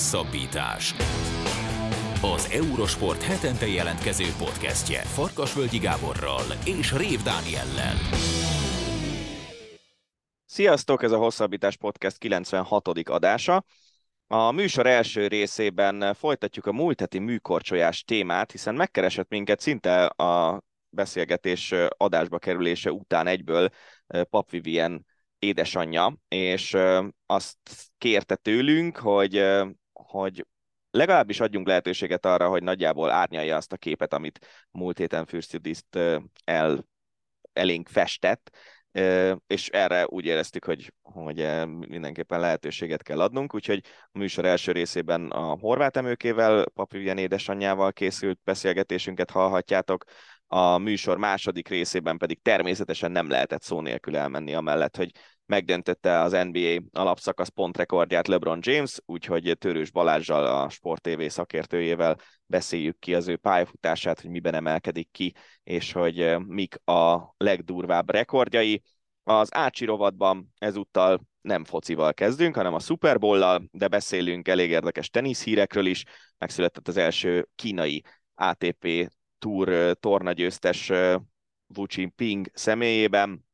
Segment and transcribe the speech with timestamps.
[0.00, 0.94] Hosszabbítás.
[2.22, 7.94] Az Eurosport hetente jelentkező podcastje Farkasvölgyi Gáborral és Rév Dániellel.
[10.44, 12.88] Sziasztok, ez a Hosszabbítás Podcast 96.
[13.08, 13.64] adása.
[14.26, 20.62] A műsor első részében folytatjuk a múlt heti műkorcsolyás témát, hiszen megkeresett minket szinte a
[20.90, 23.68] beszélgetés adásba kerülése után egyből
[24.30, 25.06] Pap Vivien
[25.38, 26.76] édesanyja, és
[27.26, 27.56] azt
[27.98, 29.44] kérte tőlünk, hogy,
[30.10, 30.46] hogy
[30.90, 35.98] legalábbis adjunk lehetőséget arra, hogy nagyjából árnyalja azt a képet, amit múlt héten Fürstudiszt
[36.44, 36.86] el,
[37.52, 38.50] elénk festett,
[39.46, 41.36] és erre úgy éreztük, hogy, hogy
[41.88, 48.40] mindenképpen lehetőséget kell adnunk, úgyhogy a műsor első részében a horvát emőkével, Papivien édesanyjával készült
[48.44, 50.04] beszélgetésünket hallhatjátok,
[50.46, 55.10] a műsor második részében pedig természetesen nem lehetett szó nélkül elmenni amellett, hogy
[55.50, 62.16] megdöntötte az NBA alapszakasz pontrekordját LeBron James, úgyhogy Törős Balázsjal, a Sport TV szakértőjével
[62.46, 68.10] beszéljük ki az ő pályafutását, hogy miben emelkedik ki, és hogy eh, mik a legdurvább
[68.10, 68.82] rekordjai.
[69.22, 75.10] Az Ácsi rovatban ezúttal nem focival kezdünk, hanem a Super Bowl-lal, de beszélünk elég érdekes
[75.10, 76.04] teniszhírekről is.
[76.38, 78.02] Megszületett az első kínai
[78.34, 81.16] ATP Tour eh, tornagyőztes eh,
[81.76, 83.48] Wu Jinping személyében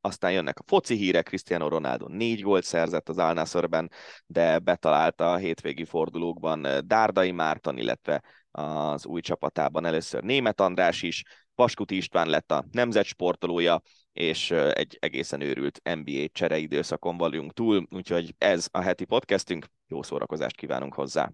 [0.00, 3.88] aztán jönnek a foci hírek, Cristiano Ronaldo négy gólt szerzett az Al
[4.26, 11.22] de betalálta a hétvégi fordulókban Dárdai Márton, illetve az új csapatában először Német András is,
[11.54, 13.80] Paskuti István lett a nemzetsportolója,
[14.12, 20.56] és egy egészen őrült NBA csereidőszakon vagyunk túl, úgyhogy ez a heti podcastünk, jó szórakozást
[20.56, 21.30] kívánunk hozzá!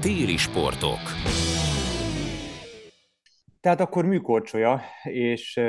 [0.00, 1.00] Téli sportok.
[3.62, 5.60] Tehát akkor műkorcsolya, és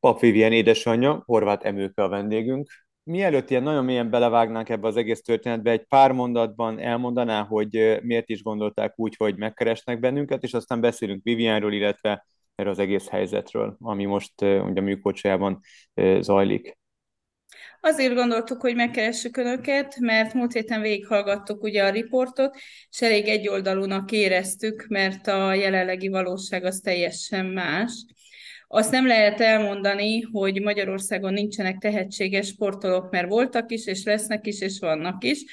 [0.00, 2.68] Pap Vivien édesanyja, horvát emőke a vendégünk.
[3.02, 8.28] Mielőtt ilyen nagyon mélyen belevágnánk ebbe az egész történetbe, egy pár mondatban elmondaná, hogy miért
[8.28, 13.76] is gondolták úgy, hogy megkeresnek bennünket, és aztán beszélünk Vivianról, illetve erről az egész helyzetről,
[13.80, 15.60] ami most ugye a műkorcsolyában
[16.20, 16.78] zajlik.
[17.82, 22.56] Azért gondoltuk, hogy megkeressük Önöket, mert múlt héten végighallgattuk ugye a riportot,
[22.90, 28.04] és elég egyoldalúnak éreztük, mert a jelenlegi valóság az teljesen más.
[28.68, 34.60] Azt nem lehet elmondani, hogy Magyarországon nincsenek tehetséges sportolók, mert voltak is, és lesznek is,
[34.60, 35.44] és vannak is.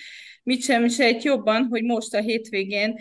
[0.43, 2.95] Mit sem sejt jobban, hogy most a hétvégén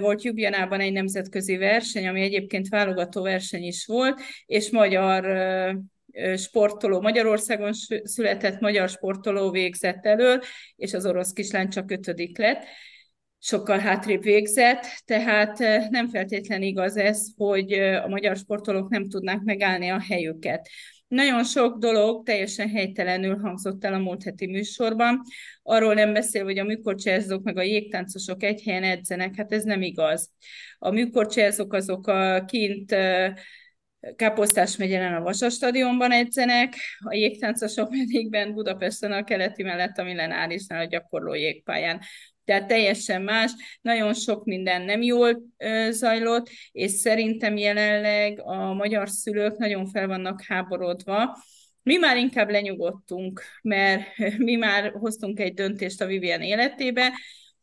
[0.00, 5.24] volt Jubjanában egy nemzetközi verseny, ami egyébként válogató verseny is volt, és magyar
[6.36, 7.72] sportoló, Magyarországon
[8.02, 10.40] született magyar sportoló végzett elől,
[10.76, 12.64] és az orosz kislány csak ötödik lett,
[13.38, 15.58] sokkal hátrébb végzett, tehát
[15.90, 20.68] nem feltétlen igaz ez, hogy a magyar sportolók nem tudnák megállni a helyüket.
[21.08, 25.20] Nagyon sok dolog teljesen helytelenül hangzott el a múlt heti műsorban.
[25.62, 29.82] Arról nem beszél, hogy a műkorcsárzók meg a jégtáncosok egy helyen edzenek, hát ez nem
[29.82, 30.30] igaz.
[30.78, 32.96] A műkorcsárzók azok a kint
[34.16, 40.02] Káposztás megyelen a Vasas stadionban edzenek, a jégtáncosok pedig bent Budapesten a keleti mellett a
[40.02, 42.00] Millenárisnál a gyakorló jégpályán.
[42.44, 45.42] Tehát teljesen más, nagyon sok minden nem jól
[45.90, 51.36] zajlott, és szerintem jelenleg a magyar szülők nagyon fel vannak háborodva,
[51.82, 54.02] mi már inkább lenyugodtunk, mert
[54.36, 57.12] mi már hoztunk egy döntést a Vivian életébe,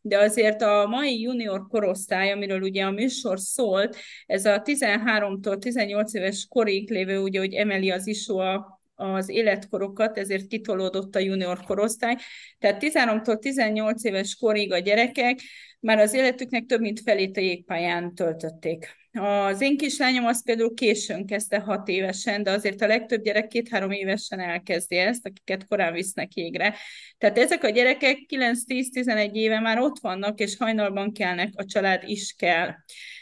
[0.00, 6.14] de azért a mai junior korosztály, amiről ugye a műsor szólt, ez a 13-tól 18
[6.14, 11.60] éves korig lévő, ugye, hogy emeli az ISO a az életkorokat, ezért kitolódott a junior
[11.64, 12.16] korosztály.
[12.58, 15.40] Tehát 13-tól 18 éves korig a gyerekek
[15.80, 18.96] már az életüknek több mint felét a jégpályán töltötték.
[19.20, 23.90] Az én kislányom az például későn kezdte hat évesen, de azért a legtöbb gyerek két-három
[23.90, 26.74] évesen elkezdi ezt, akiket korán visznek jégre.
[27.18, 32.34] Tehát ezek a gyerekek 9-10-11 éve már ott vannak, és hajnalban kelnek, a család is
[32.38, 32.74] kell.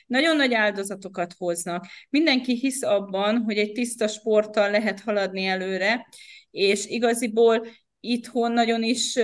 [0.06, 1.86] Nagyon nagy áldozatokat hoznak.
[2.10, 6.06] Mindenki hisz abban, hogy egy tiszta sporttal lehet haladni előre,
[6.50, 7.66] és igaziból
[8.00, 9.18] itthon nagyon is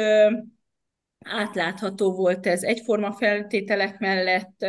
[1.25, 2.63] átlátható volt ez.
[2.63, 4.67] Egyforma feltételek mellett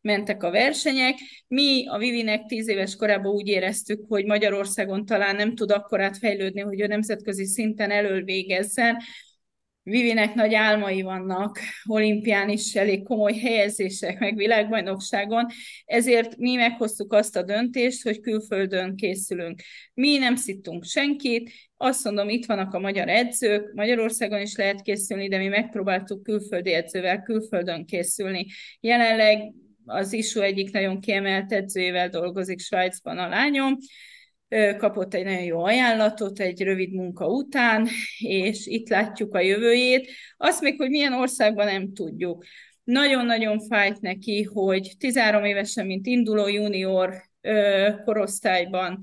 [0.00, 1.14] mentek a versenyek.
[1.48, 6.60] Mi a Vivinek tíz éves korában úgy éreztük, hogy Magyarországon talán nem tud akkorát fejlődni,
[6.60, 8.96] hogy a nemzetközi szinten elölvégezzen,
[9.88, 15.46] Vivinek nagy álmai vannak, olimpián is elég komoly helyezések, meg világbajnokságon,
[15.84, 19.60] ezért mi meghoztuk azt a döntést, hogy külföldön készülünk.
[19.94, 25.28] Mi nem szittunk senkit, azt mondom, itt vannak a magyar edzők, Magyarországon is lehet készülni,
[25.28, 28.46] de mi megpróbáltuk külföldi edzővel külföldön készülni.
[28.80, 29.52] Jelenleg
[29.84, 33.76] az ISU egyik nagyon kiemelt edzőjével dolgozik Svájcban a lányom,
[34.78, 37.88] kapott egy nagyon jó ajánlatot egy rövid munka után,
[38.18, 40.10] és itt látjuk a jövőjét.
[40.36, 42.44] Azt még, hogy milyen országban nem tudjuk.
[42.84, 47.14] Nagyon-nagyon fájt neki, hogy 13 évesen, mint induló junior
[48.04, 48.98] korosztályban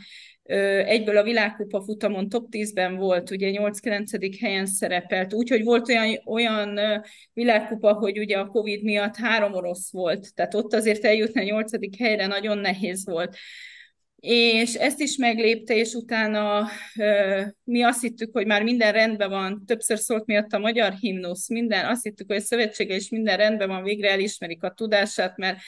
[0.85, 4.37] egyből a világkupa futamon top 10-ben volt, ugye 8-9.
[4.41, 6.79] helyen szerepelt, úgyhogy volt olyan, olyan
[7.33, 11.97] világkupa, hogy ugye a Covid miatt három orosz volt, tehát ott azért eljutni a 8.
[11.97, 13.35] helyre nagyon nehéz volt
[14.25, 16.67] és ezt is meglépte, és utána
[17.63, 21.85] mi azt hittük, hogy már minden rendben van, többször szólt miatt a magyar himnusz, minden,
[21.85, 25.59] azt hittük, hogy a szövetsége is minden rendben van, végre elismerik a tudását, mert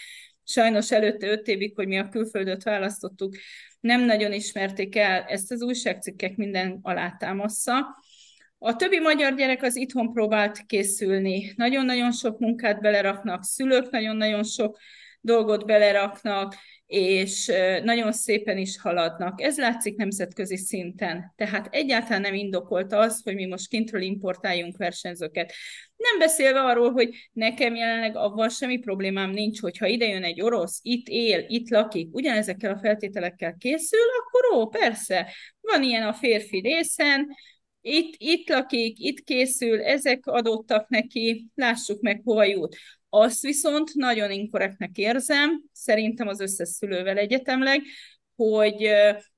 [0.44, 3.36] sajnos előtte öt évig, hogy mi a külföldöt választottuk,
[3.80, 7.74] nem nagyon ismerték el, ezt az újságcikkek minden alátámaszza.
[8.58, 11.54] A többi magyar gyerek az itthon próbált készülni.
[11.56, 14.78] Nagyon-nagyon sok munkát beleraknak, szülők nagyon-nagyon sok
[15.22, 16.56] dolgot beleraknak,
[16.88, 17.52] és
[17.84, 19.42] nagyon szépen is haladnak.
[19.42, 21.34] Ez látszik nemzetközi szinten.
[21.36, 25.54] Tehát egyáltalán nem indokolta az, hogy mi most kintről importáljunk versenyzőket.
[25.96, 30.80] Nem beszélve arról, hogy nekem jelenleg avval semmi problémám nincs, hogyha ide jön egy orosz,
[30.82, 36.60] itt él, itt lakik, ugyanezekkel a feltételekkel készül, akkor ó, persze, van ilyen a férfi
[36.60, 37.28] részen,
[37.88, 42.76] itt, itt lakik, itt készül, ezek adottak neki, lássuk meg, hova jut.
[43.10, 47.82] Azt viszont nagyon inkorrektnek érzem, szerintem az összes szülővel egyetemleg,
[48.36, 48.90] hogy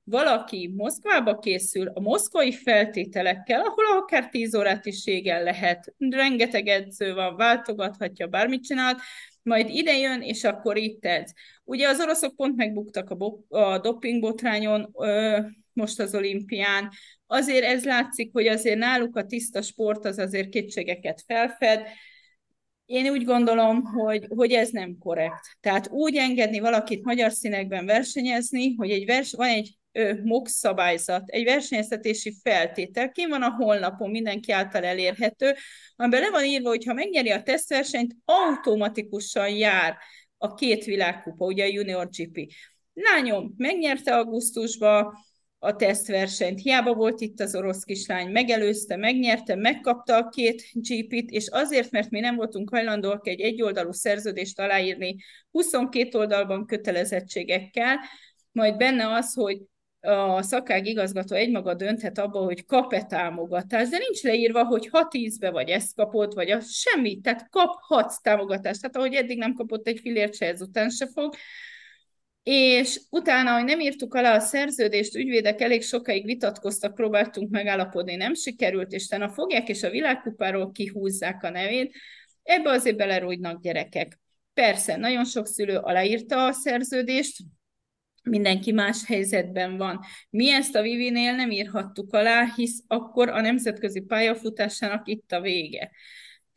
[0.04, 7.14] valaki Moszkvába készül a moszkvai feltételekkel, ahol akár 10 órát is égen lehet, rengeteg edző
[7.14, 9.00] van, váltogathatja, bármit csinált,
[9.42, 11.32] majd ide jön, és akkor itt edz.
[11.64, 15.38] Ugye az oroszok pont megbuktak a, bo- a dopingbotrányon, ö,
[15.78, 16.90] most az olimpián.
[17.26, 21.86] Azért ez látszik, hogy azért náluk a tiszta sport az azért kétségeket felfed,
[22.88, 25.56] én úgy gondolom, hogy, hogy ez nem korrekt.
[25.60, 29.78] Tehát úgy engedni valakit magyar színekben versenyezni, hogy egy vers, van egy
[30.22, 35.54] MOX szabályzat, egy versenyeztetési feltétel, ki van a honlapon, mindenki által elérhető,
[35.96, 39.96] amiben le van írva, hogy ha megnyeri a tesztversenyt, automatikusan jár
[40.38, 42.52] a két világkupa, ugye a Junior GP.
[42.92, 45.14] Lányom megnyerte augusztusban,
[45.58, 46.60] a tesztversenyt.
[46.60, 52.10] Hiába volt itt az orosz kislány, megelőzte, megnyerte, megkapta a két GP-t, és azért, mert
[52.10, 55.16] mi nem voltunk hajlandóak egy egyoldalú szerződést aláírni
[55.50, 57.98] 22 oldalban kötelezettségekkel,
[58.52, 59.58] majd benne az, hogy
[60.00, 65.50] a szakág igazgató egymaga dönthet abba, hogy kap-e támogatást, de nincs leírva, hogy ha tízbe
[65.50, 68.80] vagy ezt kapott, vagy az semmi, tehát kaphatsz támogatást.
[68.80, 71.34] Tehát ahogy eddig nem kapott egy filért se, ezután se fog
[72.50, 78.34] és utána, hogy nem írtuk alá a szerződést, ügyvédek elég sokáig vitatkoztak, próbáltunk megállapodni, nem
[78.34, 81.94] sikerült, és utána fogják, és a világkupáról kihúzzák a nevét,
[82.42, 84.18] ebbe azért belerújnak gyerekek.
[84.54, 87.36] Persze, nagyon sok szülő aláírta a szerződést,
[88.22, 90.00] mindenki más helyzetben van.
[90.30, 95.90] Mi ezt a Vivinél nem írhattuk alá, hisz akkor a nemzetközi pályafutásának itt a vége.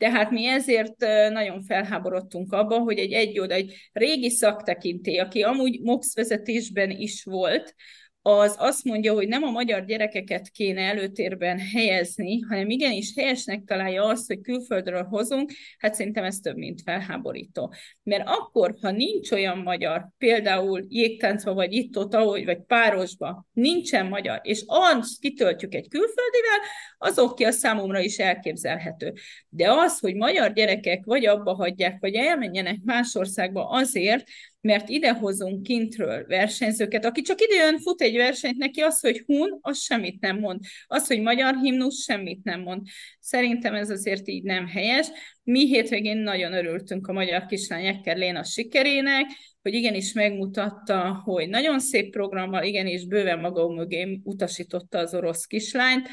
[0.02, 0.98] Tehát mi ezért
[1.30, 7.24] nagyon felháborodtunk abban, hogy egy egy oda, egy régi szaktekintély, aki amúgy MOX vezetésben is
[7.24, 7.74] volt,
[8.22, 14.04] az azt mondja, hogy nem a magyar gyerekeket kéne előtérben helyezni, hanem igenis helyesnek találja
[14.04, 17.74] azt, hogy külföldről hozunk, hát szerintem ez több, mint felháborító.
[18.02, 24.40] Mert akkor, ha nincs olyan magyar, például jégtáncba, vagy itt-ott, ahogy, vagy párosba, nincsen magyar,
[24.42, 26.58] és azt kitöltjük egy külföldivel,
[26.98, 29.12] az oké, a számomra is elképzelhető.
[29.48, 34.24] De az, hogy magyar gyerekek vagy abba hagyják, vagy elmenjenek más országba azért,
[34.62, 39.78] mert idehozunk kintről versenyzőket, aki csak idejön, fut egy versenyt, neki az, hogy hun, az
[39.78, 40.60] semmit nem mond.
[40.86, 42.86] Az, hogy magyar himnusz, semmit nem mond.
[43.20, 45.08] Szerintem ez azért így nem helyes.
[45.42, 49.26] Mi hétvégén nagyon örültünk a magyar kislány Léna sikerének,
[49.62, 56.08] hogy igenis megmutatta, hogy nagyon szép programmal, igenis bőven maga mögé utasította az orosz kislányt,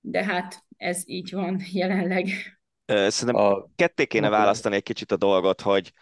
[0.00, 2.28] de hát ez így van jelenleg.
[2.86, 3.68] Szerintem a...
[3.76, 5.92] ketté kéne választani egy kicsit a dolgot, hogy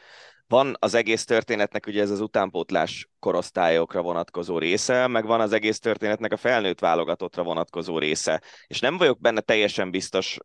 [0.55, 5.79] van az egész történetnek ugye ez az utánpótlás korosztályokra vonatkozó része, meg van az egész
[5.79, 8.43] történetnek a felnőtt válogatottra vonatkozó része.
[8.67, 10.39] És nem vagyok benne teljesen biztos,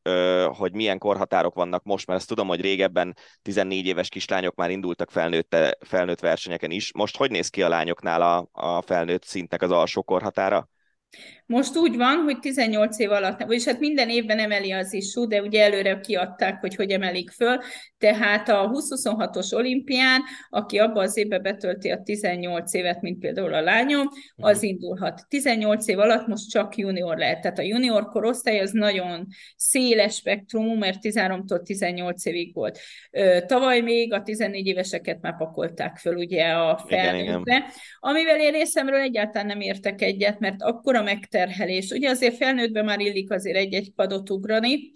[0.48, 5.12] hogy milyen korhatárok vannak most, mert ezt tudom, hogy régebben 14 éves kislányok már indultak
[5.12, 6.94] felnőtt, felnőtt versenyeken is.
[6.94, 10.70] Most hogy néz ki a lányoknál a, a felnőtt szintnek az alsó korhatára?
[11.46, 15.42] Most úgy van, hogy 18 év alatt, vagyis hát minden évben emeli az isú, de
[15.42, 17.58] ugye előre kiadták, hogy hogy emelik föl,
[17.98, 23.62] tehát a 2026-os olimpián, aki abban az évben betölti a 18 évet, mint például a
[23.62, 24.66] lányom, az mhm.
[24.66, 25.26] indulhat.
[25.28, 30.74] 18 év alatt most csak junior lehet, tehát a junior korosztály az nagyon széles spektrumú,
[30.76, 32.80] mert 13-tól 18 évig volt.
[33.46, 37.66] Tavaly még a 14 éveseket már pakolták föl ugye a felnőttbe,
[38.00, 41.90] amivel én részemről egyáltalán nem értek egyet, mert akkor a megterhelés.
[41.90, 44.92] Ugye azért felnőttben már illik azért egy-egy padot ugrani,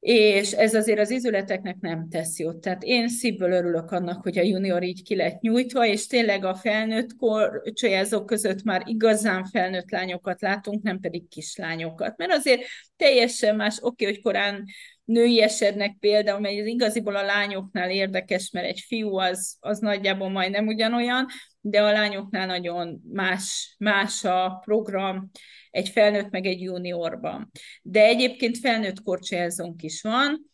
[0.00, 2.60] és ez azért az izületeknek nem tesz jót.
[2.60, 6.54] Tehát én szívből örülök annak, hogy a junior így ki lett nyújtva, és tényleg a
[6.54, 12.16] felnőtt korcsolyázók között már igazán felnőtt lányokat látunk, nem pedig kislányokat.
[12.16, 12.62] Mert azért
[12.96, 14.64] teljesen más, oké, hogy korán
[15.04, 20.66] nőiesednek például, mert ez igaziból a lányoknál érdekes, mert egy fiú az, az nagyjából majdnem
[20.66, 21.26] ugyanolyan,
[21.70, 25.30] de a lányoknál nagyon más, más a program,
[25.70, 27.50] egy felnőtt meg egy juniorban.
[27.82, 30.50] De egyébként felnőtt korcsolyázónk is van,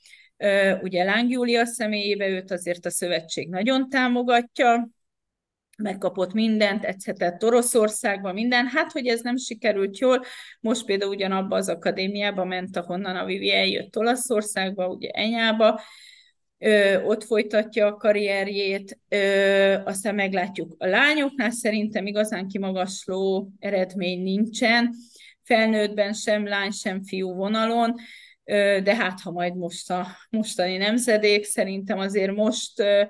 [0.80, 4.90] ugye Láng Júlia személyébe őt azért a szövetség nagyon támogatja,
[5.78, 8.66] megkapott mindent, egyszerűen Oroszországban minden.
[8.66, 10.24] Hát, hogy ez nem sikerült jól,
[10.60, 15.80] most például ugyanabba az akadémiába ment, ahonnan a Vivi eljött Olaszországba, ugye Enyába,
[16.62, 24.94] ö, ott folytatja a karrierjét, ö, aztán meglátjuk a lányoknál, szerintem igazán kimagasló eredmény nincsen,
[25.42, 27.94] felnőttben sem lány, sem fiú vonalon,
[28.44, 33.02] ö, de hát ha majd most a mostani nemzedék, szerintem azért most ö,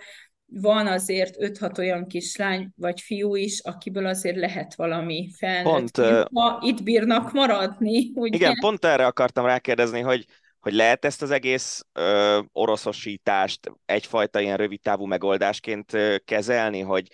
[0.46, 5.72] van azért 5-6 olyan kislány vagy fiú is, akiből azért lehet valami felnőtt.
[5.72, 5.96] Pont,
[6.32, 8.10] ha itt bírnak maradni.
[8.14, 8.36] Ugye?
[8.36, 10.26] Igen, pont erre akartam rákérdezni, hogy
[10.62, 17.08] hogy lehet ezt az egész ö, oroszosítást egyfajta ilyen rövidtávú megoldásként ö, kezelni, hogy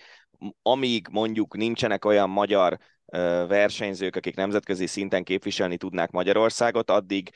[0.61, 2.77] amíg mondjuk nincsenek olyan magyar
[3.47, 7.29] versenyzők, akik nemzetközi szinten képviselni tudnák Magyarországot, addig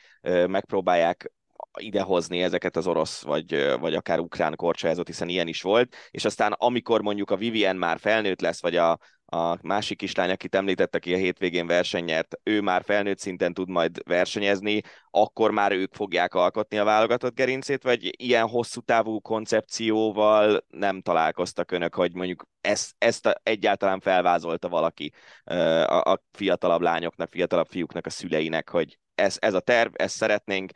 [0.48, 1.32] megpróbálják
[1.80, 6.52] idehozni ezeket az orosz, vagy, vagy akár ukrán korcsolyázót, hiszen ilyen is volt, és aztán
[6.52, 11.14] amikor mondjuk a Vivien már felnőtt lesz, vagy a, a másik kislány, akit említett, aki
[11.14, 16.78] a hétvégén versenyert, ő már felnőtt szinten tud majd versenyezni, akkor már ők fogják alkotni
[16.78, 23.40] a válogatott gerincét, vagy ilyen hosszú távú koncepcióval nem találkoztak önök, hogy mondjuk ezt, ezt
[23.44, 25.14] egyáltalán felvázolta valaki
[25.44, 30.72] a, a fiatalabb lányoknak, fiatalabb fiúknak, a szüleinek, hogy ez, ez a terv, ezt szeretnénk,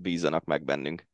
[0.00, 1.10] bízanak meg bennünk.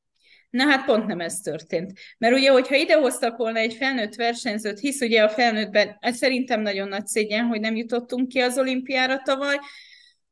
[0.51, 1.93] Na hát pont nem ez történt.
[2.19, 6.89] Mert ugye, hogyha idehoztak volna egy felnőtt versenyzőt, hisz ugye a felnőttben, ez szerintem nagyon
[6.89, 9.57] nagy szégyen, hogy nem jutottunk ki az olimpiára tavaly,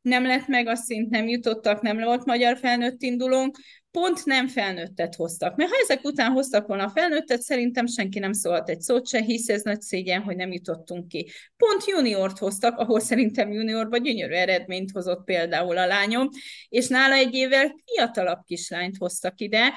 [0.00, 3.56] nem lett meg a szint, nem jutottak, nem volt magyar felnőtt indulónk,
[3.90, 5.56] pont nem felnőttet hoztak.
[5.56, 9.20] Mert ha ezek után hoztak volna a felnőttet, szerintem senki nem szólt egy szót se,
[9.20, 11.30] hisz ez nagy szégyen, hogy nem jutottunk ki.
[11.56, 16.28] Pont juniort hoztak, ahol szerintem juniorban gyönyörű eredményt hozott például a lányom,
[16.68, 19.73] és nála egy évvel fiatalabb kislányt hoztak ide,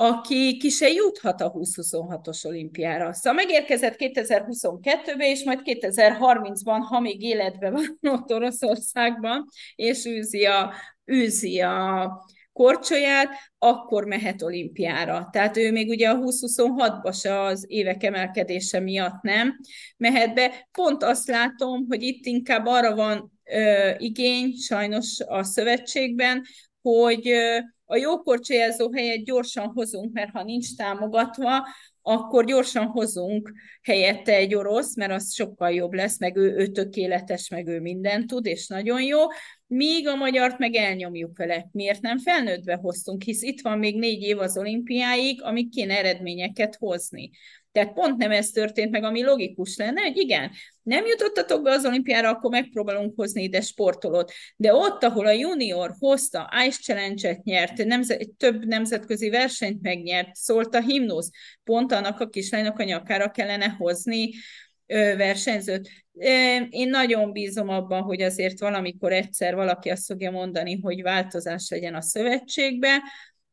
[0.00, 3.12] aki ki se juthat a 2026-os olimpiára.
[3.12, 10.72] Szóval megérkezett 2022-ben, és majd 2030-ban, ha még életben van ott Oroszországban, és űzi a,
[11.12, 12.10] űzi a
[12.52, 13.28] korcsolyát,
[13.58, 15.28] akkor mehet olimpiára.
[15.32, 19.56] Tehát ő még ugye a 2026-ban se az évek emelkedése miatt nem
[19.96, 20.68] mehet be.
[20.72, 26.44] Pont azt látom, hogy itt inkább arra van ö, igény, sajnos a szövetségben,
[26.82, 27.58] hogy ö,
[27.90, 31.66] a jó korcsolyázó helyet gyorsan hozunk, mert ha nincs támogatva,
[32.02, 33.52] akkor gyorsan hozunk
[33.82, 38.26] helyette egy orosz, mert az sokkal jobb lesz, meg ő, ő tökéletes, meg ő mindent
[38.26, 39.18] tud, és nagyon jó,
[39.66, 41.68] míg a magyart meg elnyomjuk vele.
[41.72, 46.76] Miért nem felnőttbe hoztunk, hisz itt van még négy év az olimpiáig, amik kéne eredményeket
[46.76, 47.30] hozni.
[47.78, 50.50] Tehát pont nem ez történt meg, ami logikus lenne, hogy igen,
[50.82, 54.32] nem jutottatok be az olimpiára, akkor megpróbálunk hozni ide sportolót.
[54.56, 60.74] De ott, ahol a junior hozta, Ice Challenge-et nyert, nemzet, több nemzetközi versenyt megnyert, szólt
[60.74, 61.30] a himnusz,
[61.64, 64.30] pont annak a kislánynak a nyakára kellene hozni
[65.16, 65.88] versenyzőt.
[66.70, 71.94] Én nagyon bízom abban, hogy azért valamikor egyszer valaki azt fogja mondani, hogy változás legyen
[71.94, 73.02] a szövetségbe,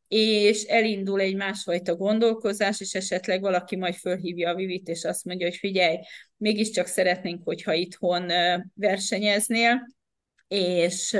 [0.08, 5.46] és elindul egy másfajta gondolkozás, és esetleg valaki majd fölhívja a Vivit, és azt mondja,
[5.46, 5.96] hogy figyelj,
[6.36, 8.30] mégiscsak szeretnénk, hogyha itthon
[8.74, 9.86] versenyeznél,
[10.48, 11.16] és,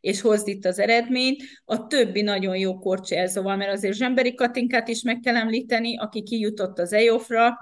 [0.00, 1.42] és hozd itt az eredményt.
[1.64, 6.78] A többi nagyon jó korcsolyázóval, mert azért Zsemberi Katinkát is meg kell említeni, aki kijutott
[6.78, 7.58] az EOF-ra,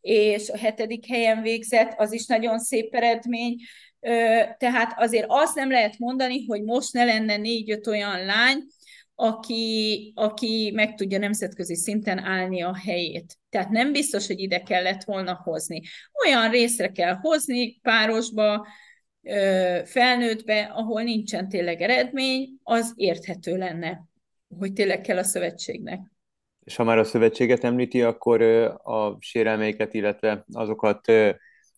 [0.00, 3.56] és a hetedik helyen végzett, az is nagyon szép eredmény.
[4.58, 8.58] Tehát azért azt nem lehet mondani, hogy most ne lenne négy-öt olyan lány,
[9.14, 13.38] aki, aki meg tudja nemzetközi szinten állni a helyét.
[13.48, 15.80] Tehát nem biztos, hogy ide kellett volna hozni.
[16.24, 18.66] Olyan részre kell hozni párosba,
[19.84, 24.04] felnőttbe, ahol nincsen tényleg eredmény, az érthető lenne,
[24.58, 26.00] hogy tényleg kell a szövetségnek.
[26.64, 28.42] És ha már a szövetséget említi, akkor
[28.82, 31.06] a sérelmeiket, illetve azokat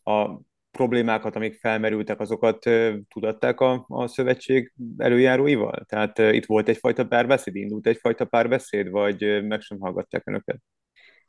[0.03, 0.41] a
[0.77, 2.71] problémákat, amik felmerültek, azokat
[3.09, 5.85] tudatták a, a szövetség előjáróival?
[5.89, 10.57] Tehát itt volt egyfajta párbeszéd, indult egyfajta párbeszéd, vagy meg sem hallgatták önöket?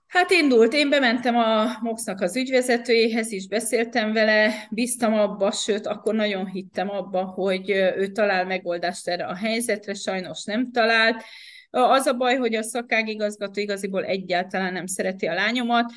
[0.07, 6.15] Hát indult, én bementem a MOX-nak az ügyvezetőjéhez is, beszéltem vele, bíztam abba, sőt, akkor
[6.15, 11.23] nagyon hittem abba, hogy ő talál megoldást erre a helyzetre, sajnos nem talált.
[11.69, 15.91] Az a baj, hogy a szakágigazgató igaziból egyáltalán nem szereti a lányomat,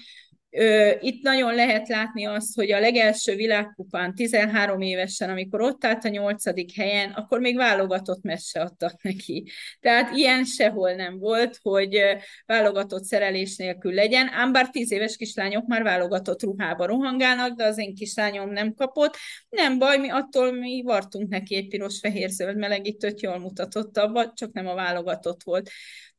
[1.01, 6.09] itt nagyon lehet látni azt, hogy a legelső világkupán 13 évesen, amikor ott állt a
[6.09, 9.51] nyolcadik helyen, akkor még válogatott messe adtak neki.
[9.81, 12.01] Tehát ilyen sehol nem volt, hogy
[12.47, 17.79] válogatott szerelés nélkül legyen, ám bár 10 éves kislányok már válogatott ruhába rohangálnak, de az
[17.79, 19.17] én kislányom nem kapott.
[19.49, 24.67] Nem baj, mi attól mi vartunk neki egy piros-fehér-zöld melegítőt, jól mutatott abba, csak nem
[24.67, 25.71] a válogatott volt.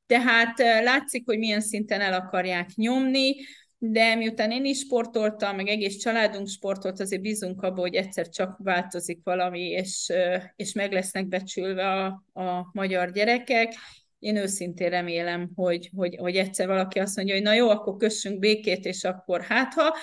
[0.05, 3.35] Tehát látszik, hogy milyen szinten el akarják nyomni,
[3.83, 8.57] de miután én is sportoltam, meg egész családunk sportolt, azért bízunk abban, hogy egyszer csak
[8.63, 10.11] változik valami, és,
[10.55, 12.05] és meg lesznek becsülve a,
[12.41, 13.73] a magyar gyerekek.
[14.19, 18.39] Én őszintén remélem, hogy, hogy, hogy egyszer valaki azt mondja, hogy na jó, akkor kössünk
[18.39, 19.95] békét, és akkor hát ha,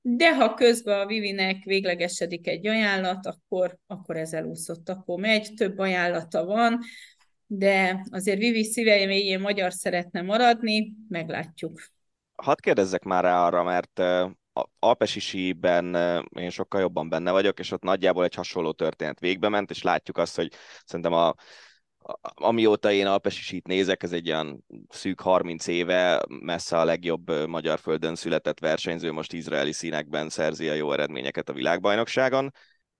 [0.00, 5.78] de ha közben a Vivinek véglegesedik egy ajánlat, akkor, akkor ez elúszott, akkor megy, több
[5.78, 6.78] ajánlata van,
[7.46, 11.94] de azért Vivi szíve mélyén magyar szeretne maradni, meglátjuk
[12.36, 14.02] hadd kérdezzek már rá arra, mert
[14.78, 15.94] Alpesi síben
[16.38, 20.18] én sokkal jobban benne vagyok, és ott nagyjából egy hasonló történet végbe ment, és látjuk
[20.18, 20.52] azt, hogy
[20.84, 21.34] szerintem a,
[22.22, 27.78] amióta én Alpesi sít nézek, ez egy olyan szűk 30 éve, messze a legjobb magyar
[27.78, 32.52] földön született versenyző, most izraeli színekben szerzi a jó eredményeket a világbajnokságon.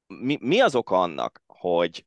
[0.06, 2.06] Mi, mi az oka annak, hogy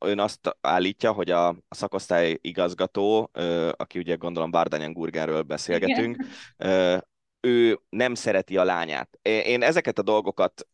[0.00, 3.30] ön azt állítja, hogy a, a szakosztály igazgató,
[3.72, 6.16] aki ugye gondolom Bárdányan Gurgenről beszélgetünk,
[6.58, 7.06] Igen.
[7.40, 9.18] ő nem szereti a lányát.
[9.22, 10.66] Én ezeket a dolgokat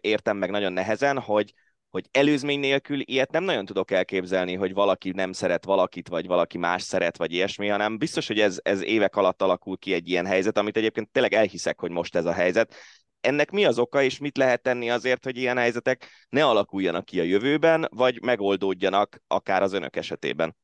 [0.00, 1.54] értem meg nagyon nehezen, hogy
[1.92, 6.58] hogy előzmény nélkül ilyet nem nagyon tudok elképzelni, hogy valaki nem szeret valakit, vagy valaki
[6.58, 10.26] más szeret, vagy ilyesmi, hanem biztos, hogy ez, ez évek alatt alakul ki egy ilyen
[10.26, 12.74] helyzet, amit egyébként tényleg elhiszek, hogy most ez a helyzet,
[13.22, 17.20] ennek mi az oka, és mit lehet tenni azért, hogy ilyen helyzetek ne alakuljanak ki
[17.20, 20.56] a jövőben, vagy megoldódjanak akár az önök esetében?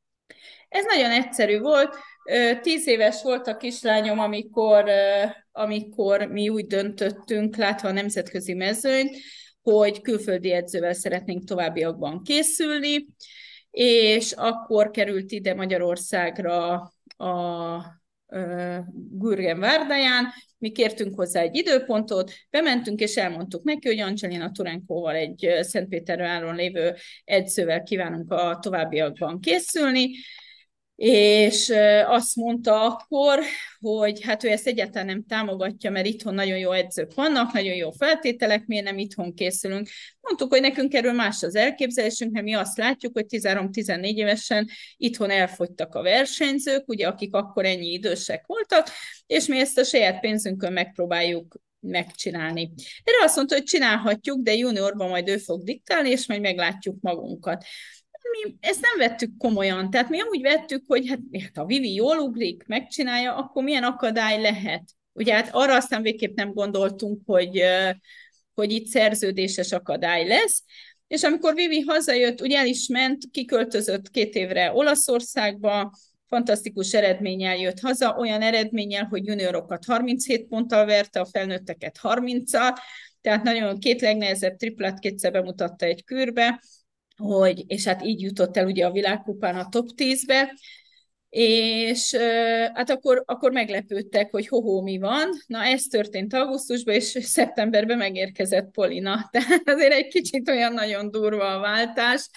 [0.68, 1.96] Ez nagyon egyszerű volt.
[2.60, 4.90] Tíz éves volt a kislányom, amikor,
[5.52, 9.16] amikor mi úgy döntöttünk, látva a nemzetközi mezőnyt,
[9.62, 13.06] hogy külföldi edzővel szeretnénk továbbiakban készülni,
[13.70, 16.72] és akkor került ide Magyarországra
[17.16, 17.97] a
[19.10, 20.26] Gürgen Várdáján,
[20.58, 26.94] mi kértünk hozzá egy időpontot, bementünk és elmondtuk neki, hogy Angelina Turenkóval egy Szentpéterváron lévő
[27.24, 30.10] edzővel kívánunk a továbbiakban készülni,
[31.02, 31.72] és
[32.06, 33.38] azt mondta akkor,
[33.78, 37.90] hogy hát ő ezt egyáltalán nem támogatja, mert itthon nagyon jó edzők vannak, nagyon jó
[37.90, 39.88] feltételek, miért nem itthon készülünk.
[40.20, 45.30] Mondtuk, hogy nekünk erről más az elképzelésünk, mert mi azt látjuk, hogy 13-14 évesen itthon
[45.30, 48.88] elfogytak a versenyzők, ugye akik akkor ennyi idősek voltak,
[49.26, 52.70] és mi ezt a saját pénzünkön megpróbáljuk megcsinálni.
[53.04, 57.64] Erre azt mondta, hogy csinálhatjuk, de juniorban majd ő fog diktálni, és majd meglátjuk magunkat
[58.30, 59.90] mi ezt nem vettük komolyan.
[59.90, 64.40] Tehát mi úgy vettük, hogy hát, hát ha Vivi jól ugrik, megcsinálja, akkor milyen akadály
[64.40, 64.82] lehet.
[65.12, 67.62] Ugye hát arra aztán végképp nem gondoltunk, hogy,
[68.54, 70.62] hogy itt szerződéses akadály lesz.
[71.06, 75.92] És amikor Vivi hazajött, ugye el is ment, kiköltözött két évre Olaszországba,
[76.26, 82.76] fantasztikus eredménnyel jött haza, olyan eredménnyel, hogy juniorokat 37 ponttal verte, a felnőtteket 30-al,
[83.20, 86.62] tehát nagyon két legnehezebb triplát kétszer bemutatta egy kürbe,
[87.18, 90.52] hogy, és hát így jutott el ugye a világkupán a top 10-be,
[91.30, 92.14] és
[92.74, 95.28] hát akkor, akkor meglepődtek, hogy hoho, mi van.
[95.46, 99.28] Na, ez történt augusztusban, és szeptemberben megérkezett Polina.
[99.30, 102.30] Tehát azért egy kicsit olyan nagyon durva a váltás.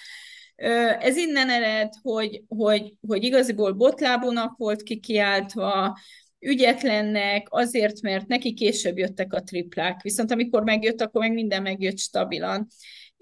[1.00, 5.98] Ez innen ered, hogy, hogy, hogy igaziból botlábúnak volt kikiáltva,
[6.38, 10.02] ügyetlennek, azért, mert neki később jöttek a triplák.
[10.02, 12.66] Viszont amikor megjött, akkor meg minden megjött stabilan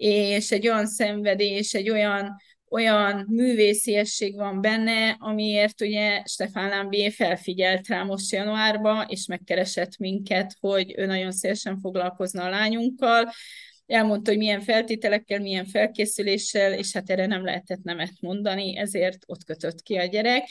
[0.03, 2.35] és egy olyan szenvedés, egy olyan,
[2.69, 10.55] olyan művésziesség van benne, amiért ugye Stefán Lambié felfigyelt rá most januárban, és megkeresett minket,
[10.59, 13.31] hogy ő nagyon szélesen foglalkozna a lányunkkal,
[13.85, 19.43] elmondta, hogy milyen feltételekkel, milyen felkészüléssel, és hát erre nem lehetett nemet mondani, ezért ott
[19.43, 20.49] kötött ki a gyerek.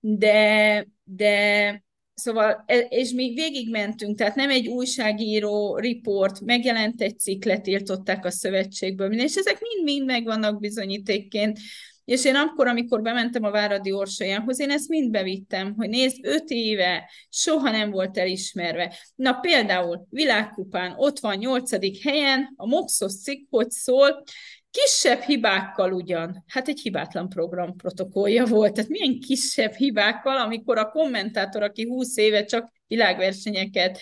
[0.00, 1.82] De, de
[2.18, 8.30] Szóval, e, és még végigmentünk, tehát nem egy újságíró riport, megjelent egy cikk, letiltották a
[8.30, 11.58] szövetségből, és ezek mind-mind megvannak bizonyítékként.
[12.04, 16.48] És én akkor, amikor bementem a Váradi Orsolyához, én ezt mind bevittem, hogy nézd, öt
[16.48, 18.94] éve soha nem volt elismerve.
[19.14, 24.22] Na például világkupán ott van nyolcadik helyen, a Moxos cikk, hogy szól,
[24.70, 30.90] Kisebb hibákkal ugyan, hát egy hibátlan program protokollja volt, tehát milyen kisebb hibákkal, amikor a
[30.90, 33.98] kommentátor, aki 20 éve csak világversenyeket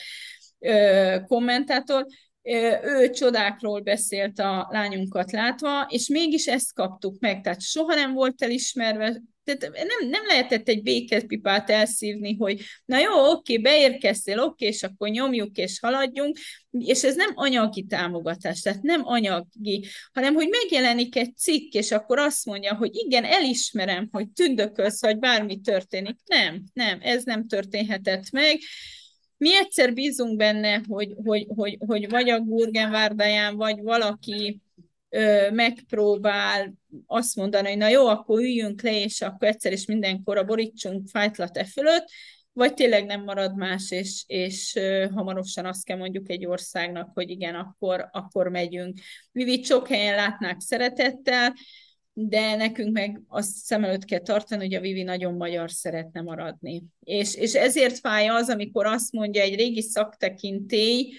[0.58, 2.06] ö, kommentátor,
[2.82, 8.42] ő csodákról beszélt a lányunkat látva, és mégis ezt kaptuk meg, tehát soha nem volt
[8.42, 14.82] elismerve, tehát nem, nem lehetett egy békepipát elszívni, hogy na jó, oké, beérkeztél, oké, és
[14.82, 16.38] akkor nyomjuk és haladjunk,
[16.70, 22.18] és ez nem anyagi támogatás, tehát nem anyagi, hanem hogy megjelenik egy cikk, és akkor
[22.18, 26.16] azt mondja, hogy igen, elismerem, hogy tündökölsz, vagy bármi történik.
[26.24, 28.58] Nem, nem, ez nem történhetett meg,
[29.38, 34.60] mi egyszer bízunk benne, hogy, hogy, hogy, hogy vagy a Gurgenvárdáján, vagy valaki
[35.52, 36.74] megpróbál
[37.06, 41.08] azt mondani, hogy na jó, akkor üljünk le, és akkor egyszer is mindenkor a borítsunk
[41.08, 42.04] fájtlat e fölött,
[42.52, 44.78] vagy tényleg nem marad más, és, és
[45.14, 48.98] hamarosan azt kell mondjuk egy országnak, hogy igen, akkor, akkor megyünk.
[49.32, 51.54] Vivit sok helyen látnák szeretettel,
[52.12, 56.82] de nekünk meg azt szem előtt kell tartani, hogy a Vivi nagyon magyar szeretne maradni.
[57.00, 61.12] És, és ezért fáj az, amikor azt mondja egy régi szaktekintély,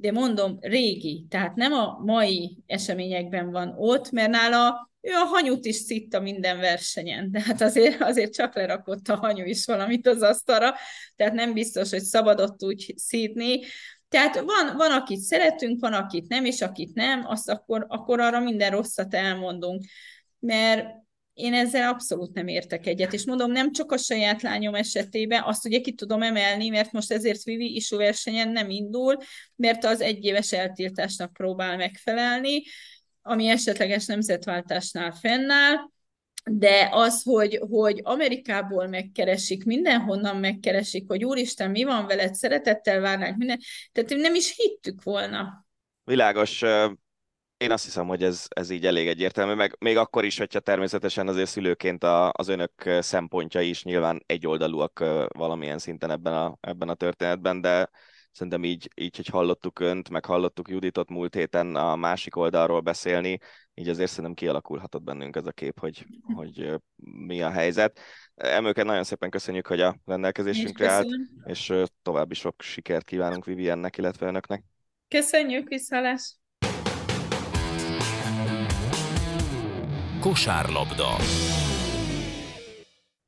[0.00, 5.64] de mondom, régi, tehát nem a mai eseményekben van ott, mert nála ő a hanyut
[5.64, 10.22] is szitta minden versenyen, de hát azért, azért csak lerakott a hanyu is valamit az
[10.22, 10.74] asztalra,
[11.16, 13.60] tehát nem biztos, hogy szabadott úgy szídni,
[14.08, 18.40] tehát van, van, akit szeretünk, van, akit nem, és akit nem, azt akkor, akkor arra
[18.40, 19.84] minden rosszat elmondunk.
[20.38, 20.86] Mert
[21.40, 25.66] én ezzel abszolút nem értek egyet, és mondom, nem csak a saját lányom esetében, azt
[25.66, 29.16] ugye ki tudom emelni, mert most ezért Vivi isú versenyen nem indul,
[29.56, 32.62] mert az egyéves eltiltásnak próbál megfelelni,
[33.22, 35.76] ami esetleges nemzetváltásnál fennáll,
[36.44, 43.36] de az, hogy, hogy Amerikából megkeresik, mindenhonnan megkeresik, hogy úristen, mi van veled, szeretettel várnánk
[43.36, 43.58] minden,
[43.92, 45.66] tehát nem is hittük volna.
[46.04, 46.62] Világos,
[47.60, 51.28] én azt hiszem, hogy ez, ez így elég egyértelmű, meg még akkor is, hogyha természetesen
[51.28, 56.94] azért szülőként a, az önök szempontjai is nyilván egyoldalúak valamilyen szinten ebben a, ebben a
[56.94, 57.90] történetben, de
[58.32, 63.38] szerintem így, így, hogy hallottuk önt, meg hallottuk Juditot múlt héten a másik oldalról beszélni,
[63.74, 66.74] így azért szerintem kialakulhatott bennünk ez a kép, hogy, hogy
[67.26, 68.00] mi a helyzet.
[68.34, 71.08] Emőket nagyon szépen köszönjük, hogy a rendelkezésünkre állt,
[71.44, 74.64] és további sok sikert kívánunk Viviennek, illetve önöknek.
[75.08, 76.39] Köszönjük, viszalás!
[80.20, 81.16] Kosárlabda.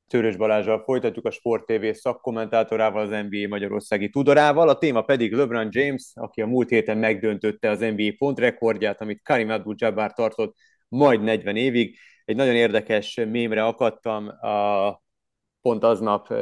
[0.08, 4.68] Törös Balázsral folytatjuk a Sport TV szakkommentátorával, az NBA Magyarországi tudorával.
[4.68, 9.50] A téma pedig LeBron James, aki a múlt héten megdöntötte az NBA pontrekordját, amit Karim
[9.50, 10.56] Abdul-Jabbar tartott
[10.88, 11.98] majd 40 évig.
[12.24, 15.02] Egy nagyon érdekes mémre akadtam a,
[15.60, 16.34] pont aznap,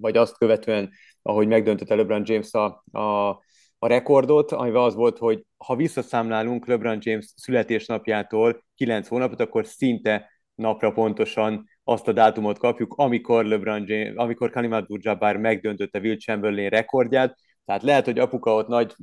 [0.00, 0.90] vagy azt követően,
[1.22, 2.64] ahogy megdöntötte LeBron James a,
[3.00, 3.38] a
[3.82, 10.30] a rekordot, amivel az volt, hogy ha visszaszámlálunk LeBron James születésnapjától 9 hónapot, akkor szinte
[10.54, 16.68] napra pontosan azt a dátumot kapjuk, amikor LeBron James, amikor Karim Abdul-Jabbar megdöntötte Will Chamberlain
[16.68, 18.94] rekordját, tehát lehet, hogy apuka ott nagy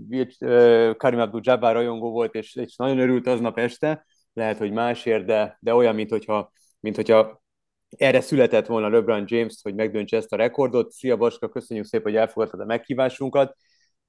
[0.98, 5.74] Karim Abdul-Jabbar rajongó volt, és, és nagyon örült aznap este, lehet, hogy másért, de, de
[5.74, 7.42] olyan, mint hogyha, mint hogyha
[7.90, 10.92] erre született volna LeBron James, hogy megdöntse ezt a rekordot.
[10.92, 13.56] Szia Baska, köszönjük szépen, hogy elfogadtad a meghívásunkat.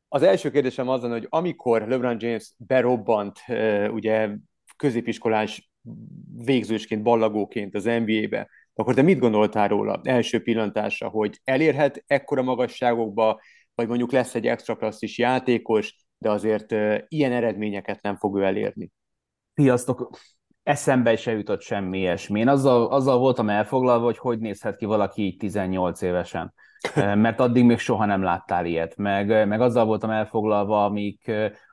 [0.09, 3.38] Az első kérdésem az, hogy amikor LeBron James berobbant,
[3.90, 4.31] ugye
[4.77, 5.71] középiskolás
[6.44, 13.40] végzősként, ballagóként az NBA-be, akkor te mit gondoltál róla első pillantásra, hogy elérhet ekkora magasságokba,
[13.75, 16.73] vagy mondjuk lesz egy extra klasszis játékos, de azért
[17.09, 18.90] ilyen eredményeket nem fog ő elérni?
[19.55, 20.11] Sziasztok!
[20.62, 22.40] Eszembe se jutott semmi ilyesmi.
[22.40, 26.55] Én azzal, azzal voltam elfoglalva, hogy hogy nézhet ki valaki így 18 évesen
[26.94, 28.96] mert addig még soha nem láttál ilyet.
[28.96, 31.30] Meg, meg azzal voltam elfoglalva, amik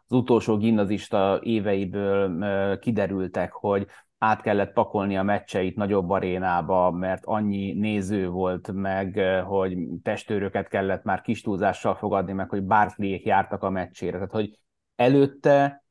[0.07, 3.87] az utolsó gimnazista éveiből kiderültek, hogy
[4.17, 11.03] át kellett pakolni a meccseit nagyobb arénába, mert annyi néző volt, meg hogy testőröket kellett
[11.03, 14.11] már kis túlzással fogadni, meg hogy Barclayék jártak a meccsére.
[14.11, 14.59] Tehát, hogy
[14.95, 15.83] előtte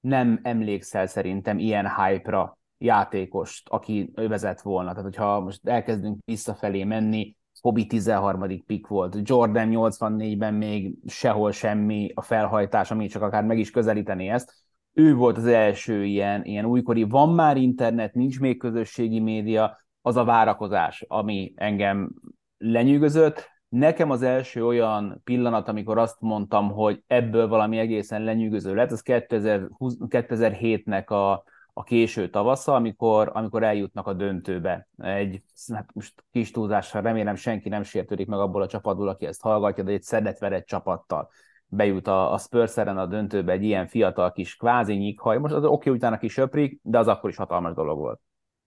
[0.00, 4.88] nem emlékszel szerintem ilyen hype-ra játékost, aki vezet volna.
[4.88, 8.64] Tehát, hogyha most elkezdünk visszafelé menni, Hobby 13.
[8.66, 14.28] pick volt, Jordan 84-ben még sehol semmi a felhajtás, ami csak akár meg is közelíteni
[14.28, 14.54] ezt.
[14.92, 20.16] Ő volt az első ilyen, ilyen újkori, van már internet, nincs még közösségi média, az
[20.16, 22.12] a várakozás, ami engem
[22.58, 28.90] lenyűgözött, Nekem az első olyan pillanat, amikor azt mondtam, hogy ebből valami egészen lenyűgöző lett,
[28.90, 31.42] az 2007-nek a,
[31.78, 34.88] a késő tavasza, amikor, amikor eljutnak a döntőbe.
[34.96, 39.42] Egy, hát most kis túlzással remélem senki nem sértődik meg abból a csapatból, aki ezt
[39.42, 41.30] hallgatja, de egy szedetverett csapattal
[41.66, 45.38] bejut a, a Spurs a döntőbe egy ilyen fiatal kis kvázi nyikhaj.
[45.38, 48.20] Most az oké, okay, utána kis söprik, de az akkor is hatalmas dolog volt.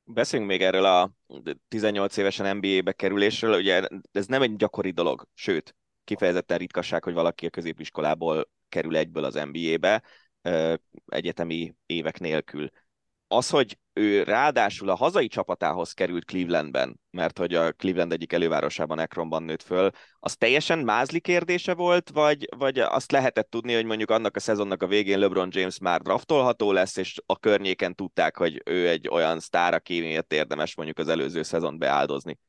[0.04, 1.12] Beszéljünk még erről a
[1.67, 7.45] 18 évesen NBA-be kerülésről, ugye ez nem egy gyakori dolog, sőt, kifejezetten ritkaság, hogy valaki
[7.45, 10.04] a középiskolából kerül egyből az NBA-be,
[11.06, 12.69] egyetemi évek nélkül
[13.32, 19.00] az, hogy ő ráadásul a hazai csapatához került Clevelandben, mert hogy a Cleveland egyik elővárosában,
[19.00, 19.89] Ekronban nőtt föl,
[20.20, 24.84] az teljesen mázli kérdése volt, vagy, vagy azt lehetett tudni, hogy mondjuk annak a szezonnak
[24.84, 29.39] a végén LeBron James már draftolható lesz, és a környéken tudták, hogy ő egy olyan
[29.39, 32.39] sztár, aki érdemes mondjuk az előző szezon beáldozni?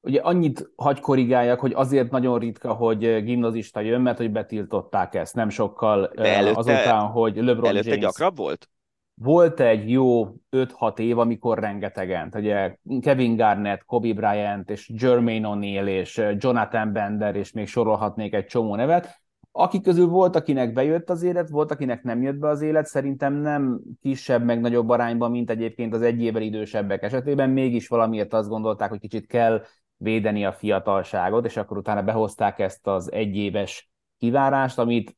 [0.00, 5.34] Ugye annyit hagy korrigáljak, hogy azért nagyon ritka, hogy gimnazista jön, mert hogy betiltották ezt
[5.34, 8.04] nem sokkal De előtte, azután, hogy LeBron előtte James...
[8.04, 8.68] gyakrabb volt?
[9.14, 15.86] Volt egy jó 5-6 év, amikor rengetegen, ugye Kevin Garnett, Kobe Bryant, és Jermaine O'Neal,
[15.86, 19.20] és Jonathan Bender, és még sorolhatnék egy csomó nevet,
[19.52, 23.34] akik közül volt, akinek bejött az élet, volt, akinek nem jött be az élet, szerintem
[23.34, 28.48] nem kisebb, meg nagyobb arányban, mint egyébként az egy évvel idősebbek esetében, mégis valamiért azt
[28.48, 29.62] gondolták, hogy kicsit kell
[29.96, 35.16] védeni a fiatalságot, és akkor utána behozták ezt az egyéves kivárást, amit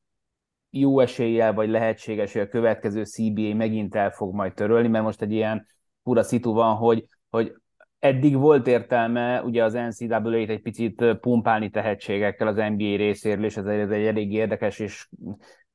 [0.79, 5.23] jó eséllyel, vagy lehetséges, hogy a következő CBA megint el fog majd törölni, mert most
[5.23, 5.67] egy ilyen
[6.03, 7.55] fura szitu van, hogy, hogy
[7.99, 13.67] eddig volt értelme ugye az NCAA-t egy picit pumpálni tehetségekkel az NBA részéről, és ez
[13.67, 15.09] egy, ez egy elég érdekes és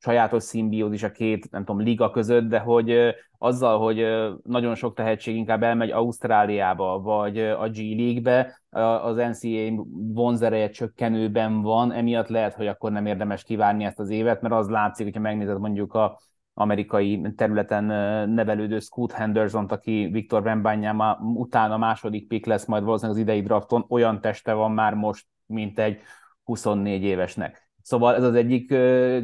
[0.02, 4.06] sajátos szimbiózis a két, nem tudom, liga között, de hogy azzal, hogy
[4.44, 8.62] nagyon sok tehetség inkább elmegy Ausztráliába, vagy a G League-be,
[9.04, 14.42] az NCAA vonzereje csökkenőben van, emiatt lehet, hogy akkor nem érdemes kivárni ezt az évet,
[14.42, 16.20] mert az látszik, hogyha megnézed mondjuk a
[16.54, 17.84] amerikai területen
[18.30, 23.42] nevelődő Scoot henderson aki Viktor Wembanyama után a második pick lesz majd valószínűleg az idei
[23.42, 26.02] drafton, olyan teste van már most, mint egy
[26.44, 27.69] 24 évesnek.
[27.90, 28.68] Szóval ez az egyik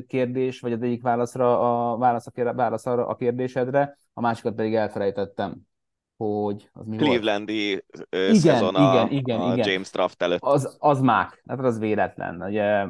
[0.08, 1.60] kérdés, vagy az egyik válaszra
[1.92, 5.56] a, válasz, a, válasz arra a kérdésedre, a másikat pedig elfelejtettem,
[6.18, 8.12] hogy az mi Clevelandi volt?
[8.12, 9.70] igen, szezon a, igen, igen, a igen.
[9.70, 10.40] James Draft előtt.
[10.42, 12.42] Az, az mák, hát az véletlen.
[12.42, 12.86] Ugye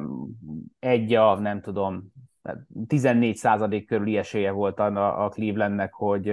[0.78, 2.12] egy a, nem tudom,
[2.86, 6.32] 14 százalék körüli esélye volt a, a Clevelandnek, hogy,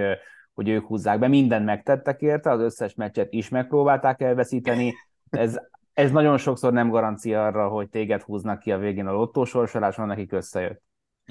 [0.54, 1.28] hogy ők húzzák be.
[1.28, 4.94] Mindent megtettek érte, az összes meccset is megpróbálták elveszíteni.
[5.30, 5.58] Ez
[5.94, 10.32] ez nagyon sokszor nem garancia arra, hogy téged húznak ki a végén a lottósorsoláson, nekik
[10.32, 10.82] összejött.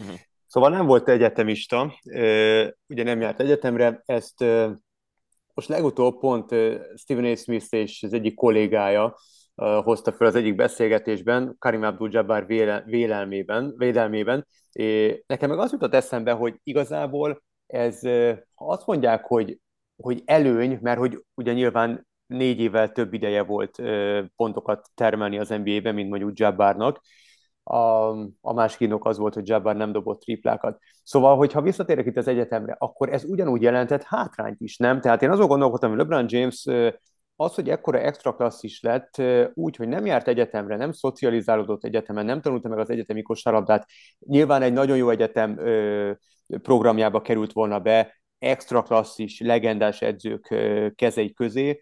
[0.01, 0.15] Uh-huh.
[0.47, 1.93] Szóval nem volt egyetemista,
[2.87, 4.45] ugye nem járt egyetemre, ezt
[5.53, 6.55] most legutóbb pont
[6.95, 7.35] Stephen A.
[7.35, 9.15] Smith és az egyik kollégája
[9.55, 12.45] hozta fel az egyik beszélgetésben, Karim Abdul-Jabbar
[12.85, 14.47] vélelmében, védelmében.
[15.25, 17.99] Nekem meg az jutott eszembe, hogy igazából ez,
[18.53, 19.59] ha azt mondják, hogy,
[19.95, 23.81] hogy előny, mert hogy ugye nyilván négy évvel több ideje volt
[24.35, 27.01] pontokat termelni az NBA-ben, mint mondjuk Jabbarnak.
[27.63, 27.77] A,
[28.41, 30.79] a másik indok az volt, hogy Jabbar nem dobott triplákat.
[31.03, 35.01] Szóval, hogyha visszatérek itt az egyetemre, akkor ez ugyanúgy jelentett hátrányt is, nem?
[35.01, 36.65] Tehát én azon gondolkodtam, hogy LeBron James
[37.35, 39.21] az, hogy ekkora extra klasszis lett,
[39.53, 43.85] úgy, hogy nem járt egyetemre, nem szocializálódott egyetemen, nem tanulta meg az egyetemi kosárlabdát,
[44.19, 45.59] nyilván egy nagyon jó egyetem
[46.61, 50.55] programjába került volna be, extra klasszis, legendás edzők
[50.95, 51.79] kezei közé,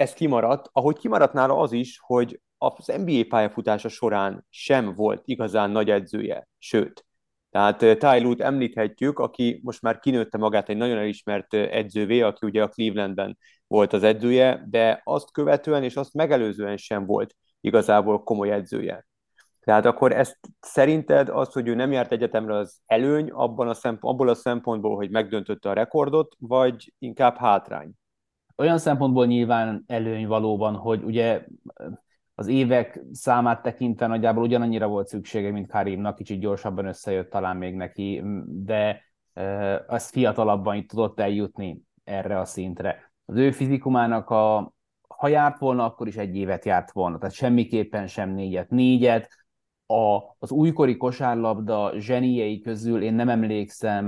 [0.00, 5.70] ez kimaradt, ahogy kimaradt nála az is, hogy az NBA pályafutása során sem volt igazán
[5.70, 7.06] nagy edzője, sőt.
[7.50, 12.62] Tehát Ty Lue-t említhetjük, aki most már kinőtte magát egy nagyon elismert edzővé, aki ugye
[12.62, 18.50] a Clevelandben volt az edzője, de azt követően és azt megelőzően sem volt igazából komoly
[18.50, 19.06] edzője.
[19.60, 24.14] Tehát akkor ezt szerinted az, hogy ő nem járt egyetemre, az előny abban a szempont,
[24.14, 27.90] abból a szempontból, hogy megdöntötte a rekordot, vagy inkább hátrány?
[28.60, 31.44] Olyan szempontból nyilván előny valóban, hogy ugye
[32.34, 37.74] az évek számát tekintve nagyjából ugyanannyira volt szüksége, mint Karimnak, kicsit gyorsabban összejött talán még
[37.74, 39.02] neki, de
[39.86, 43.12] az fiatalabban itt tudott eljutni erre a szintre.
[43.24, 44.74] Az ő fizikumának a,
[45.08, 48.70] ha járt volna, akkor is egy évet járt volna, tehát semmiképpen sem négyet.
[48.70, 49.28] Négyet,
[49.86, 54.06] a, az újkori kosárlabda zseniei közül én nem emlékszem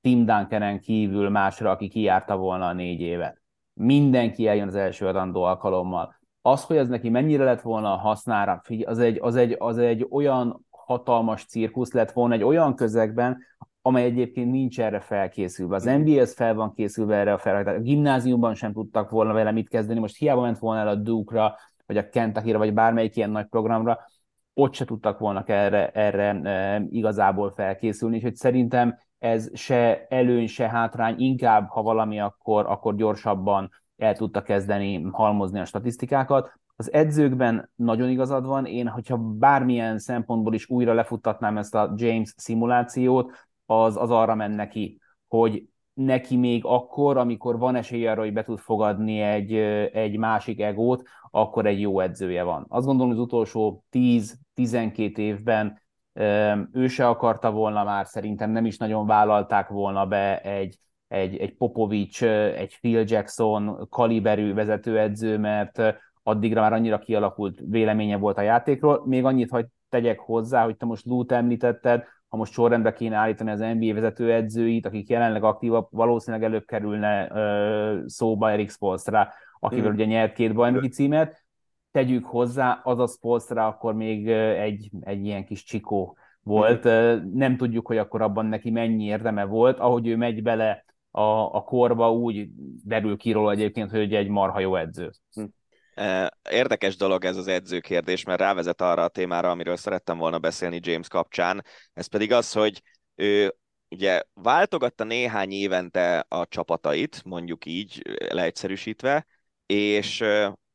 [0.00, 3.39] Tim Duncananen kívül másra, aki kijárta volna a négy évet
[3.80, 6.14] mindenki eljön az első adandó alkalommal.
[6.42, 10.66] Az, hogy ez neki mennyire lett volna hasznára, az egy, az egy, az egy olyan
[10.70, 13.38] hatalmas cirkusz lett volna egy olyan közegben,
[13.82, 15.74] amely egyébként nincs erre felkészülve.
[15.74, 17.80] Az NBA-hez fel van készülve erre a felhajtásra.
[17.80, 20.00] A gimnáziumban sem tudtak volna vele mit kezdeni.
[20.00, 21.54] Most hiába ment volna el a Duke-ra,
[21.86, 23.98] vagy a Kentucky-ra, vagy bármelyik ilyen nagy programra,
[24.54, 26.40] ott se tudtak volna erre, erre
[26.88, 32.94] igazából felkészülni, és hogy szerintem ez se előny, se hátrány, inkább, ha valami, akkor, akkor
[32.94, 36.52] gyorsabban el tudta kezdeni halmozni a statisztikákat.
[36.76, 42.34] Az edzőkben nagyon igazad van, én, hogyha bármilyen szempontból is újra lefuttatnám ezt a James
[42.36, 43.32] szimulációt,
[43.66, 48.42] az, az arra menne ki, hogy neki még akkor, amikor van esély arra, hogy be
[48.42, 49.54] tud fogadni egy,
[49.92, 52.66] egy másik egót, akkor egy jó edzője van.
[52.68, 55.80] Azt gondolom, hogy az utolsó 10-12 évben
[56.72, 61.56] ő se akarta volna már, szerintem nem is nagyon vállalták volna be egy, egy, egy
[61.56, 65.82] Popovics, egy Phil Jackson kaliberű vezetőedző, mert
[66.22, 69.02] addigra már annyira kialakult véleménye volt a játékról.
[69.06, 73.50] Még annyit, hogy tegyek hozzá, hogy te most Lút említetted, ha most sorrendbe kéne állítani
[73.50, 79.94] az NBA vezetőedzőit, akik jelenleg aktívak, valószínűleg előbb kerülne ö, szóba Erik Spolstra, akivel mm.
[79.94, 81.39] ugye nyert két bajnoki címet.
[81.90, 86.84] Tegyük hozzá, az a Spolstra akkor még egy, egy ilyen kis csikó volt.
[87.34, 89.78] Nem tudjuk, hogy akkor abban neki mennyi érdeme volt.
[89.78, 91.20] Ahogy ő megy bele a,
[91.56, 92.48] a korba, úgy
[92.84, 95.10] derül ki róla egyébként, hogy egy marha jó edző.
[95.40, 95.44] Mm.
[96.50, 101.08] Érdekes dolog ez az edzőkérdés, mert rávezet arra a témára, amiről szerettem volna beszélni James
[101.08, 102.82] kapcsán, ez pedig az, hogy
[103.14, 103.54] ő
[103.88, 109.26] ugye váltogatta néhány évente a csapatait, mondjuk így leegyszerűsítve,
[109.66, 110.24] és,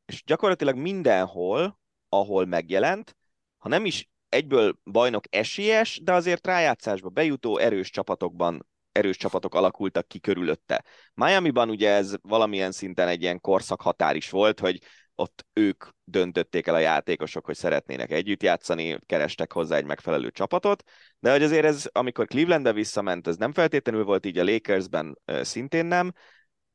[0.06, 3.16] és gyakorlatilag mindenhol, ahol megjelent,
[3.58, 10.08] ha nem is egyből bajnok esélyes, de azért rájátszásba bejutó erős csapatokban erős csapatok alakultak
[10.08, 10.84] ki körülötte.
[11.14, 14.78] Miami-ban ugye ez valamilyen szinten egy ilyen korszakhatár is volt, hogy
[15.14, 20.82] ott ők döntötték el a játékosok, hogy szeretnének együtt játszani, kerestek hozzá egy megfelelő csapatot,
[21.18, 25.86] de hogy azért ez, amikor Clevelandbe visszament, ez nem feltétlenül volt így a Lakersben szintén
[25.86, 26.12] nem,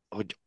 [0.08, 0.38] hogy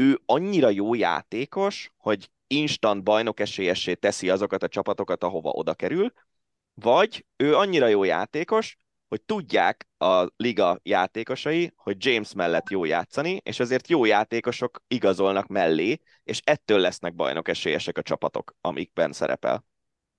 [0.00, 6.12] ő annyira jó játékos, hogy instant bajnok esélyessé teszi azokat a csapatokat, ahova oda kerül,
[6.74, 8.78] vagy ő annyira jó játékos,
[9.08, 15.46] hogy tudják a liga játékosai, hogy James mellett jó játszani, és azért jó játékosok igazolnak
[15.46, 19.64] mellé, és ettől lesznek bajnok esélyesek a csapatok, amikben szerepel.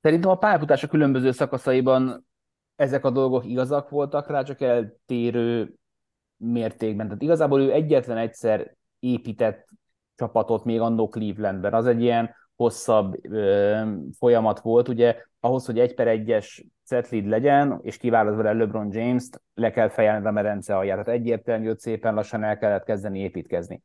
[0.01, 2.27] Szerintem a pályafutása különböző szakaszaiban
[2.75, 5.73] ezek a dolgok igazak voltak rá, csak eltérő
[6.37, 7.05] mértékben.
[7.05, 9.67] Tehát igazából ő egyetlen egyszer épített
[10.15, 11.73] csapatot még annó Clevelandben.
[11.73, 13.81] Az egy ilyen hosszabb ö,
[14.17, 19.41] folyamat volt, ugye ahhoz, hogy egy per egyes set legyen, és kiválasztva vele LeBron James-t,
[19.53, 21.03] le kell fejelni a medence alját.
[21.03, 23.83] Tehát egyértelmű, hogy szépen lassan el kellett kezdeni építkezni.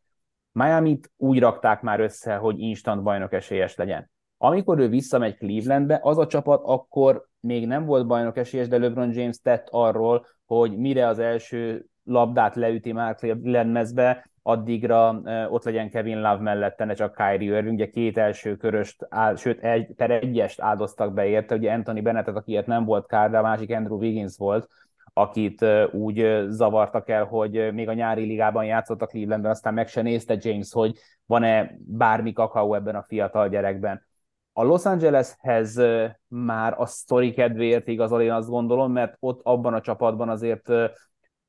[0.53, 4.11] Miami-t úgy rakták már össze, hogy instant bajnok esélyes legyen.
[4.37, 9.13] Amikor ő visszamegy Clevelandbe, az a csapat akkor még nem volt bajnok esélyes, de LeBron
[9.13, 16.21] James tett arról, hogy mire az első labdát leüti már Lemezbe, addigra ott legyen Kevin
[16.21, 20.61] Love mellette, ne csak Kyrie Irving, ugye két első köröst, áll, sőt egy, per egyest
[20.61, 24.37] áldoztak be érte, ugye Anthony Bennettet, akiért nem volt kár, de a másik Andrew Wiggins
[24.37, 24.69] volt,
[25.15, 30.03] akit úgy zavartak el, hogy még a nyári ligában játszott a Clevelandben, aztán meg se
[30.03, 34.07] nézte James, hogy van-e bármi kakaó ebben a fiatal gyerekben.
[34.53, 35.81] A Los Angeleshez
[36.29, 40.69] már a sztori kedvéért igazol, én azt gondolom, mert ott abban a csapatban azért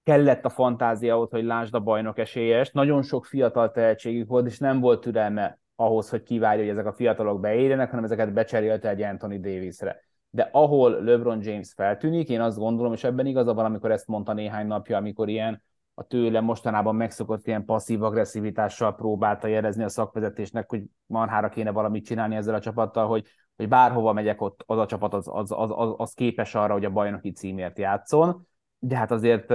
[0.03, 2.71] kellett a fantáziához, hogy lásd a bajnok esélyes.
[2.71, 6.93] Nagyon sok fiatal tehetségük volt, és nem volt türelme ahhoz, hogy kivárja, hogy ezek a
[6.93, 9.99] fiatalok beérjenek, hanem ezeket becserélte egy Anthony Davisre.
[10.29, 14.33] De ahol LeBron James feltűnik, én azt gondolom, és ebben igaza van, amikor ezt mondta
[14.33, 15.63] néhány napja, amikor ilyen
[15.93, 22.05] a tőle mostanában megszokott ilyen passzív agresszivitással próbálta jelezni a szakvezetésnek, hogy marhára kéne valamit
[22.05, 25.69] csinálni ezzel a csapattal, hogy, hogy bárhova megyek, ott az a csapat az, az, az,
[25.73, 28.47] az, az képes arra, hogy a bajnoki címért játszon
[28.85, 29.53] de hát azért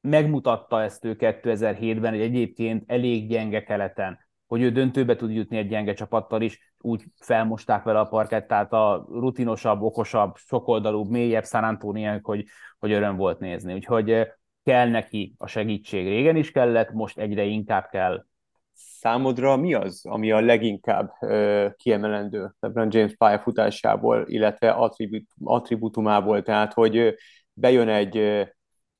[0.00, 5.68] megmutatta ezt ő 2007-ben, hogy egyébként elég gyenge keleten, hogy ő döntőbe tud jutni egy
[5.68, 12.18] gyenge csapattal is, úgy felmosták vele a parkettát a rutinosabb, okosabb, sokoldalúbb, mélyebb San Antonio,
[12.22, 12.44] hogy,
[12.78, 13.74] hogy öröm volt nézni.
[13.74, 14.26] Úgyhogy
[14.62, 16.06] kell neki a segítség.
[16.06, 18.24] Régen is kellett, most egyre inkább kell.
[18.72, 26.72] Számodra mi az, ami a leginkább uh, kiemelendő LeBron James pályafutásából, illetve attribut, attributumából, tehát
[26.72, 27.14] hogy
[27.54, 28.16] bejön egy,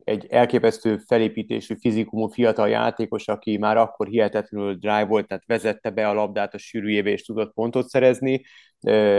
[0.04, 6.08] egy elképesztő felépítésű, fizikumú fiatal játékos, aki már akkor hihetetlenül drive volt, tehát vezette be
[6.08, 8.44] a labdát a sűrűjébe és tudott pontot szerezni,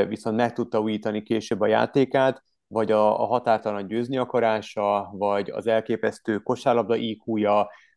[0.07, 5.67] viszont meg tudta újítani később a játékát, vagy a, a határtalan győzni akarása, vagy az
[5.67, 7.23] elképesztő kosárlabda iq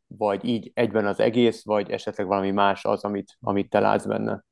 [0.06, 4.44] vagy így egyben az egész, vagy esetleg valami más az, amit, amit te látsz benne?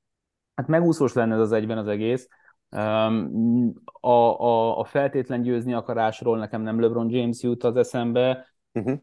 [0.55, 2.29] Hát megúszós lenne ez az egyben az egész.
[2.71, 8.47] A, a, a feltétlen győzni akarásról nekem nem LeBron James jut az eszembe.
[8.73, 8.99] Uh-huh.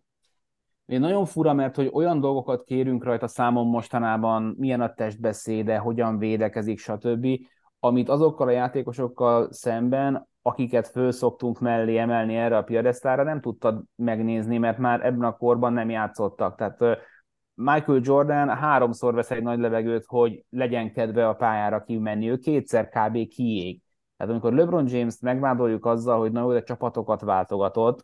[0.85, 6.17] Én nagyon fura, mert hogy olyan dolgokat kérünk rajta számon mostanában, milyen a testbeszéde, hogyan
[6.17, 7.27] védekezik, stb.,
[7.79, 13.83] amit azokkal a játékosokkal szemben, akiket föl szoktunk mellé emelni erre a piadesztára, nem tudtad
[13.95, 16.55] megnézni, mert már ebben a korban nem játszottak.
[16.55, 16.79] Tehát
[17.55, 22.89] Michael Jordan háromszor vesz egy nagy levegőt, hogy legyen kedve a pályára kimenni, ő kétszer
[22.89, 23.27] kb.
[23.27, 23.81] kiég.
[24.17, 28.01] Tehát amikor LeBron James-t megvádoljuk azzal, hogy na jó, de csapatokat váltogatott,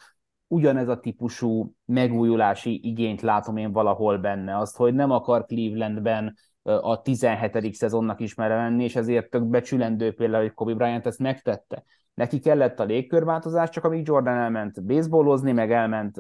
[0.48, 4.58] ugyanez a típusú megújulási igényt látom én valahol benne.
[4.58, 7.74] Azt, hogy nem akar Clevelandben a 17.
[7.74, 11.84] szezonnak is lenni, és ezért tök becsülendő például, hogy Kobe Bryant ezt megtette.
[12.14, 16.18] Neki kellett a légkörváltozás, csak amíg Jordan elment baseballozni, meg elment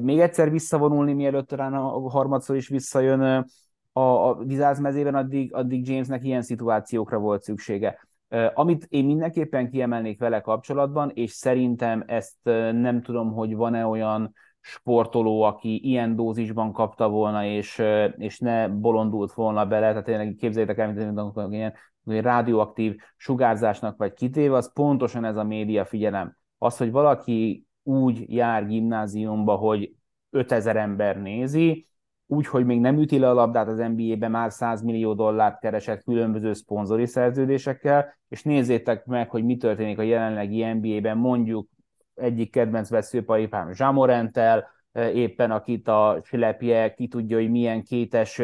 [0.00, 3.46] még egyszer visszavonulni, mielőtt talán a harmadszor is visszajön
[3.92, 8.08] a, a vizázmezében, addig, addig Jamesnek ilyen szituációkra volt szüksége.
[8.54, 12.36] Amit én mindenképpen kiemelnék vele kapcsolatban, és szerintem ezt
[12.72, 17.82] nem tudom, hogy van-e olyan sportoló, aki ilyen dózisban kapta volna, és,
[18.16, 24.56] és ne bolondult volna bele, tehát tényleg képzeljétek el, mint ilyen rádióaktív sugárzásnak vagy kitéve,
[24.56, 26.36] az pontosan ez a média figyelem.
[26.58, 29.94] Az, hogy valaki úgy jár gimnáziumba, hogy
[30.30, 31.88] 5000 ember nézi,
[32.26, 36.02] úgy, hogy még nem üti le a labdát az NBA-be, már 100 millió dollárt keresett
[36.02, 41.68] különböző szponzori szerződésekkel, és nézzétek meg, hogy mi történik a jelenlegi NBA-ben, mondjuk
[42.14, 48.42] egyik kedvenc veszőparipám Zsamorentel, éppen akit a silepje, ki tudja, hogy milyen kétes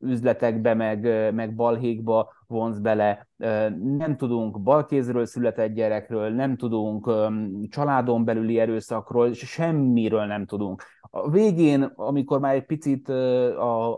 [0.00, 3.28] üzletekbe, meg, meg balhékba vonz bele.
[3.96, 7.10] Nem tudunk balkézről született gyerekről, nem tudunk
[7.68, 10.82] családon belüli erőszakról, semmiről nem tudunk.
[11.00, 13.08] A végén, amikor már egy picit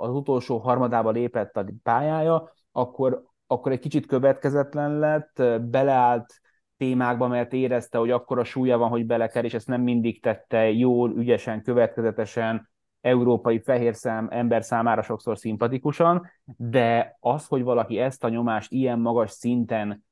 [0.01, 6.41] az utolsó harmadába lépett a pályája, akkor, akkor egy kicsit következetlen lett, beleállt
[6.77, 11.11] témákba, mert érezte, hogy akkora súlya van, hogy beleker, és ezt nem mindig tette jól,
[11.17, 12.69] ügyesen, következetesen,
[13.07, 16.27] európai fehér szám, ember számára sokszor szimpatikusan,
[16.57, 20.05] de az, hogy valaki ezt a nyomást ilyen magas szinten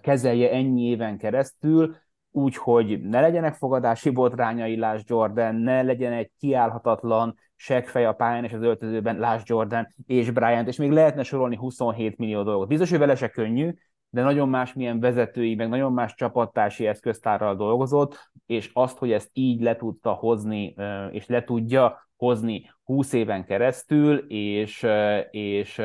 [0.00, 1.96] kezelje ennyi éven keresztül,
[2.30, 8.44] úgy, hogy ne legyenek fogadási botrányai, Lás Jordan, ne legyen egy kiállhatatlan seggfej a pályán
[8.44, 12.68] és az öltözőben, Lás Jordan és Bryant, és még lehetne sorolni 27 millió dolgot.
[12.68, 13.74] Biztos, hogy vele se könnyű,
[14.10, 19.30] de nagyon más milyen vezetői, meg nagyon más csapattársi eszköztárral dolgozott, és azt, hogy ezt
[19.32, 20.74] így le tudta hozni,
[21.10, 24.86] és le tudja hozni 20 éven keresztül, és,
[25.30, 25.82] és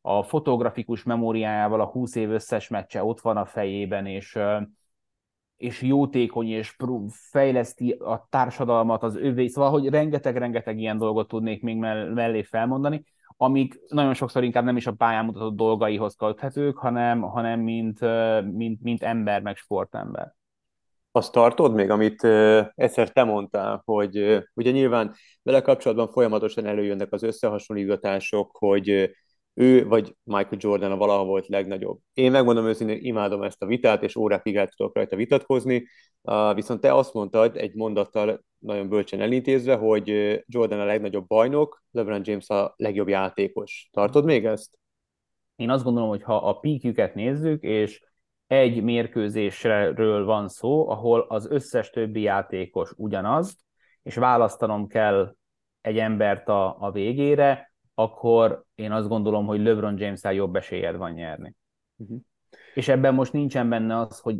[0.00, 4.38] a fotografikus memóriájával a 20 év összes meccse ott van a fejében, és,
[5.56, 6.76] és jótékony, és
[7.08, 13.04] fejleszti a társadalmat, az övé, szóval, hogy rengeteg-rengeteg ilyen dolgot tudnék még mellé felmondani,
[13.40, 18.00] amik nagyon sokszor inkább nem is a pályán mutatott dolgaihoz köthetők, hanem, hanem mint,
[18.52, 20.37] mint, mint ember, meg sportember.
[21.18, 22.24] Azt tartod még, amit
[22.74, 29.10] egyszer te mondtál, hogy ugye nyilván vele kapcsolatban folyamatosan előjönnek az összehasonlítások, hogy
[29.54, 31.98] ő vagy Michael Jordan a valaha volt legnagyobb.
[32.12, 35.88] Én megmondom őszintén, imádom ezt a vitát, és órákig el tudok rajta vitatkozni,
[36.54, 40.08] viszont te azt mondtad egy mondattal nagyon bölcsen elintézve, hogy
[40.46, 43.88] Jordan a legnagyobb bajnok, LeBron James a legjobb játékos.
[43.92, 44.78] Tartod még ezt?
[45.56, 48.06] Én azt gondolom, hogy ha a píkjüket nézzük, és
[48.48, 53.58] egy mérkőzésről van szó, ahol az összes többi játékos ugyanaz,
[54.02, 55.34] és választanom kell
[55.80, 61.10] egy embert a, a végére, akkor én azt gondolom, hogy LeBron james jobb esélyed van
[61.10, 61.54] nyerni.
[61.96, 62.18] Uh-huh.
[62.74, 64.36] És ebben most nincsen benne az, hogy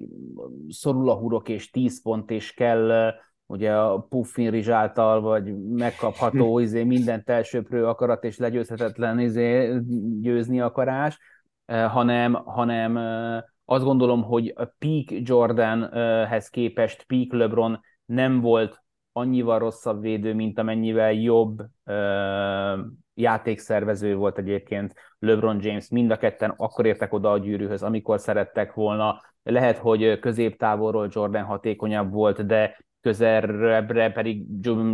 [0.68, 3.12] szorul a hurok és 10 pont, és kell
[3.46, 9.78] ugye a Puffin Rizs által, vagy megkapható izé, mindent elsőprő akarat és legyőzhetetlen izé,
[10.20, 11.18] győzni akarás,
[11.64, 18.82] eh, hanem, hanem eh, azt gondolom, hogy a peak Jordanhez képest peak LeBron nem volt
[19.12, 22.78] annyival rosszabb védő, mint amennyivel jobb uh,
[23.14, 25.88] játékszervező volt egyébként LeBron James.
[25.88, 29.20] Mind a ketten akkor értek oda a gyűrűhöz, amikor szerettek volna.
[29.42, 34.46] Lehet, hogy középtávolról Jordan hatékonyabb volt, de közelebbre pedig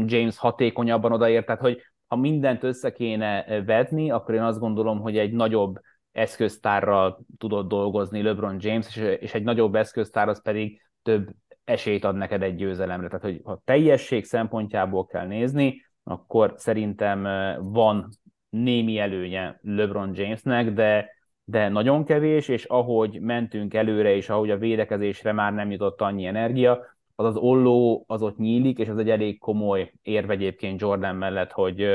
[0.07, 1.47] James hatékonyabban odaért.
[1.47, 5.79] Tehát, hogy ha mindent össze kéne vedni, akkor én azt gondolom, hogy egy nagyobb
[6.15, 11.31] eszköztárral tudott dolgozni LeBron James, és egy nagyobb eszköztár az pedig több
[11.65, 13.07] esélyt ad neked egy győzelemre.
[13.07, 17.23] Tehát, hogy ha teljesség szempontjából kell nézni, akkor szerintem
[17.63, 18.09] van
[18.49, 21.11] némi előnye LeBron Jamesnek, de,
[21.45, 26.27] de nagyon kevés, és ahogy mentünk előre, és ahogy a védekezésre már nem jutott annyi
[26.27, 26.81] energia,
[27.15, 31.53] az az olló az ott nyílik, és az egy elég komoly érve egyébként Jordan mellett,
[31.53, 31.87] hogy,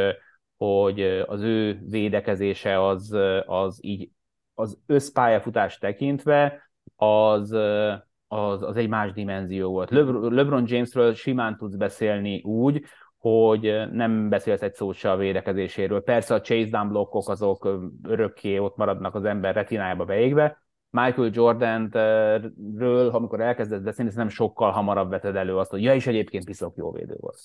[0.60, 4.10] hogy az ő védekezése az, az így
[4.54, 7.52] az összpályafutás tekintve az,
[8.28, 9.90] az, az egy más dimenzió volt.
[10.32, 12.84] LeBron Jamesről simán tudsz beszélni úgy,
[13.18, 16.04] hogy nem beszélsz egy szót se a védekezéséről.
[16.04, 23.10] Persze a chase down blokkok azok örökké ott maradnak az ember retinájába beégve, Michael Jordan-ről,
[23.10, 26.92] amikor elkezdett beszélni, nem sokkal hamarabb veted elő azt, hogy ja, is egyébként piszok jó
[26.92, 27.40] védő volt.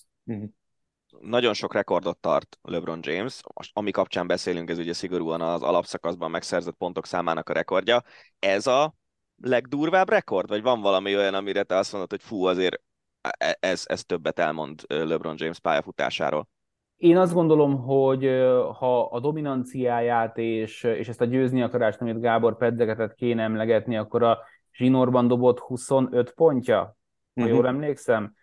[1.21, 6.31] Nagyon sok rekordot tart LeBron James, most ami kapcsán beszélünk, ez ugye szigorúan az alapszakaszban
[6.31, 8.03] megszerzett pontok számának a rekordja.
[8.39, 8.95] Ez a
[9.43, 12.83] legdurvább rekord, vagy van valami olyan, amire te azt mondod, hogy fú, azért
[13.21, 16.49] e, ez, ez többet elmond LeBron James pályafutásáról?
[16.97, 18.25] Én azt gondolom, hogy
[18.79, 24.23] ha a dominanciáját és, és ezt a győzni akarást, amit Gábor pedzegetett kéne emlegetni, akkor
[24.23, 24.39] a
[24.73, 26.95] zsinórban dobott 25 pontja, ha
[27.35, 27.55] uh-huh.
[27.55, 28.35] jól emlékszem.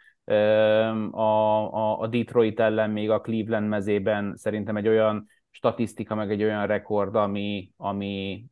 [1.11, 6.43] A, a, a Detroit ellen még a Cleveland mezében szerintem egy olyan statisztika, meg egy
[6.43, 8.45] olyan rekord, ami, ami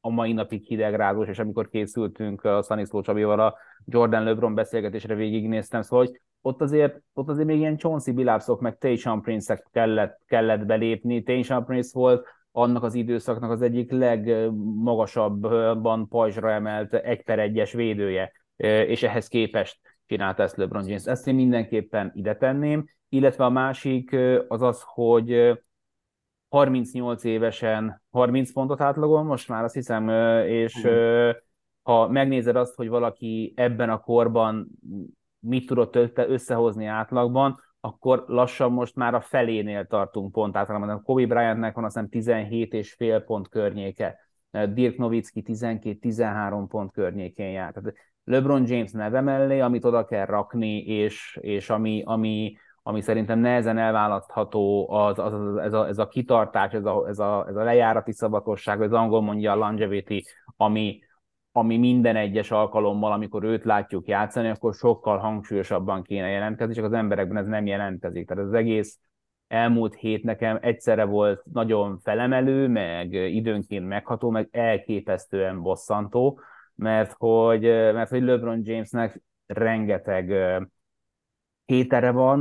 [0.00, 5.82] a mai napig hidegrázós, és amikor készültünk a Szaniszló Csabival a Jordan LeBron beszélgetésre végignéztem,
[5.82, 10.66] szóval hogy ott azért, ott azért még ilyen Chauncey Billups-ok, meg Tayshaun prince kellett, kellett
[10.66, 11.22] belépni.
[11.22, 18.32] Tayshaun Prince volt annak az időszaknak az egyik legmagasabban pajzsra emelt egy per egyes védője,
[18.86, 21.04] és ehhez képest csinálta ezt LeBron James.
[21.04, 24.16] Ezt én mindenképpen ide tenném, illetve a másik
[24.48, 25.58] az az, hogy
[26.48, 30.08] 38 évesen 30 pontot átlagol most már, azt hiszem,
[30.48, 30.88] és
[31.82, 34.68] ha megnézed azt, hogy valaki ebben a korban
[35.38, 40.88] mit tudott összehozni átlagban, akkor lassan most már a felénél tartunk pont általában.
[40.88, 44.18] A Kobe Bryantnek van azt hiszem 17 és fél pont környéke,
[44.72, 47.72] Dirk Nowitzki 12-13 pont környékén jár.
[47.72, 47.94] Tehát
[48.26, 53.78] LeBron James neve mellé, amit oda kell rakni, és, és ami, ami, ami szerintem nehezen
[53.78, 57.62] elválasztható, az, az, az, ez, a, ez a kitartás, ez a, ez, a, ez a
[57.62, 60.22] lejárati szabatosság, az angol mondja a longevity,
[60.56, 60.98] ami,
[61.52, 66.92] ami minden egyes alkalommal, amikor őt látjuk játszani, akkor sokkal hangsúlyosabban kéne jelentkezni, csak az
[66.92, 68.26] emberekben ez nem jelentkezik.
[68.28, 68.98] Tehát az egész
[69.48, 76.40] elmúlt hét nekem egyszerre volt nagyon felemelő, meg időnként megható, meg elképesztően bosszantó,
[76.76, 80.32] mert hogy, mert hogy LeBron Jamesnek rengeteg
[81.64, 82.40] hétere van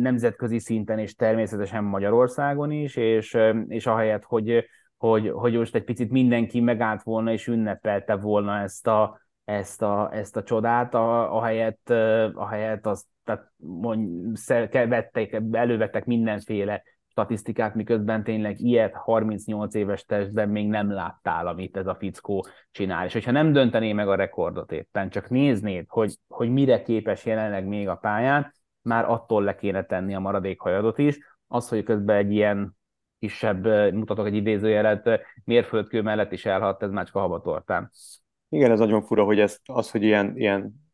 [0.00, 3.36] nemzetközi szinten és természetesen Magyarországon is, és,
[3.68, 4.68] és ahelyett, hogy
[4.98, 10.10] hogy, hogy most egy picit mindenki megállt volna és ünnepelte volna ezt a, ezt a,
[10.12, 11.90] ezt a csodát, a, ahelyett,
[12.34, 14.36] ahelyett azt, tehát mond,
[14.70, 16.82] vettek, elővettek mindenféle
[17.18, 23.06] statisztikát, miközben tényleg ilyet 38 éves testben még nem láttál, amit ez a fickó csinál.
[23.06, 27.66] És hogyha nem döntené meg a rekordot éppen, csak néznéd, hogy, hogy mire képes jelenleg
[27.66, 28.52] még a pályán,
[28.82, 31.18] már attól le kéne tenni a maradék hajadot is.
[31.46, 32.76] Az, hogy közben egy ilyen
[33.18, 37.90] kisebb, mutatok egy idézőjelet, mérföldkő mellett is elhadt, ez Mácska habatortán.
[38.48, 40.87] Igen, ez nagyon fura, hogy ez, az, hogy ilyen, ilyen,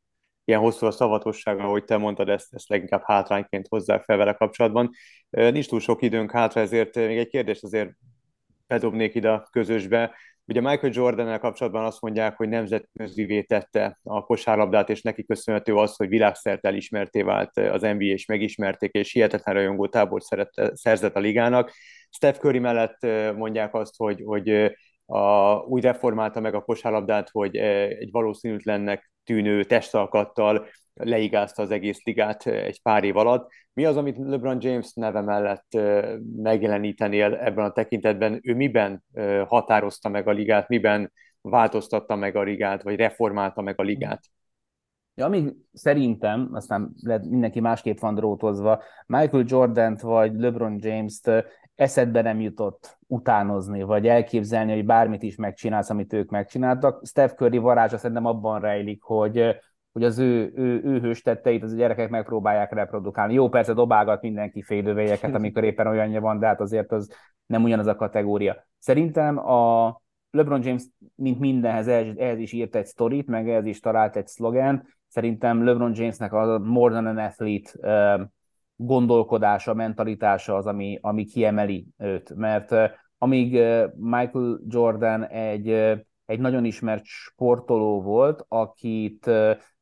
[0.45, 4.91] ilyen hosszú a szavatosság, ahogy te mondtad, ezt, ezt leginkább hátrányként hozzá fel vele kapcsolatban.
[5.31, 7.91] Nincs túl sok időnk hátra, ezért még egy kérdést azért
[8.67, 10.15] bedobnék ide a közösbe.
[10.47, 15.97] Ugye Michael jordan kapcsolatban azt mondják, hogy nemzetközivé tette a kosárlabdát, és neki köszönhető az,
[15.97, 20.23] hogy világszerte elismerté vált az NBA, és megismerték, és hihetetlen rajongó tábor
[20.73, 21.73] szerzett a ligának.
[22.11, 22.99] Steph Curry mellett
[23.37, 24.75] mondják azt, hogy, hogy
[25.07, 32.47] a, úgy reformálta meg a kosárlabdát, hogy egy valószínűtlennek tűnő testalkattal leigázta az egész ligát
[32.47, 33.51] egy pár év alatt.
[33.73, 35.67] Mi az, amit LeBron James neve mellett
[36.37, 38.41] megjelenítenél ebben a tekintetben?
[38.43, 39.05] Ő miben
[39.47, 44.25] határozta meg a ligát, miben változtatta meg a ligát, vagy reformálta meg a ligát?
[45.15, 46.95] Ja, ami szerintem, aztán
[47.29, 51.31] mindenki másképp van drótozva, Michael Jordan-t vagy LeBron James-t
[51.75, 57.07] eszedbe nem jutott utánozni, vagy elképzelni, hogy bármit is megcsinálsz, amit ők megcsináltak.
[57.07, 59.57] Steph Curry varázsa szerintem abban rejlik, hogy
[59.95, 63.35] hogy az ő, ő, ő hős tetteit az a gyerekek megpróbálják reprodukálni.
[63.35, 67.11] Jó, persze dobálgat mindenki félővejeket, amikor éppen olyanja van, de hát azért az
[67.47, 68.67] nem ugyanaz a kategória.
[68.79, 70.01] Szerintem a
[70.31, 70.83] LeBron James,
[71.15, 74.83] mint mindenhez, ehhez, is írt egy sztorit, meg ehhez is talált egy szlogent.
[75.09, 77.71] Szerintem LeBron Jamesnek a more than an athlete
[78.77, 82.35] gondolkodása, mentalitása az, ami, ami kiemeli őt.
[82.35, 82.75] Mert
[83.19, 83.53] amíg
[83.95, 85.69] Michael Jordan egy,
[86.27, 89.31] egy nagyon ismert sportoló volt, akit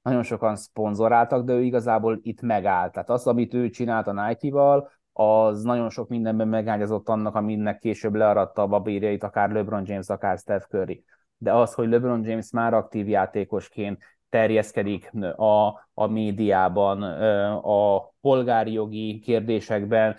[0.02, 2.92] nagyon sokan szponzoráltak, de ő igazából itt megállt.
[2.92, 8.14] Tehát az, amit ő csinált a Nike-val, az nagyon sok mindenben megágyazott annak, aminek később
[8.14, 11.04] learatta a babírjait, akár LeBron James, akár Steph Curry.
[11.36, 14.02] De az, hogy LeBron James már aktív játékosként
[14.32, 17.02] terjeszkedik a, a médiában,
[17.52, 20.16] a polgári jogi kérdésekben,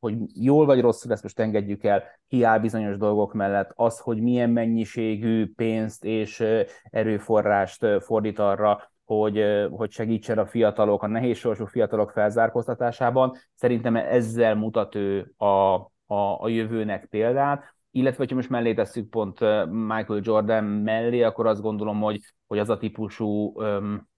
[0.00, 4.50] hogy jól vagy rosszul, ezt most engedjük el, kiáll bizonyos dolgok mellett, az, hogy milyen
[4.50, 6.44] mennyiségű pénzt és
[6.82, 13.36] erőforrást fordít arra, hogy, hogy segítsen a fiatalok, a nehéz sorsú fiatalok felzárkóztatásában.
[13.54, 19.40] Szerintem ezzel mutat ő a, a, a jövőnek példát, illetve ha most mellé tesszük pont
[19.70, 24.08] Michael Jordan mellé, akkor azt gondolom, hogy, hogy az a típusú um,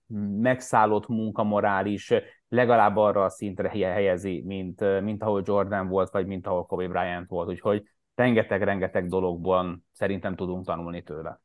[0.41, 2.13] megszállott munkamorális
[2.49, 7.29] legalább arra a szintre helyezi, mint, mint ahol Jordan volt, vagy mint ahol Kobe Bryant
[7.29, 7.49] volt.
[7.49, 7.83] Úgyhogy
[8.15, 11.41] rengeteg-rengeteg dologban szerintem tudunk tanulni tőle.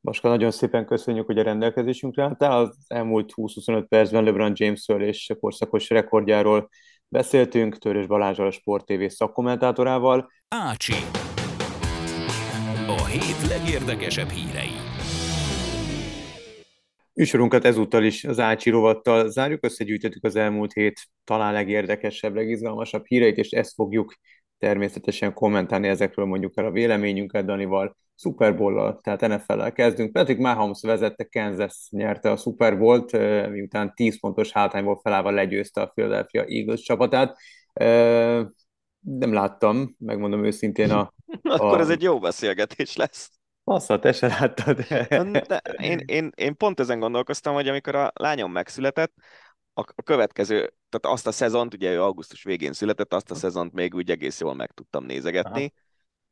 [0.00, 2.58] Baska, nagyon szépen köszönjük, hogy a rendelkezésünkre álltál.
[2.58, 6.68] Az elmúlt 20-25 percben LeBron James-ről és korszakos rekordjáról
[7.08, 10.30] beszéltünk, Törös Balázsral, a Sport TV szakkommentátorával.
[10.48, 10.92] Ácsi.
[12.86, 14.72] A hét legérdekesebb hírei.
[17.12, 23.36] Műsorunkat ezúttal is az Ácsi rovattal zárjuk, összegyűjtettük az elmúlt hét talán legérdekesebb, legizgalmasabb híreit,
[23.36, 24.14] és ezt fogjuk
[24.58, 30.12] természetesen kommentálni ezekről mondjuk el a véleményünket Danival, Super Bowl-lal, tehát NFL-lel kezdünk.
[30.12, 33.12] Patrick Mahomes vezette, Kansas nyerte a Super Bowl-t,
[33.50, 37.38] miután 10 pontos hátrányból felállva legyőzte a Philadelphia Eagles csapatát.
[39.00, 41.12] Nem láttam, megmondom őszintén a...
[41.42, 41.80] Akkor a...
[41.80, 43.30] ez egy jó beszélgetés lesz.
[43.64, 44.80] Azt, te se láttad.
[45.46, 49.12] De én, én, én pont ezen gondolkoztam, hogy amikor a lányom megszületett,
[49.78, 50.56] a, a következő,
[50.88, 54.40] tehát azt a szezont, ugye ő augusztus végén született, azt a szezont még úgy egész
[54.40, 55.85] jól meg tudtam nézegetni, Aha.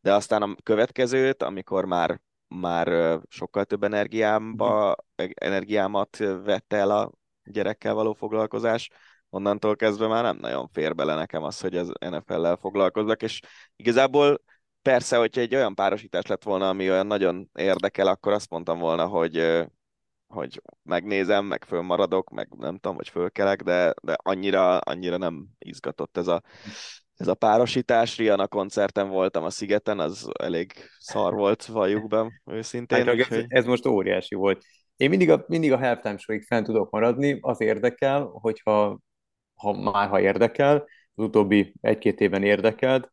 [0.05, 5.31] De aztán a következőt, amikor már már sokkal több energiámba, mhm.
[5.35, 7.11] energiámat vette el a
[7.45, 8.91] gyerekkel való foglalkozás,
[9.31, 13.41] onnantól kezdve már nem nagyon fér bele nekem az, hogy az NFL-lel foglalkozzak, és
[13.77, 14.41] igazából
[14.83, 19.07] persze, hogyha egy olyan párosítás lett volna, ami olyan nagyon érdekel, akkor azt mondtam volna,
[19.07, 19.65] hogy
[20.27, 26.17] hogy megnézem, meg fölmaradok, meg nem tudom, hogy fölkelek, de, de annyira, annyira nem izgatott
[26.17, 26.43] ez a,
[27.17, 28.17] ez a párosítás.
[28.17, 33.05] Rihanna koncerten voltam a Szigeten, az elég szar volt, valljuk be, őszintén.
[33.05, 33.39] Hát, úgyhogy...
[33.39, 34.65] ez, ez most óriási volt.
[34.97, 38.99] Én mindig a, mindig a halftime show fent tudok maradni, az érdekel, hogyha
[39.55, 40.77] ha már ha érdekel,
[41.15, 43.13] az utóbbi egy-két évben érdekelt,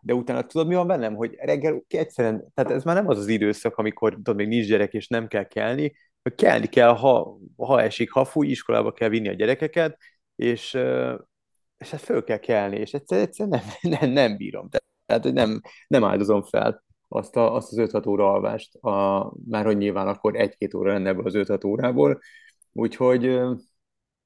[0.00, 3.28] de utána tudod, mi van bennem, hogy reggel egyszerűen, tehát ez már nem az az
[3.28, 7.82] időszak, amikor tudod, még nincs gyerek, és nem kell kelni, hogy kelni kell, ha, ha
[7.82, 9.98] esik, ha fúj, iskolába kell vinni a gyerekeket,
[10.36, 10.78] és,
[11.82, 14.68] és hát föl kell kelni, és egyszerűen, egyszerűen nem, nem, nem bírom.
[15.06, 19.64] Tehát, hogy nem, nem áldozom fel azt, a, azt az 5-6 óra alvást, a, már
[19.64, 22.20] hogy nyilván akkor egy-két óra lenne ebből az 5-6 órából,
[22.72, 23.40] úgyhogy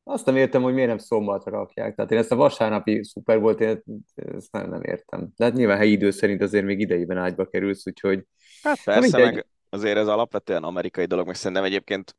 [0.03, 1.95] azt nem értem, hogy miért nem szombatra rakják.
[1.95, 3.83] Tehát én ezt a vasárnapi szuper volt, én
[4.15, 5.33] ezt nem, nem értem.
[5.37, 8.25] De hát nyilván helyi idő szerint azért még idejében ágyba kerülsz, úgyhogy...
[8.63, 12.17] Hát persze, meg azért ez alapvetően amerikai dolog, meg szerintem egyébként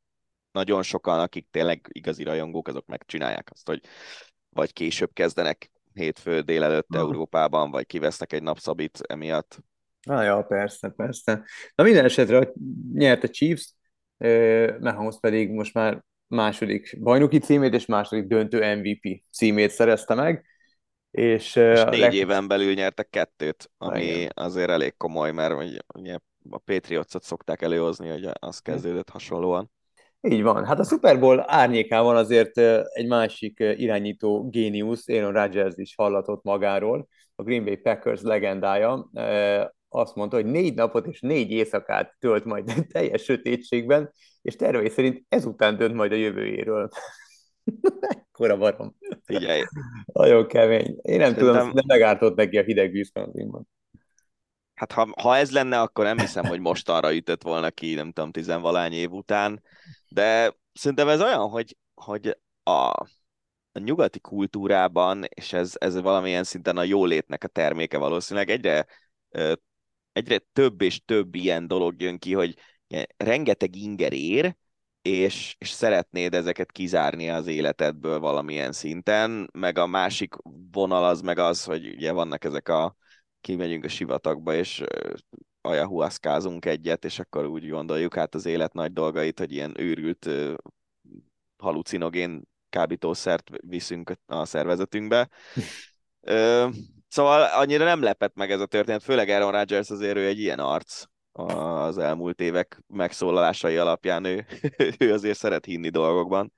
[0.52, 3.82] nagyon sokan, akik tényleg igazi rajongók, azok megcsinálják azt, hogy
[4.58, 7.08] vagy később kezdenek hétfő délelőtt uh-huh.
[7.08, 9.60] Európában, vagy kivesznek egy napszabit emiatt.
[10.10, 11.44] Ah, ja, persze, persze.
[11.76, 12.52] Na minden esetre
[12.94, 13.74] nyert a Chiefs,
[14.80, 20.46] Mahomes pedig most már második bajnoki címét és második döntő MVP címét szerezte meg.
[21.12, 22.14] És, és négy leg...
[22.14, 24.32] éven belül nyertek kettőt, ami Igen.
[24.34, 26.18] azért elég komoly, mert ugye
[26.50, 29.72] a Patriotsot szokták előhozni, hogy az kezdődött hasonlóan.
[30.22, 30.66] Így van.
[30.66, 32.58] Hát a Super Bowl árnyékában azért
[32.94, 39.10] egy másik irányító géniusz, Aaron Rodgers is hallatott magáról, a Green Bay Packers legendája,
[39.90, 44.12] azt mondta, hogy négy napot és négy éjszakát tölt majd teljes sötétségben,
[44.42, 46.90] és tervei szerint ezután dönt majd a jövőjéről.
[48.00, 48.96] Ekkora barom.
[49.24, 49.62] Figyelj.
[50.06, 50.98] Nagyon kemény.
[51.02, 51.56] Én nem Szerintem...
[51.56, 53.68] tudom, de megártott neki a hideg Wisconsinban.
[54.78, 58.12] Hát ha, ha ez lenne, akkor nem hiszem, hogy most arra ütött volna ki, nem
[58.12, 59.64] tudom, tizenvalány év után,
[60.08, 62.72] de szerintem ez olyan, hogy, hogy a,
[63.72, 68.86] a nyugati kultúrában, és ez, ez valamilyen szinten a jólétnek a terméke valószínűleg egyre,
[70.12, 72.56] egyre több és több ilyen dolog jön ki, hogy
[73.18, 74.56] rengeteg inger ér,
[75.02, 80.34] és, és szeretnéd ezeket kizárni az életedből valamilyen szinten, meg a másik
[80.72, 82.96] vonal az meg az, hogy ugye vannak ezek a
[83.42, 84.84] kimegyünk a sivatagba, és
[85.62, 90.30] ajahuaszkázunk egyet, és akkor úgy gondoljuk hát az élet nagy dolgait, hogy ilyen őrült
[91.58, 95.30] halucinogén kábítószert viszünk a szervezetünkbe.
[97.10, 100.60] Szóval annyira nem lepett meg ez a történet, főleg Aaron Rodgers azért ő egy ilyen
[100.60, 104.46] arc az elmúlt évek megszólalásai alapján ő,
[105.00, 106.54] ő azért szeret hinni dolgokban,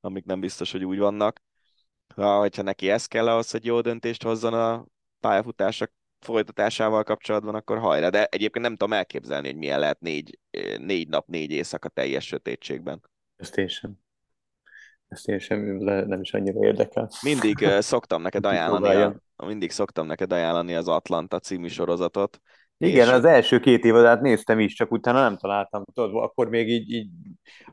[0.00, 1.40] amik nem biztos, hogy úgy vannak.
[2.14, 4.86] Ha, hogyha neki ez kell ahhoz, hogy jó döntést hozzon a
[5.20, 5.88] pályafutása
[6.20, 8.08] folytatásával kapcsolatban, akkor hajrá.
[8.08, 10.38] De egyébként nem tudom elképzelni, hogy milyen lehet négy,
[10.78, 13.10] négy nap, négy éjszaka teljes sötétségben.
[13.36, 13.92] Ezt én sem.
[15.08, 17.10] Ezt én sem, nem is annyira érdekel.
[17.22, 22.40] Mindig szoktam neked ajánlani, a, mindig szoktam neked ajánlani az Atlanta című sorozatot.
[22.78, 23.12] Igen, és...
[23.12, 25.84] az első két évadát néztem is, csak utána nem találtam.
[25.92, 27.10] Tudod, akkor még így, így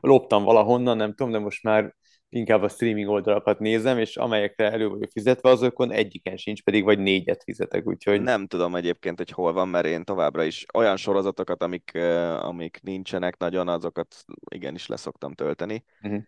[0.00, 1.94] loptam valahonnan, nem tudom, de most már
[2.28, 6.98] inkább a streaming oldalakat nézem, és amelyekre elő vagyok fizetve, azokon egyiken sincs, pedig vagy
[6.98, 8.22] négyet fizetek, úgyhogy...
[8.22, 11.94] Nem tudom egyébként, hogy hol van, mert én továbbra is olyan sorozatokat, amik,
[12.40, 15.84] amik nincsenek nagyon, azokat igenis leszoktam tölteni.
[16.02, 16.22] Uh-huh.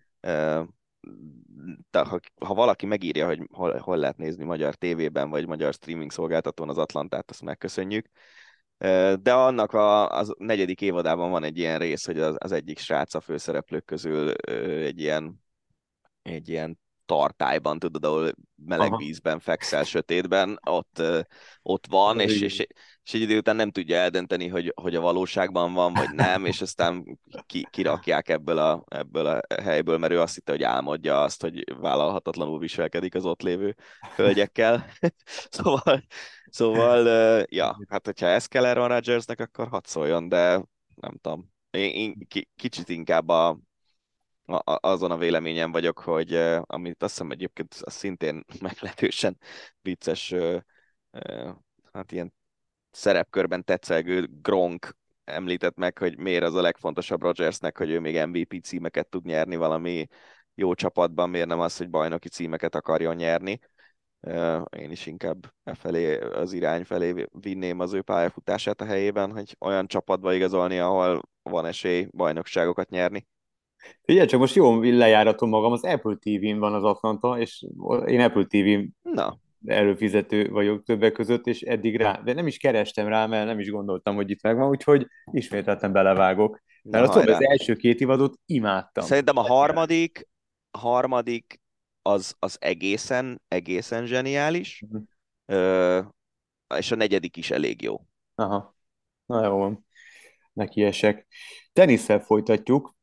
[1.90, 6.10] De ha, ha valaki megírja, hogy hol, hol lehet nézni magyar tévében, vagy magyar streaming
[6.10, 8.06] szolgáltatón az Atlantát, azt megköszönjük.
[9.20, 13.14] De annak a, az negyedik évadában van egy ilyen rész, hogy az, az egyik srác
[13.14, 14.30] a főszereplők közül
[14.84, 15.46] egy ilyen
[16.28, 18.32] egy ilyen tartályban, tudod, ahol
[18.64, 18.96] meleg Aha.
[18.96, 21.02] vízben fekszel, sötétben, ott,
[21.62, 22.66] ott van, és, és,
[23.04, 26.60] és egy idő után nem tudja eldönteni, hogy, hogy a valóságban van, vagy nem, és
[26.60, 31.42] aztán ki, kirakják ebből a, ebből a helyből, mert ő azt hitte, hogy álmodja azt,
[31.42, 33.76] hogy vállalhatatlanul viselkedik az ott lévő
[34.16, 34.86] hölgyekkel.
[35.58, 36.02] szóval,
[36.50, 37.06] szóval,
[37.50, 40.62] ja, hát hogyha ez kell Aaron Rodgersnek, akkor hadd szóljon, de
[40.94, 41.50] nem tudom.
[41.70, 42.26] Én, én
[42.56, 43.58] kicsit inkább a,
[44.64, 49.38] azon a véleményen vagyok, hogy amit azt hiszem egyébként az szintén meglehetősen
[49.82, 50.34] vicces,
[51.92, 52.32] hát ilyen
[52.90, 58.64] szerepkörben tetszelgő Gronk említett meg, hogy miért az a legfontosabb Rodgersnek, hogy ő még MVP
[58.64, 60.06] címeket tud nyerni valami
[60.54, 63.60] jó csapatban, miért nem az, hogy bajnoki címeket akarjon nyerni.
[64.76, 69.56] Én is inkább e felé, az irány felé vinném az ő pályafutását a helyében, hogy
[69.60, 73.26] olyan csapatba igazolni, ahol van esély bajnokságokat nyerni.
[74.02, 77.66] Figyelj, csak most jó lejáratom magam, az Apple TV-n van az Atlanta, és
[78.06, 79.38] én Apple TV Na.
[79.66, 83.70] előfizető vagyok többek között, és eddig rá, de nem is kerestem rá, mert nem is
[83.70, 86.62] gondoltam, hogy itt megvan, úgyhogy ismételten belevágok.
[86.82, 89.04] Mert Na, az, az első két évadot imádtam.
[89.04, 90.28] Szerintem a harmadik,
[90.70, 91.60] harmadik
[92.02, 95.02] az, az egészen, egészen zseniális, uh-huh.
[95.46, 96.00] Ö,
[96.76, 98.00] és a negyedik is elég jó.
[98.34, 98.76] Aha,
[99.26, 99.86] na jó van
[100.58, 101.26] nekiesek.
[101.72, 102.94] Tenisszel folytatjuk.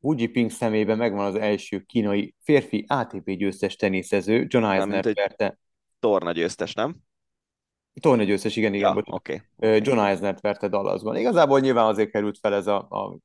[0.00, 5.58] Wu Jiping szemében megvan az első kínai férfi ATP győztes teniszező, John Eisner verte.
[5.98, 6.96] Torna győztes, nem?
[8.00, 8.94] Torna győztes, igen, igen.
[8.94, 9.40] Ja, okay.
[9.78, 11.16] John eisner verte Dallasban.
[11.16, 13.18] Igazából nyilván azért került fel ez a, a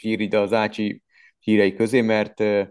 [0.00, 1.02] hír ide az Ácsi
[1.38, 2.66] hírei közé, mert uh,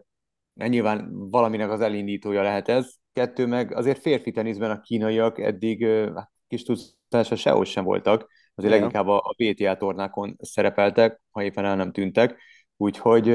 [0.53, 2.93] nyilván valaminek az elindítója lehet ez.
[3.13, 8.73] Kettő meg azért férfi teniszben a kínaiak eddig uh, kis tudtása sehol sem voltak azért
[8.73, 8.79] Igen.
[8.79, 12.37] leginkább a, VTA tornákon szerepeltek, ha éppen el nem tűntek,
[12.81, 13.29] úgyhogy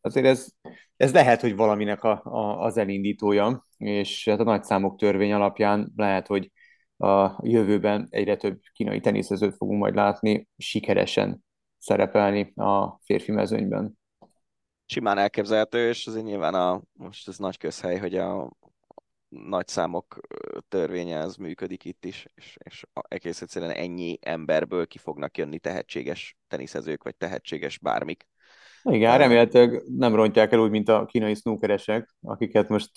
[0.00, 0.48] azért ez,
[0.96, 6.26] ez lehet, hogy valaminek a, a, az elindítója, és hát a nagyszámok törvény alapján lehet,
[6.26, 6.52] hogy
[6.96, 11.44] a jövőben egyre több kínai teniszezőt fogunk majd látni sikeresen
[11.78, 13.98] szerepelni a férfi mezőnyben.
[14.86, 18.50] Simán elképzelhető, és azért nyilván a, most ez nagy közhely, hogy a
[19.28, 20.20] nagy számok
[20.68, 26.36] törvénye az működik itt is, és, és egész egyszerűen ennyi emberből ki fognak jönni tehetséges
[26.48, 28.26] teniszezők, vagy tehetséges bármik.
[28.90, 32.90] Igen, remélhetőleg nem rontják el úgy, mint a kínai snookeresek, akiket most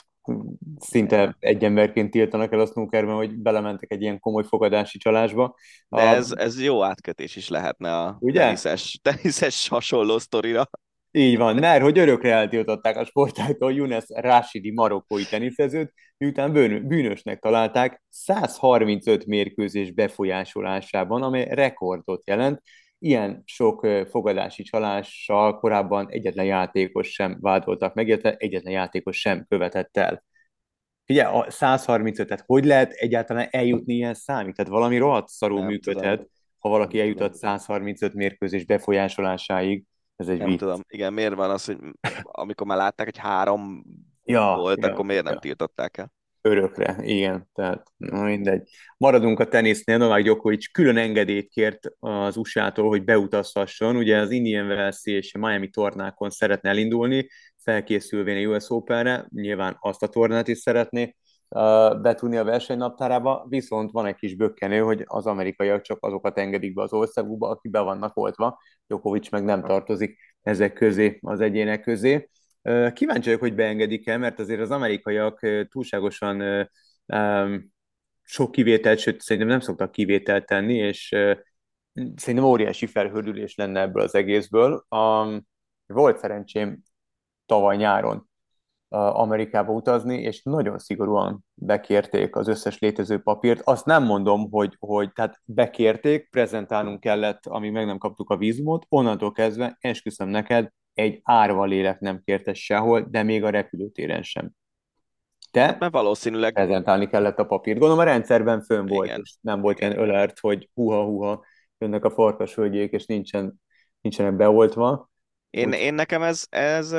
[0.79, 5.55] szinte egy emberként tiltanak el a snookerben, hogy belementek egy ilyen komoly fogadási csalásba.
[5.89, 6.15] De a...
[6.15, 8.39] ez, ez jó átkötés is lehetne a Ugye?
[8.39, 10.69] teniszes, teniszes hasonló sztorira.
[11.13, 16.53] Így van, mert hogy örökre eltiltották a sportáktól Younes Rashidi marokkói teniszezőt, miután
[16.87, 22.61] bűnösnek találták 135 mérkőzés befolyásolásában, amely rekordot jelent.
[23.03, 29.97] Ilyen sok fogadási csalással korábban egyetlen játékos sem vádoltak meg, illetve egyetlen játékos sem követett
[29.97, 30.23] el.
[31.05, 34.55] Figyelj, a 135, tehát hogy lehet egyáltalán eljutni ilyen számig?
[34.55, 36.31] Tehát valami rohadt szarul működhet, tudom.
[36.59, 39.85] ha valaki eljutott 135 mérkőzés befolyásolásáig
[40.21, 40.59] ez egy nem vicc.
[40.59, 41.77] tudom, igen, miért van az, hogy
[42.31, 43.83] amikor már látták, hogy három
[44.23, 45.39] ja, volt, ja, akkor miért nem ja.
[45.39, 46.11] tiltották el?
[46.43, 48.69] Örökre, igen, tehát mindegy.
[48.97, 54.65] Maradunk a tenisznél, Novák Djokovic külön engedélyt kért az USA-tól, hogy beutazhasson, ugye az Indian
[54.65, 57.27] Wells és Miami tornákon szeretne elindulni,
[57.57, 61.15] felkészülvén a US Open-re, nyilván azt a tornát is szeretné
[62.01, 66.81] betudni a versenynaptárába, viszont van egy kis bökkenő, hogy az amerikaiak csak azokat engedik be
[66.81, 72.29] az országukba, akik be vannak oltva, Djokovic meg nem tartozik ezek közé, az egyének közé.
[72.93, 76.69] Kíváncsi vagyok, hogy beengedik-e, mert azért az amerikaiak túlságosan
[78.21, 81.15] sok kivételt, sőt szerintem nem szoktak kivételt tenni, és
[82.15, 84.85] szerintem óriási felhördülés lenne ebből az egészből.
[85.85, 86.81] Volt szerencsém
[87.45, 88.29] tavaly nyáron
[88.89, 93.61] Amerikába utazni, és nagyon szigorúan bekérték az összes létező papírt.
[93.63, 98.85] Azt nem mondom, hogy, hogy tehát bekérték, prezentálnunk kellett, amíg meg nem kaptuk a vízumot,
[98.89, 104.51] onnantól kezdve, esküszöm neked, egy árva lélek nem kérte sehol, de még a repülőtéren sem.
[105.51, 107.79] De hát, mert valószínűleg prezentálni kellett a papírt.
[107.79, 109.19] Gondolom a rendszerben fönn volt, Igen.
[109.23, 111.45] és nem volt ilyen ölert, hogy huha-huha,
[111.77, 113.61] jönnek a farkasvölgyék, és nincsen,
[114.01, 115.11] nincsenek beoltva
[115.51, 115.73] Én, Úgy.
[115.73, 116.91] én nekem ez, ez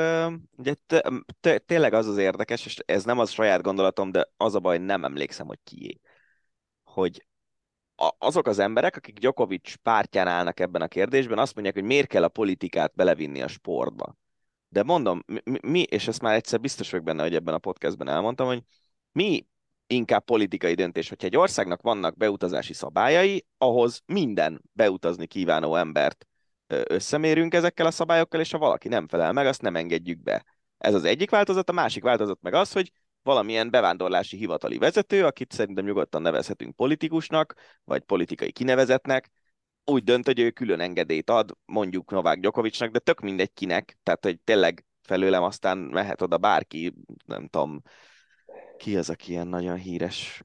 [0.57, 4.55] ugye t- t- tényleg az az érdekes, és ez nem az saját gondolatom, de az
[4.55, 5.99] a baj, nem emlékszem, hogy kié.
[6.83, 7.25] Hogy
[8.17, 12.23] azok az emberek, akik Djokovic pártján állnak ebben a kérdésben, azt mondják, hogy miért kell
[12.23, 14.15] a politikát belevinni a sportba.
[14.67, 18.07] De mondom, mi, mi, és ezt már egyszer biztos vagyok benne, hogy ebben a podcastben
[18.07, 18.63] elmondtam, hogy
[19.11, 19.47] mi
[19.87, 26.27] inkább politikai döntés, hogyha egy országnak vannak beutazási szabályai, ahhoz minden beutazni kívánó embert
[26.67, 30.45] összemérünk ezekkel a szabályokkal, és ha valaki nem felel meg, azt nem engedjük be.
[30.77, 32.91] Ez az egyik változat, a másik változat meg az, hogy
[33.23, 39.31] valamilyen bevándorlási hivatali vezető, akit szerintem nyugodtan nevezhetünk politikusnak, vagy politikai kinevezetnek,
[39.85, 44.23] úgy dönt, hogy ő külön engedélyt ad, mondjuk Novák Gyokovicsnak, de tök mindegy kinek, tehát
[44.23, 46.93] hogy tényleg felőlem aztán mehet oda bárki,
[47.25, 47.81] nem tudom,
[48.77, 50.43] ki az, aki ilyen nagyon híres,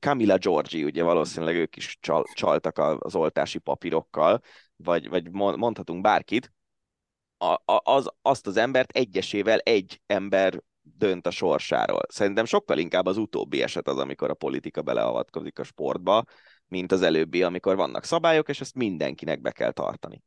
[0.00, 4.40] Camilla Giorgi, ugye valószínűleg ők is csal, csaltak az oltási papírokkal,
[4.76, 6.52] vagy, vagy mondhatunk bárkit,
[7.38, 10.62] a, az, azt az embert egyesével egy ember
[10.96, 12.02] dönt a sorsáról.
[12.08, 16.24] Szerintem sokkal inkább az utóbbi eset az, amikor a politika beleavatkozik a sportba,
[16.68, 20.22] mint az előbbi, amikor vannak szabályok, és ezt mindenkinek be kell tartani.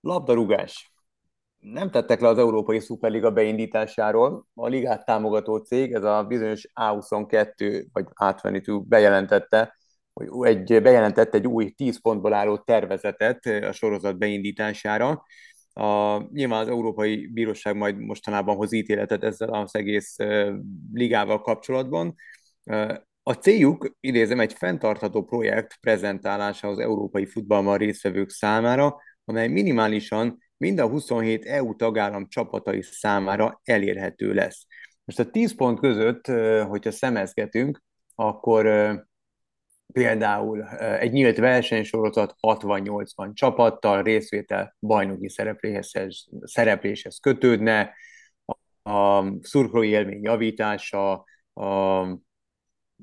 [0.00, 0.92] Labdarúgás.
[1.58, 4.46] Nem tettek le az Európai Szuperliga beindításáról.
[4.54, 9.76] A ligát támogató cég, ez a bizonyos A22 vagy A22 bejelentette,
[10.12, 15.22] hogy egy, bejelentette egy új 10 pontból álló tervezetet a sorozat beindítására.
[15.78, 20.16] A, nyilván az Európai Bíróság majd mostanában hoz ítéletet ezzel az egész
[20.92, 22.14] ligával kapcsolatban.
[23.22, 30.78] A céljuk, idézem, egy fenntartható projekt prezentálása az európai futballban résztvevők számára, amely minimálisan mind
[30.78, 34.66] a 27 EU tagállam csapatai számára elérhető lesz.
[35.04, 36.26] Most a 10 pont között,
[36.66, 37.82] hogyha szemezgetünk,
[38.14, 38.66] akkor
[39.92, 47.94] például egy nyílt versenysorozat 60-80 csapattal részvétel bajnoki szerepléshez, szerepléshez kötődne,
[48.82, 51.12] a szurkolói élmény javítása,
[51.54, 52.04] a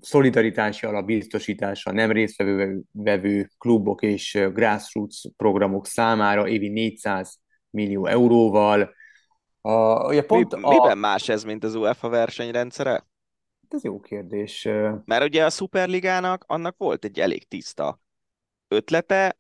[0.02, 8.94] szolidaritási alap biztosítása nem résztvevő klubok és grassroots programok számára évi 400 millió euróval.
[9.62, 10.70] A, ugye pont Mi, a...
[10.70, 13.04] Miben más ez, mint az UEFA versenyrendszere?
[13.70, 14.64] Ez jó kérdés.
[15.06, 18.00] Mert ugye a Superligának annak volt egy elég tiszta
[18.68, 19.38] ötlete,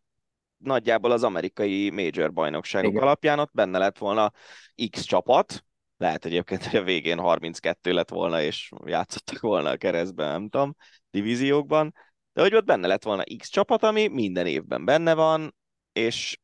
[0.58, 3.04] nagyjából az amerikai major bajnokságok Igen.
[3.04, 4.32] alapján ott benne lett volna
[4.90, 5.66] X csapat,
[5.98, 10.76] lehet egyébként, hogy a végén 32 lett volna, és játszottak volna a keresztben, nem tudom,
[11.12, 11.94] divíziókban,
[12.34, 15.56] de hogy ott benne lett volna X csapat, ami minden évben benne van,
[15.94, 16.38] és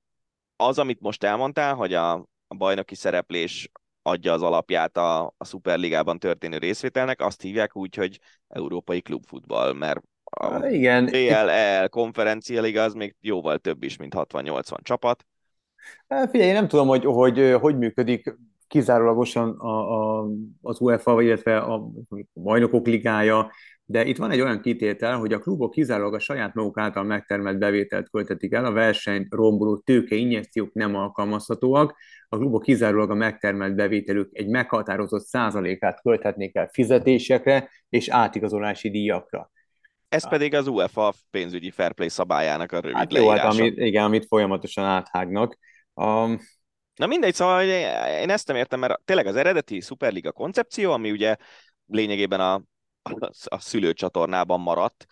[0.55, 2.13] az, amit most elmondtál, hogy a,
[2.47, 3.71] a bajnoki szereplés
[4.01, 10.01] adja az alapját a, a Superligában történő részvételnek, azt hívják úgy, hogy Európai Klubfutball, mert
[10.23, 11.05] a Igen.
[11.05, 15.25] BLL konferencia liga az még jóval több is, mint 60-80 csapat.
[16.07, 18.35] Figyelj, én nem tudom, hogy hogy, hogy működik
[18.67, 20.27] kizárólagosan a, a,
[20.61, 21.91] az UEFA, illetve a
[22.33, 23.51] bajnokok ligája,
[23.91, 27.57] de itt van egy olyan kitétel, hogy a klubok kizárólag a saját maguk által megtermelt
[27.57, 31.95] bevételt költetik el, a verseny romboló tőke injekciók nem alkalmazhatóak,
[32.29, 39.51] a klubok kizárólag a megtermelt bevételük egy meghatározott százalékát költhetnék el fizetésekre és átigazolási díjakra.
[40.09, 44.03] Ez pedig az UEFA pénzügyi fair play szabályának a rövid hát jó, hát amit, igen,
[44.03, 45.57] amit folyamatosan áthágnak.
[45.93, 46.39] Um,
[46.95, 47.63] Na mindegy, szóval
[48.21, 51.35] én ezt nem értem, mert tényleg az eredeti Superliga koncepció, ami ugye
[51.85, 52.61] lényegében a,
[53.45, 55.05] a, szülőcsatornában maradt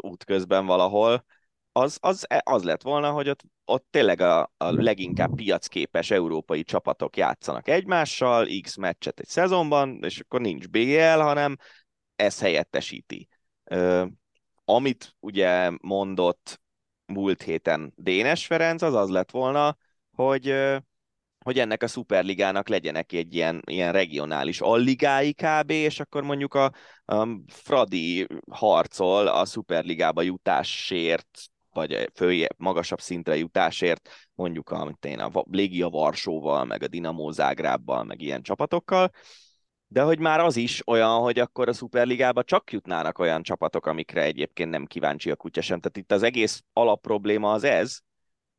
[0.00, 1.24] útközben valahol,
[1.72, 7.16] az, az, az lett volna, hogy ott, ott tényleg a, a leginkább piacképes európai csapatok
[7.16, 11.56] játszanak egymással, X meccset egy szezonban, és akkor nincs BL, hanem
[12.16, 13.28] ez helyettesíti.
[13.64, 14.06] Ö,
[14.64, 16.60] amit ugye mondott
[17.06, 19.76] múlt héten Dénes Ferenc, az az lett volna,
[20.12, 20.54] hogy,
[21.44, 26.72] hogy ennek a szuperligának legyenek egy ilyen, ilyen regionális alligái kb, és akkor mondjuk a,
[27.04, 31.28] a Fradi harcol a szuperligába jutásért,
[31.72, 38.04] vagy följebb, magasabb szintre jutásért, mondjuk a, én, a Légia Varsóval, meg a Dinamo Zágrábbal,
[38.04, 39.10] meg ilyen csapatokkal,
[39.86, 44.22] de hogy már az is olyan, hogy akkor a Superligába csak jutnának olyan csapatok, amikre
[44.22, 45.80] egyébként nem kíváncsi a kutya sem.
[45.80, 47.98] Tehát itt az egész alapprobléma az ez,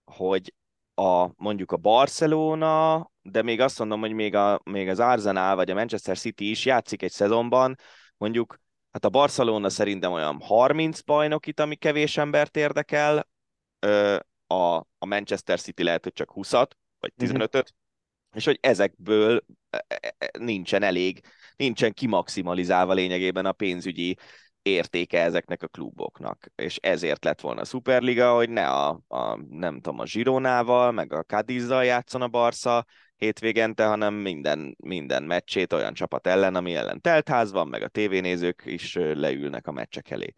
[0.04, 0.54] hogy
[0.96, 5.72] a, mondjuk a Barcelona, de még azt mondom, hogy még, a, még az Arsenal vagy
[5.72, 7.76] a Manchester City is játszik egy szezonban,
[8.18, 8.60] mondjuk
[8.92, 13.28] hát a Barcelona szerintem olyan 30 bajnokit, ami kevés embert érdekel,
[14.48, 16.70] a, a Manchester City lehet, hogy csak 20-at,
[17.00, 18.38] vagy 15-öt, mm-hmm.
[18.38, 21.22] és hogy ezekből e, e, e, nincsen elég,
[21.56, 24.18] nincsen kimaximalizálva lényegében a pénzügyi
[24.66, 29.76] értéke ezeknek a kluboknak, és ezért lett volna a Superliga, hogy ne a, a nem
[29.82, 32.86] tudom, a Gironával, meg a Cadizzal játszon a Barca
[33.16, 38.62] hétvégente, hanem minden, minden meccsét olyan csapat ellen, ami ellen teltház van, meg a tévénézők
[38.66, 40.34] is leülnek a meccsek elé.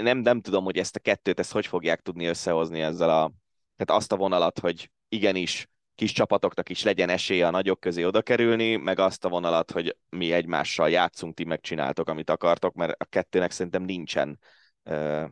[0.00, 3.32] Nem, nem tudom, hogy ezt a kettőt, ezt hogy fogják tudni összehozni ezzel a,
[3.76, 8.22] tehát azt a vonalat, hogy igenis kis csapatoknak is legyen esélye a nagyok közé oda
[8.22, 13.04] kerülni, meg azt a vonalat, hogy mi egymással játszunk, ti megcsináltok, amit akartok, mert a
[13.04, 14.38] kettőnek szerintem nincsen
[14.84, 15.24] uh,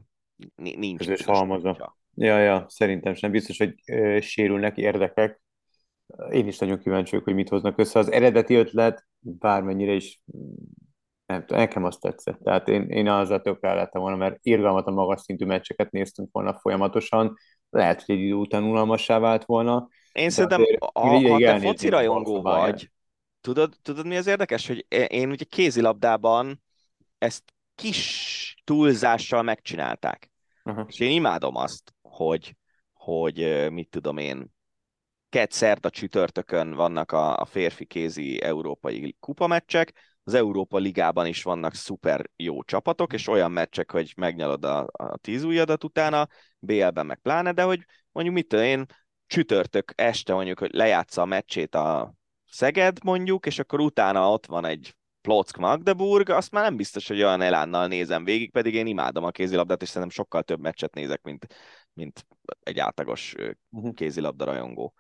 [0.57, 0.99] nincs.
[0.99, 1.97] Közös halmaza.
[2.15, 5.41] Ja, ja, szerintem sem biztos, hogy uh, sérülnek érdekek.
[6.31, 7.99] Én is nagyon kíváncsi vagyok, hogy mit hoznak össze.
[7.99, 10.21] Az eredeti ötlet bármennyire is
[11.27, 12.39] nem tudom, nekem azt tetszett.
[12.43, 17.37] Tehát én, én azzal tökre lettem volna, mert irgalmatlan magas szintű meccseket néztünk volna folyamatosan.
[17.71, 19.89] Lehet, hogy egy idő után unalmassá vált volna.
[20.13, 22.91] Én szerintem, ha, ha te foci rajongó vagy,
[23.41, 26.63] tudod, tudod, mi az érdekes, hogy én ugye kézilabdában
[27.19, 27.43] ezt
[27.75, 30.31] kis túlzással megcsinálták.
[30.65, 30.85] Uh-huh.
[30.89, 32.57] És én imádom azt, hogy,
[32.93, 34.53] hogy mit tudom én,
[35.29, 39.93] kett a csütörtökön vannak a, a férfi kézi európai kupameccsek,
[40.25, 45.17] az Európa Ligában is vannak szuper jó csapatok, és olyan meccsek, hogy megnyalod a, a
[45.17, 48.87] tíz ujjadat utána, BL-ben meg pláne, de hogy mondjuk mit tudom én,
[49.31, 52.15] csütörtök este mondjuk, hogy lejátsza a meccsét a
[52.47, 57.23] Szeged mondjuk, és akkor utána ott van egy Plock Magdeburg, azt már nem biztos, hogy
[57.23, 61.23] olyan elánnal nézem végig, pedig én imádom a kézilabdát, és szerintem sokkal több meccset nézek,
[61.23, 61.47] mint,
[61.93, 62.27] mint
[62.63, 63.35] egy átlagos
[63.69, 63.91] mhm.
[63.91, 64.95] kézilabda rajongó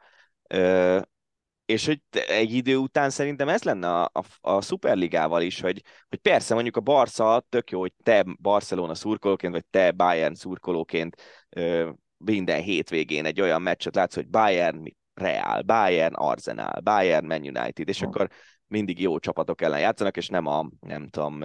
[1.71, 6.19] és hogy egy idő után szerintem ez lenne a, a, a Superligával is, hogy, hogy
[6.19, 11.17] persze mondjuk a Barca tök jó, hogy te Barcelona szurkolóként, vagy te Bayern szurkolóként
[11.49, 11.91] ö,
[12.25, 18.03] minden hétvégén egy olyan meccset látsz, hogy Bayern Real, Bayern Arsenal, Bayern Man United, és
[18.03, 18.29] akkor
[18.67, 21.43] mindig jó csapatok ellen játszanak, és nem a, nem tudom,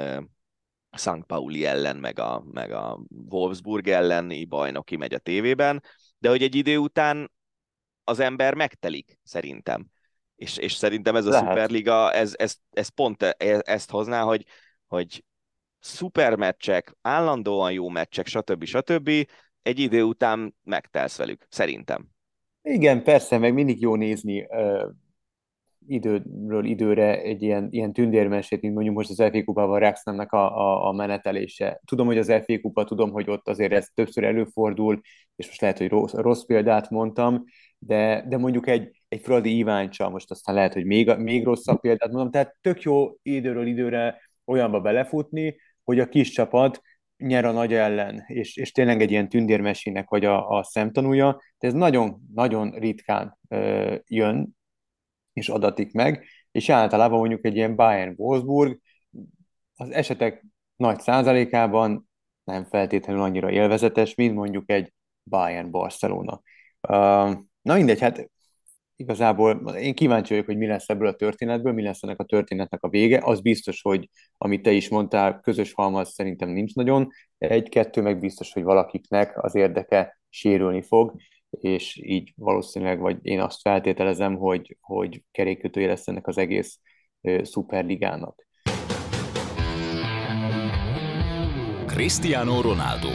[0.91, 1.23] St.
[1.27, 2.99] Pauli ellen, meg a, meg a
[3.29, 5.83] Wolfsburg elleni bajnoki megy a tévében,
[6.17, 7.31] de hogy egy idő után
[8.03, 9.85] az ember megtelik, szerintem.
[10.35, 11.47] És, és szerintem ez a Lehet.
[11.47, 14.45] Superliga, ez, ez, ez pont e, e, ezt hozná, hogy,
[14.87, 15.23] hogy
[15.79, 18.63] szuper meccsek, állandóan jó meccsek, stb.
[18.63, 19.11] stb.
[19.65, 22.07] Egy idő után megtelsz velük, szerintem.
[22.61, 24.89] Igen, persze, meg mindig jó nézni uh,
[25.87, 30.87] időről időre egy ilyen, ilyen tündérmesét, mint mondjuk most az FA Kupával Rexnemnek a, a,
[30.87, 31.81] a menetelése.
[31.85, 35.01] Tudom, hogy az FA Kupa, tudom, hogy ott azért ez többször előfordul,
[35.35, 37.43] és most lehet, hogy rossz, rossz példát mondtam,
[37.77, 42.11] de, de mondjuk egy, egy Fradi Iváncsa, most aztán lehet, hogy még, még rosszabb példát
[42.11, 46.81] mondom, tehát tök jó időről időre olyanba belefutni, hogy a kis csapat
[47.17, 51.67] nyer a nagy ellen, és, és tényleg egy ilyen tündérmesének vagy a, a szemtanúja, de
[51.67, 54.55] ez nagyon-nagyon ritkán ö, jön,
[55.33, 58.79] és adatik meg, és általában mondjuk egy ilyen Bayern-Wolfsburg
[59.75, 60.45] az esetek
[60.75, 62.09] nagy százalékában
[62.43, 64.93] nem feltétlenül annyira élvezetes, mint mondjuk egy
[65.23, 66.41] Bayern-Barcelona.
[66.87, 68.29] Uh, na mindegy, hát
[68.95, 72.83] igazából én kíváncsi vagyok, hogy mi lesz ebből a történetből, mi lesz ennek a történetnek
[72.83, 73.21] a vége.
[73.23, 77.07] Az biztos, hogy amit te is mondtál, közös halmaz szerintem nincs nagyon.
[77.37, 81.15] Egy-kettő meg biztos, hogy valakiknek az érdeke sérülni fog,
[81.49, 86.79] és így valószínűleg, vagy én azt feltételezem, hogy, hogy kerékkötője lesz ennek az egész
[87.41, 88.47] szuperligának.
[91.85, 93.09] Cristiano Ronaldo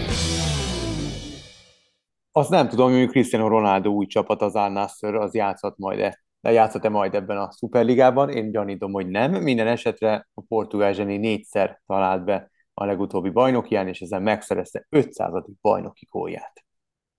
[2.33, 6.89] azt nem tudom, hogy Cristiano Ronaldo új csapat, az Al Nassr, az játszott majd-e, játszott-e
[6.89, 8.31] majd ebben a szuperligában.
[8.31, 9.33] Én gyanítom, hogy nem.
[9.33, 15.45] Minden esetre a portugál zseni négyszer talált be a legutóbbi bajnokián, és ezzel megszerezte 500.
[15.61, 16.64] bajnoki gólját.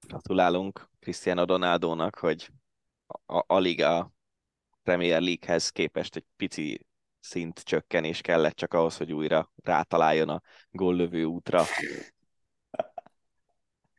[0.07, 2.49] Gratulálunk Cristiano Ronaldónak, hogy
[3.25, 4.11] a, a Liga
[4.83, 6.85] Premier League-hez képest egy pici
[7.19, 10.41] szint csökkenés kellett csak ahhoz, hogy újra rátaláljon a
[10.71, 11.63] góllövő útra.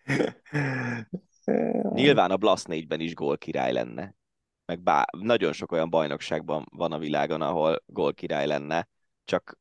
[1.95, 4.15] Nyilván a Blast 4-ben is gól király lenne.
[4.67, 8.89] Meg bá, nagyon sok olyan bajnokságban van a világon, ahol gól király lenne,
[9.25, 9.59] csak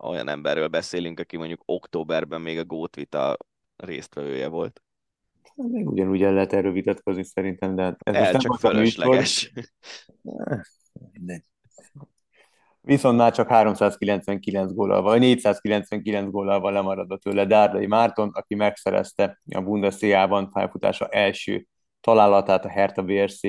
[0.00, 3.36] olyan emberről beszélünk, aki mondjuk októberben még a Gótvita
[3.76, 4.82] résztvevője volt.
[5.54, 9.52] Még ugyanúgy el lehet erről vitatkozni szerintem, de ez El, csak fölösleges.
[11.12, 11.44] Mindegy.
[12.82, 19.40] Viszont már csak 399 góllal, vagy 499 góllal van lemaradva tőle Dárdai Márton, aki megszerezte
[19.54, 21.66] a Bundesliga-ban pályafutása első
[22.00, 23.40] találatát a Hertha BRC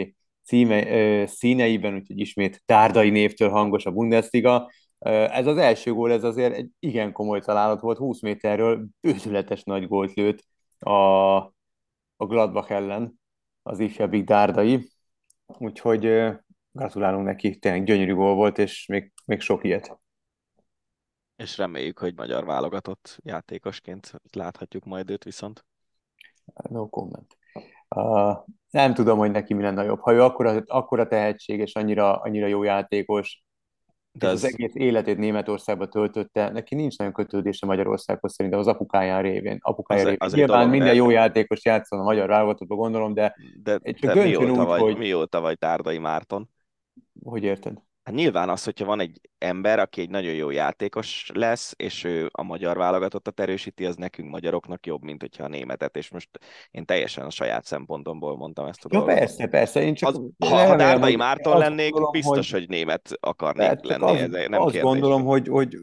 [0.44, 4.72] címe, ö, színeiben, úgyhogy ismét Dárdai névtől hangos a Bundesliga.
[5.00, 9.88] Ez az első gól, ez azért egy igen komoly találat volt, 20 méterről bőzületes nagy
[9.88, 10.44] gólt lőtt
[10.80, 11.36] a,
[12.16, 13.20] a Gladbach ellen
[13.64, 14.90] az ifjabbik Dárdai,
[15.46, 16.32] úgyhogy
[16.72, 20.00] gratulálunk neki, tényleg gyönyörű gól volt, és még, még sok ilyet.
[21.36, 25.66] És reméljük, hogy magyar válogatott játékosként láthatjuk majd őt viszont.
[26.70, 27.38] No comment.
[27.96, 28.38] Uh,
[28.70, 30.00] nem tudom, hogy neki mi lenne jobb.
[30.00, 33.44] Ha ő akkora, akkora tehetség és annyira, annyira jó játékos,
[34.12, 34.34] de az...
[34.34, 39.58] az egész életét Németországba töltötte, neki nincs nagyon kötődése Magyarországhoz szerintem az apukáján révén.
[39.62, 40.20] Apukája az, révén.
[40.22, 44.68] Az Nyilván minden jó játékos játszol a magyar válogatottba, gondolom, de, de, de mióta, úgy,
[44.68, 44.98] vagy, hogy...
[44.98, 46.50] mióta vagy Tárdai Márton?
[47.24, 47.82] Hogy érted?
[48.04, 52.30] Hát nyilván az, hogyha van egy ember, aki egy nagyon jó játékos lesz, és ő
[52.32, 56.30] a magyar válogatottat erősíti, az nekünk magyaroknak jobb, mint hogyha a németet, és most
[56.72, 59.18] én teljesen a saját szempontomból mondtam ezt a ja, dolgot.
[59.18, 60.10] persze, persze, én csak...
[60.10, 64.04] Az, ha, ha Dárdai Márton lennék, gondolom, biztos, hogy, hogy német akarnék lenni.
[64.04, 64.82] Az, ez nem azt kérdés.
[64.82, 65.78] gondolom, hogy, hogy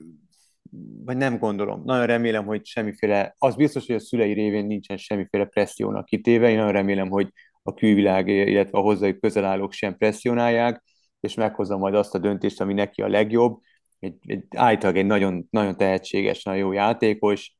[1.04, 5.44] vagy nem gondolom, nagyon remélem, hogy semmiféle, az biztos, hogy a szülei révén nincsen semmiféle
[5.44, 10.82] pressziónak kitéve, én nagyon remélem, hogy a külvilág, illetve a hozzájuk közel állók sem presszionálják,
[11.20, 13.60] és meghozza majd azt a döntést, ami neki a legjobb.
[13.98, 17.56] Egy, egy általában egy nagyon, nagyon tehetséges, nagyon jó játékos,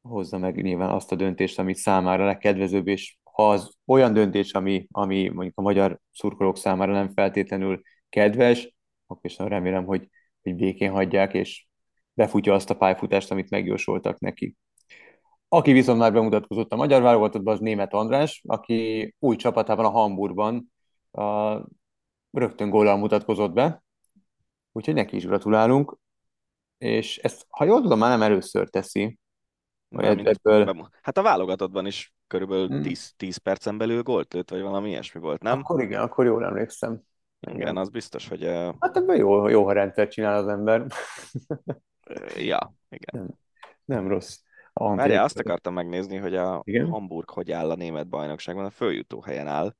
[0.00, 4.86] hozza meg nyilván azt a döntést, amit számára legkedvezőbb, és ha az olyan döntés, ami,
[4.90, 8.74] ami mondjuk a magyar szurkolók számára nem feltétlenül kedves,
[9.06, 10.08] akkor is remélem, hogy,
[10.42, 11.66] hogy békén hagyják, és
[12.12, 14.56] befutja azt a pályafutást, amit megjósoltak neki.
[15.48, 20.72] Aki viszont már bemutatkozott a magyar válogatottban, az német András, aki új csapatában a Hamburgban
[21.10, 21.56] a
[22.30, 23.82] rögtön góllal mutatkozott be,
[24.72, 25.96] úgyhogy neki is gratulálunk,
[26.78, 29.18] és ezt, ha jól tudom, már nem először teszi.
[29.88, 30.88] Nem, ebből...
[31.02, 33.42] Hát a válogatottban is körülbelül 10, 10 hmm.
[33.42, 35.58] percen belül gólt lőtt, vagy valami ilyesmi volt, nem?
[35.58, 37.00] Akkor igen, akkor jól emlékszem.
[37.40, 38.44] Igen, igen az biztos, hogy...
[38.44, 38.74] Uh...
[38.78, 40.86] Hát ebben jó, jó, ha rendszer csinál az ember.
[42.36, 43.20] ja, igen.
[43.22, 43.28] Nem,
[43.84, 44.38] nem rossz.
[44.72, 46.86] Várjál, azt akartam megnézni, hogy a igen?
[46.86, 49.74] Hamburg hogy áll a német bajnokságban, a följutó helyen áll,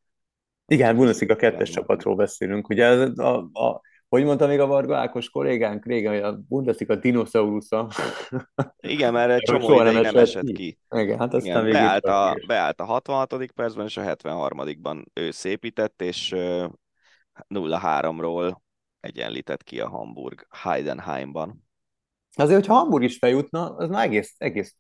[0.71, 2.69] igen, Bundesliga kettes csapatról beszélünk.
[2.69, 7.89] Ugye a, a, hogy mondta még a Varga Ákos kollégánk régen, hogy a Bundesliga dinoszaurusza.
[8.77, 10.53] Igen, mert egy csomó ideig nem esett ki.
[10.53, 10.79] ki.
[10.91, 13.53] Igen, hát aztán Igen, beállt, a, beállt a 66.
[13.55, 16.35] percben, és a 73-ban ő szépített, és
[17.49, 18.57] 0-3-ról
[19.01, 21.67] egyenlített ki a Hamburg Heidenheimban.
[22.35, 24.77] Azért, hogyha Hamburg is feljutna, az már egész, egész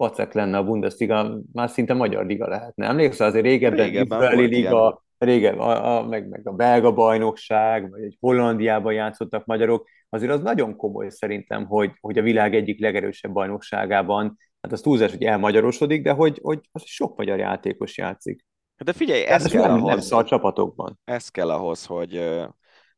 [0.00, 2.86] pacek lenne a Bundesliga, már szinte magyar liga lehetne.
[2.86, 8.02] Emlékszel, azért régebben, régebben Izraeli liga, régebben, a, a, meg, meg a belga bajnokság, vagy
[8.02, 13.32] egy Hollandiában játszottak magyarok, azért az nagyon komoly szerintem, hogy, hogy a világ egyik legerősebb
[13.32, 18.44] bajnokságában, hát az túlzás, hogy elmagyarosodik, de hogy, hogy az sok magyar játékos játszik.
[18.84, 21.00] De figyelj, ez, ez kell nem, ahhoz, nem a csapatokban.
[21.04, 22.30] Ez kell ahhoz, hogy,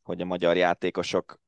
[0.03, 1.40] hogy a magyar játékosok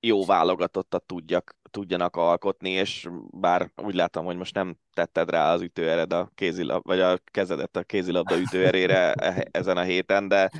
[0.00, 5.62] jó válogatottat tudjak, tudjanak alkotni, és bár úgy látom, hogy most nem tetted rá az
[5.62, 10.50] ütőered a kézilab, vagy a kezedet a kézilabda ütőerére e, ezen a héten, de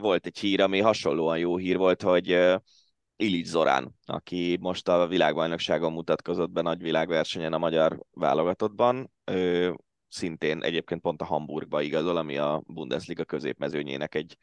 [0.00, 2.38] volt egy hír, ami hasonlóan jó hír volt, hogy
[3.16, 9.76] Ilic Zorán, aki most a világbajnokságon mutatkozott be nagy világversenyen a magyar válogatottban, ő
[10.08, 14.36] szintén egyébként pont a Hamburgba igazol, ami a Bundesliga középmezőnyének egy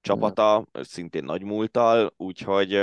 [0.00, 2.80] csapata, szintén nagy múltal, úgyhogy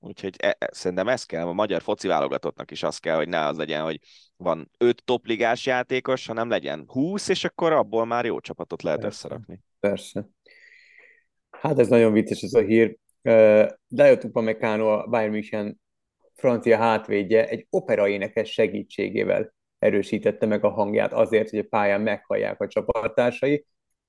[0.00, 3.46] Úgyhogy e, e, szerintem ez kell, a magyar foci válogatottnak is az kell, hogy ne
[3.46, 4.00] az legyen, hogy
[4.36, 9.26] van öt topligás játékos, hanem legyen 20, és akkor abból már jó csapatot lehet Persze.
[9.26, 9.62] összerakni.
[9.80, 10.28] Persze.
[11.50, 12.96] Hát ez nagyon vicces ez a hír.
[13.88, 15.80] Dajot Upamecano, a Bayern München
[16.34, 22.68] francia hátvédje egy operaénekes segítségével erősítette meg a hangját azért, hogy a pályán meghallják a
[22.68, 23.66] csapattársai,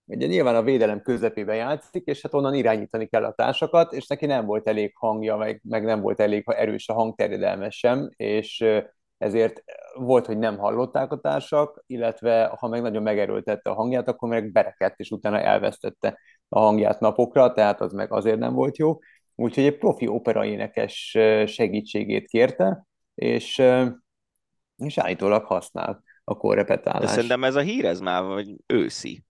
[0.07, 4.25] ugye nyilván a védelem közepébe játszik, és hát onnan irányítani kell a társakat, és neki
[4.25, 8.65] nem volt elég hangja, meg, meg nem volt elég erős a hangterjedelme sem, és
[9.17, 14.29] ezért volt, hogy nem hallották a társak, illetve ha meg nagyon megerőltette a hangját, akkor
[14.29, 18.97] meg berekedt, és utána elvesztette a hangját napokra, tehát az meg azért nem volt jó.
[19.35, 22.85] Úgyhogy egy profi operaénekes segítségét kérte,
[23.15, 23.63] és,
[24.75, 27.01] és állítólag használ a korrepetálás.
[27.01, 29.25] De szerintem ez a hír, ez már vagy őszi.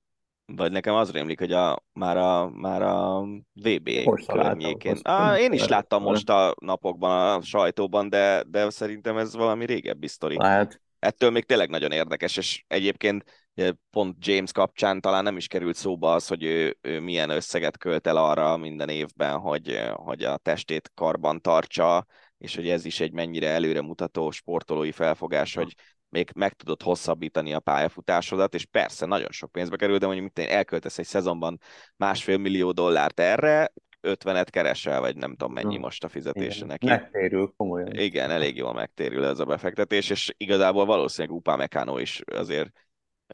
[0.55, 3.21] Vagy nekem az rémlik, hogy a, már, a, már a
[3.53, 3.89] VB
[4.25, 4.97] környékén.
[5.01, 10.07] Ah, én is láttam most a napokban a sajtóban, de, de szerintem ez valami régebbi
[10.07, 10.37] sztori.
[10.37, 10.81] Lehet.
[10.99, 13.47] Ettől még tényleg nagyon érdekes, és egyébként
[13.91, 18.07] pont James kapcsán talán nem is került szóba az, hogy ő, ő milyen összeget költ
[18.07, 22.05] el arra minden évben, hogy, hogy a testét karban tartsa,
[22.37, 25.73] és hogy ez is egy mennyire előremutató sportolói felfogás, hogy
[26.09, 30.47] még meg tudod hosszabbítani a pályafutásodat, és persze nagyon sok pénzbe kerül, de mondjuk mit
[30.47, 31.59] elköltesz egy szezonban
[31.95, 36.85] másfél millió dollárt erre, 50-et keresel, vagy nem tudom mennyi most a fizetése Igen, neki.
[36.85, 37.93] Megtérül, komolyan.
[37.93, 42.71] Igen, elég jól megtérül ez a befektetés, és igazából valószínűleg Upá Meccano is azért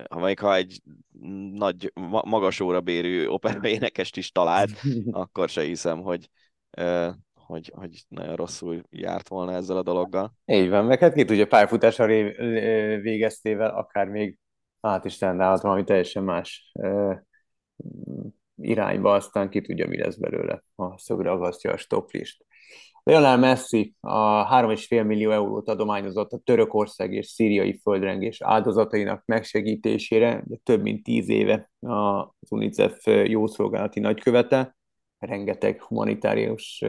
[0.10, 0.82] ha még ha egy
[1.52, 1.91] nagy,
[2.24, 4.72] magas órabérű opera énekest is talált,
[5.12, 6.30] akkor se hiszem, hogy
[7.45, 10.34] hogy, hogy nagyon rosszul járt volna ezzel a dologgal.
[10.45, 12.07] Így van, meg hát ki tudja, pályafutással
[12.99, 14.38] végeztével akár még
[14.80, 16.72] át is tendálhat valami teljesen más
[18.56, 22.45] irányba, aztán ki tudja, mi lesz belőle, ha szögre agasztja a stoplist.
[23.03, 30.57] Lionel Messi a 3,5 millió eurót adományozott a törökország és szíriai földrengés áldozatainak megsegítésére, de
[30.64, 34.76] több mint tíz éve az UNICEF jószolgálati nagykövete,
[35.26, 36.84] rengeteg humanitárius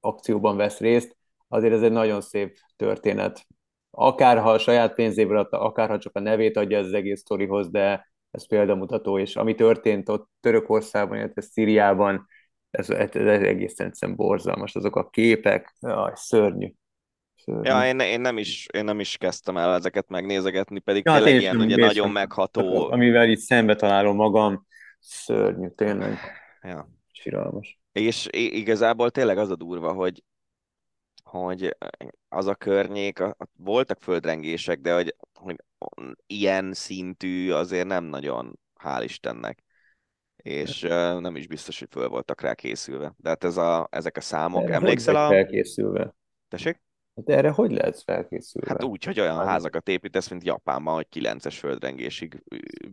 [0.00, 1.16] akcióban vesz részt,
[1.48, 3.46] azért ez egy nagyon szép történet.
[3.90, 8.46] Akárha a saját pénzéből adta, akárha csak a nevét adja az egész sztorihoz, de ez
[8.46, 12.26] példamutató, és ami történt ott Törökországban, illetve Szíriában,
[12.70, 16.72] ez, ez, ez egészen egyszerűen borzalmas, azok a képek, jaj, szörnyű.
[17.36, 17.68] szörnyű.
[17.68, 21.40] Ja, én, én, nem is, én nem is kezdtem el ezeket megnézegetni, pedig ja, tényleg
[21.40, 22.90] ilyen ugye nagyon megható.
[22.90, 24.66] Amivel itt szembe találom magam,
[25.00, 26.18] szörnyű, tényleg.
[26.62, 26.95] Ja.
[27.26, 27.80] Siralmas.
[27.92, 30.24] És igazából tényleg az a durva, hogy
[31.24, 31.76] hogy
[32.28, 33.22] az a környék,
[33.56, 35.56] voltak földrengések, de hogy, hogy
[36.26, 39.64] ilyen szintű azért nem nagyon, hál' Istennek.
[40.36, 43.14] És uh, nem is biztos, hogy föl voltak rá készülve.
[43.16, 45.28] De hát ez a, ezek a számok, erre emlékszel a...
[45.28, 46.14] felkészülve?
[46.48, 46.82] Tessék?
[47.16, 48.68] Hát erre hogy lehet felkészülve?
[48.68, 52.42] Hát úgy, hogy olyan házakat építesz, mint Japánban, hogy 9-es földrengésig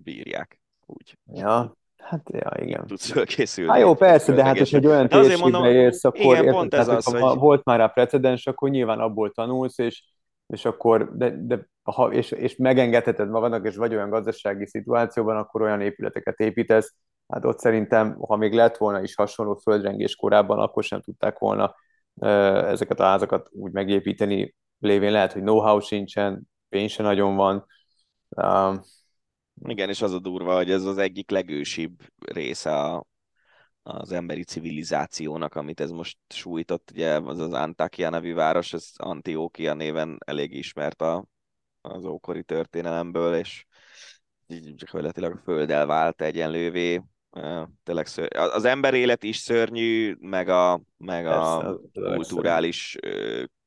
[0.03, 0.59] bírják.
[0.85, 1.17] Úgy.
[1.33, 2.87] Ja, Hát, ja, igen.
[2.87, 3.71] Tudsz fölkészülni.
[3.71, 6.87] Hát jó, persze, de hát, hogy egy olyan térségbe érsz, akkor igen, érted, pont ez
[6.87, 7.39] hát, az, hogy...
[7.39, 10.03] Volt már rá precedens, akkor nyilván abból tanulsz, és,
[10.47, 15.61] és akkor, de, de ha, és, és megengedheted magadnak, és vagy olyan gazdasági szituációban, akkor
[15.61, 16.95] olyan épületeket építesz,
[17.27, 21.75] hát ott szerintem, ha még lett volna is hasonló földrengés korábban, akkor sem tudták volna
[22.65, 27.65] ezeket a házakat úgy megépíteni, lévén lehet, hogy know-how sincsen, pénz se nagyon van,
[29.65, 33.05] igen, és az a durva, hogy ez az egyik legősibb része a,
[33.83, 39.73] az emberi civilizációnak, amit ez most sújtott, ugye az az Antakya nevű város, ez Antiókia
[39.73, 41.25] néven elég ismert a,
[41.81, 43.65] az ókori történelemből, és
[44.47, 47.01] így gyakorlatilag a földdel vált egyenlővé.
[47.83, 48.27] Tényleg ször...
[48.37, 52.97] Az ember élet is szörnyű, meg a, meg a kulturális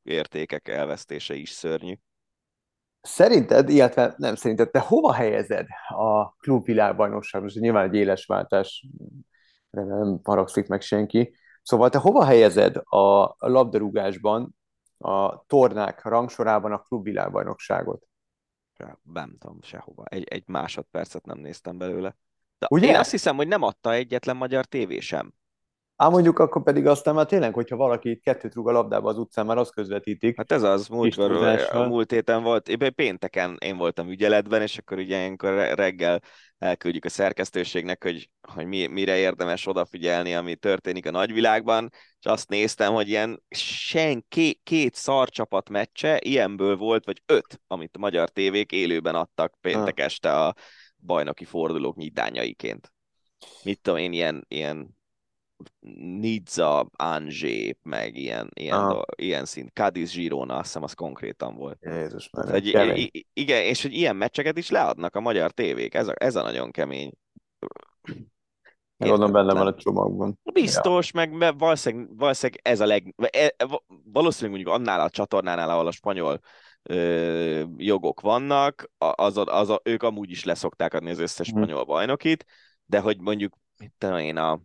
[0.02, 1.94] értékek elvesztése is szörnyű.
[3.06, 7.42] Szerinted, illetve nem szerinted, te hova helyezed a klubvilágbajnokság?
[7.42, 8.86] Most nyilván egy éles váltás,
[9.70, 11.34] nem haragszik meg senki.
[11.62, 14.56] Szóval te hova helyezed a labdarúgásban,
[14.98, 18.06] a tornák rangsorában a klubvilágbajnokságot?
[19.02, 20.04] Nem tudom, sehova.
[20.04, 22.16] Egy, egy másodpercet nem néztem belőle.
[22.58, 22.86] De Ugye?
[22.86, 25.32] Én azt hiszem, hogy nem adta egyetlen magyar tévé sem.
[25.96, 29.18] Ám mondjuk akkor pedig aztán már tényleg, hogyha valaki itt kettőt rúg a labdába az
[29.18, 30.36] utcán, már azt közvetítik.
[30.36, 34.98] Hát ez az, múlt, a múlt héten volt, éppen pénteken én voltam ügyeletben, és akkor
[34.98, 36.20] ugye ilyenkor reggel
[36.58, 42.48] elküldjük a szerkesztőségnek, hogy, hogy mi, mire érdemes odafigyelni, ami történik a nagyvilágban, és azt
[42.48, 48.28] néztem, hogy ilyen sen két, két szarcsapat meccse, ilyenből volt, vagy öt, amit a magyar
[48.28, 50.54] tévék élőben adtak péntek este a
[50.96, 52.92] bajnoki fordulók nyitányaiként.
[53.62, 54.95] Mit tudom én, ilyen, ilyen
[56.20, 58.92] Nizza, Angé, meg ilyen, ilyen, ah.
[58.92, 61.78] do, ilyen szint, Cadiz Girona, azt hiszem az konkrétan volt.
[61.80, 66.12] Jézus már, egy, igen, és hogy ilyen meccseket is leadnak a magyar tévék, ez a,
[66.16, 67.12] ez a nagyon kemény.
[68.98, 70.38] Gondolom benne van a csomagban.
[70.52, 71.30] Biztos, ja.
[71.30, 73.14] meg valószínűleg, valószínűleg ez a leg...
[73.16, 73.54] E,
[74.12, 76.40] valószínűleg mondjuk annál a csatornánál, ahol a spanyol
[76.82, 81.62] ö, jogok vannak, az, a, az a, ők amúgy is leszokták adni az összes hmm.
[81.62, 82.44] spanyol bajnokit,
[82.86, 84.60] de hogy mondjuk, mit tudom én, a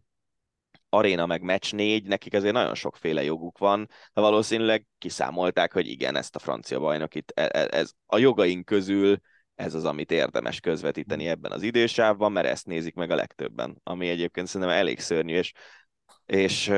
[0.94, 6.16] aréna meg meccs négy, nekik azért nagyon sokféle joguk van, de valószínűleg kiszámolták, hogy igen,
[6.16, 9.18] ezt a francia bajnokit, ez, e, ez a jogaink közül
[9.56, 14.10] ez az, amit érdemes közvetíteni ebben az idősávban, mert ezt nézik meg a legtöbben, ami
[14.10, 15.54] egyébként szerintem elég szörnyű, és,
[16.26, 16.72] és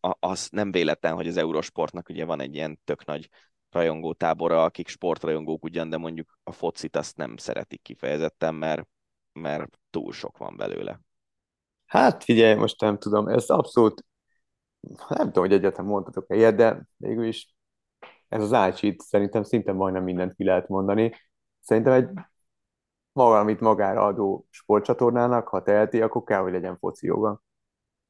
[0.00, 3.28] az nem véletlen, hogy az Eurosportnak ugye van egy ilyen tök nagy
[3.70, 8.88] rajongó tábora, akik sportrajongók ugyan, de mondjuk a focit azt nem szeretik kifejezetten, mert,
[9.32, 11.00] mert túl sok van belőle.
[11.86, 14.04] Hát figyelj, most nem tudom, ez abszolút,
[15.08, 17.54] nem tudom, hogy egyáltalán mondhatok-e ilyet, de végül is
[18.28, 21.14] ez az ácsit szerintem szinte majdnem mindent ki lehet mondani.
[21.60, 22.08] Szerintem egy
[23.12, 27.42] maga, amit magára adó sportcsatornának, ha teheti, akkor kell, hogy legyen foci joga.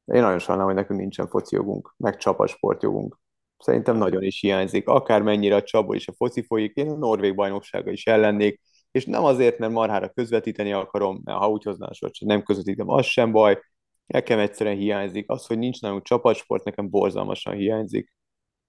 [0.04, 3.18] Én nagyon sajnálom, hogy nekünk nincsen foci jogunk, meg csapasportjogunk.
[3.58, 4.88] Szerintem nagyon is hiányzik.
[4.88, 8.60] Akármennyire a csapból is a foci folyik, én a Norvég bajnoksága is ellennék,
[8.94, 12.88] és nem azért, mert marhára közvetíteni akarom, mert ha úgy hozná a sort, nem közvetítem,
[12.88, 13.60] az sem baj,
[14.06, 15.30] nekem egyszerűen hiányzik.
[15.30, 18.16] Az, hogy nincs nálunk csapatsport, nekem borzalmasan hiányzik.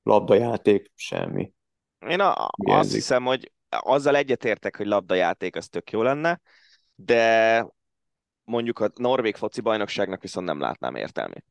[0.03, 1.52] Labdajáték, semmi.
[2.07, 6.41] Én a, azt hiszem, hogy azzal egyetértek, hogy labdajáték az tök jó lenne,
[6.95, 7.68] de
[8.43, 11.45] mondjuk a Norvég foci bajnokságnak viszont nem látnám értelmét.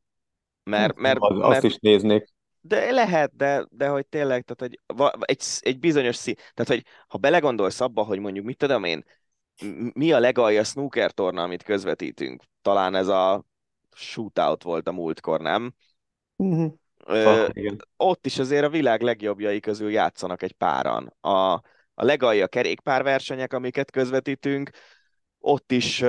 [0.63, 2.33] Mert, mert, az, mert, azt is néznék.
[2.67, 7.17] De lehet, de, de hogy tényleg, tehát hogy egy, egy bizonyos szín, tehát hogy ha
[7.17, 9.03] belegondolsz abba, hogy mondjuk mit tudom én,
[9.93, 12.43] mi a legalja snooker torna, amit közvetítünk?
[12.61, 13.45] Talán ez a
[13.95, 15.73] shootout volt a múltkor, nem?
[16.35, 16.73] Uh-huh.
[17.05, 21.15] Ö, ah, ott is azért a világ legjobbjai közül játszanak egy páran.
[21.21, 21.51] A,
[21.93, 24.69] a legalja kerékpárversenyek, amiket közvetítünk,
[25.39, 25.99] ott is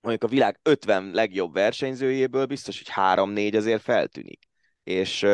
[0.00, 4.49] mondjuk a világ 50 legjobb versenyzőjéből biztos, hogy 3-4 azért feltűnik.
[4.82, 5.26] És,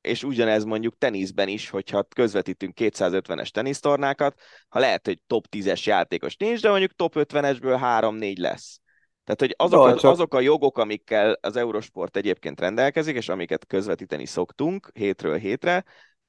[0.00, 6.36] és ugyanez mondjuk teniszben is, hogyha közvetítünk 250-es tenisztornákat, ha lehet, hogy top 10-es játékos
[6.36, 8.78] nincs, de mondjuk top 50-esből 3-4 lesz.
[9.24, 10.10] Tehát, hogy azok, csak...
[10.10, 15.84] azok a jogok, amikkel az Eurosport egyébként rendelkezik, és amiket közvetíteni szoktunk hétről hétre,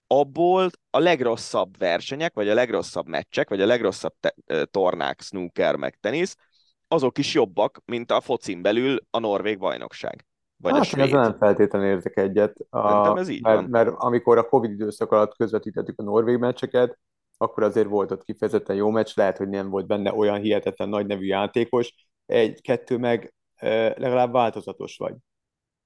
[0.07, 5.97] abból a legrosszabb versenyek, vagy a legrosszabb meccsek, vagy a legrosszabb te- tornák, snooker, meg
[5.99, 6.35] tenisz,
[6.87, 10.25] azok is jobbak, mint a focin belül a norvég bajnokság.
[10.57, 11.11] Vagy hát, a svéd.
[11.11, 12.57] nem feltétlenül értek egyet.
[12.69, 13.69] A, ez így mert, van.
[13.69, 16.99] mert amikor a Covid időszak alatt közvetítettük a norvég meccseket,
[17.37, 21.05] akkor azért volt ott kifejezetten jó meccs, lehet, hogy nem volt benne olyan hihetetlen nagy
[21.05, 21.93] nevű játékos,
[22.25, 23.33] egy-kettő meg
[23.95, 25.15] legalább változatos vagy.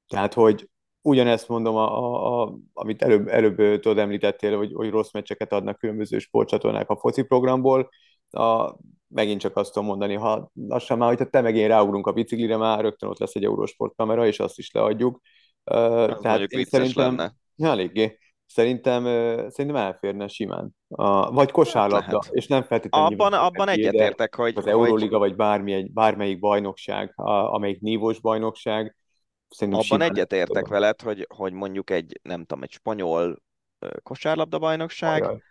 [0.07, 0.69] Tehát, hogy
[1.01, 5.77] ugyanezt mondom, a, a, a, amit előbb, előbb tudod említettél, hogy, hogy rossz meccseket adnak
[5.77, 7.89] különböző sportcsatornák a foci programból,
[8.29, 8.75] a,
[9.09, 12.57] megint csak azt tudom mondani, ha lassan már, hogyha te meg én ráugrunk a biciklire,
[12.57, 15.19] már rögtön ott lesz egy Eurosport kamera, és azt is leadjuk.
[15.63, 17.33] Uh, Tehát én szerintem, lenne.
[17.55, 18.17] Ja, eléggé.
[18.45, 19.03] Szerintem,
[19.49, 20.75] szerintem elférne simán.
[20.87, 23.07] Uh, vagy kosárlabda, hát és nem feltétlenül...
[23.07, 24.53] Abban, abban egyetértek, hogy...
[24.57, 25.27] Az Euroliga, hogy...
[25.27, 28.97] vagy bármi, bármelyik bajnokság, a, amelyik nívós bajnokság,
[29.47, 33.41] Szerintem abban egyetértek veled, hogy, hogy mondjuk egy, nem tudom, egy spanyol
[34.03, 35.41] kosárlabda bajnokság, Ajaj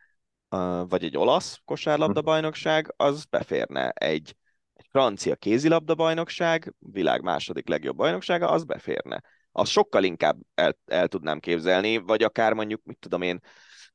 [0.88, 4.36] vagy egy olasz kosárlabda bajnokság, az beférne egy,
[4.74, 9.22] egy francia kézilabda bajnokság, világ második legjobb bajnoksága, az beférne.
[9.52, 13.40] Az sokkal inkább el, el tudnám képzelni, vagy akár mondjuk, mit tudom én,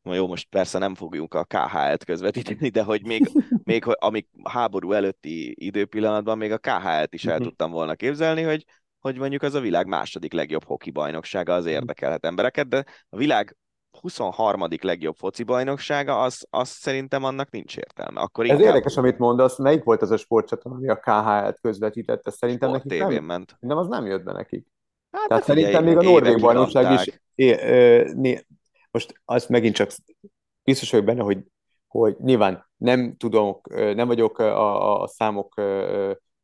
[0.04, 3.32] jó, most persze nem fogjuk a KHL-t közvetíteni, de hogy még,
[3.64, 7.44] még amik háború előtti időpillanatban még a KHL-t is el mhm.
[7.44, 8.66] tudtam volna képzelni, hogy,
[9.00, 13.58] hogy mondjuk az a világ második legjobb hoki bajnoksága, az érdekelhet embereket, de a világ
[14.04, 14.68] 23.
[14.82, 18.22] legjobb foci bajnoksága, az, az szerintem annak nincs értelme.
[18.22, 19.58] Akkor Ez érdekes, amit mondasz.
[19.58, 22.32] Melyik volt az a sportcsatorna, ami a KHL-t közvetítette?
[22.32, 23.58] Szerintem Sport nekik nem, ment.
[23.60, 24.68] Nem, az nem jött be nekik.
[25.12, 27.22] Hát, Tehát szerintem még a Norvég bajnokság is...
[27.36, 28.46] É, ö, né,
[28.92, 29.92] most azt megint csak
[30.64, 31.40] biztos vagyok benne, hogy,
[31.88, 35.62] hogy nyilván nem tudok, nem vagyok a, a számok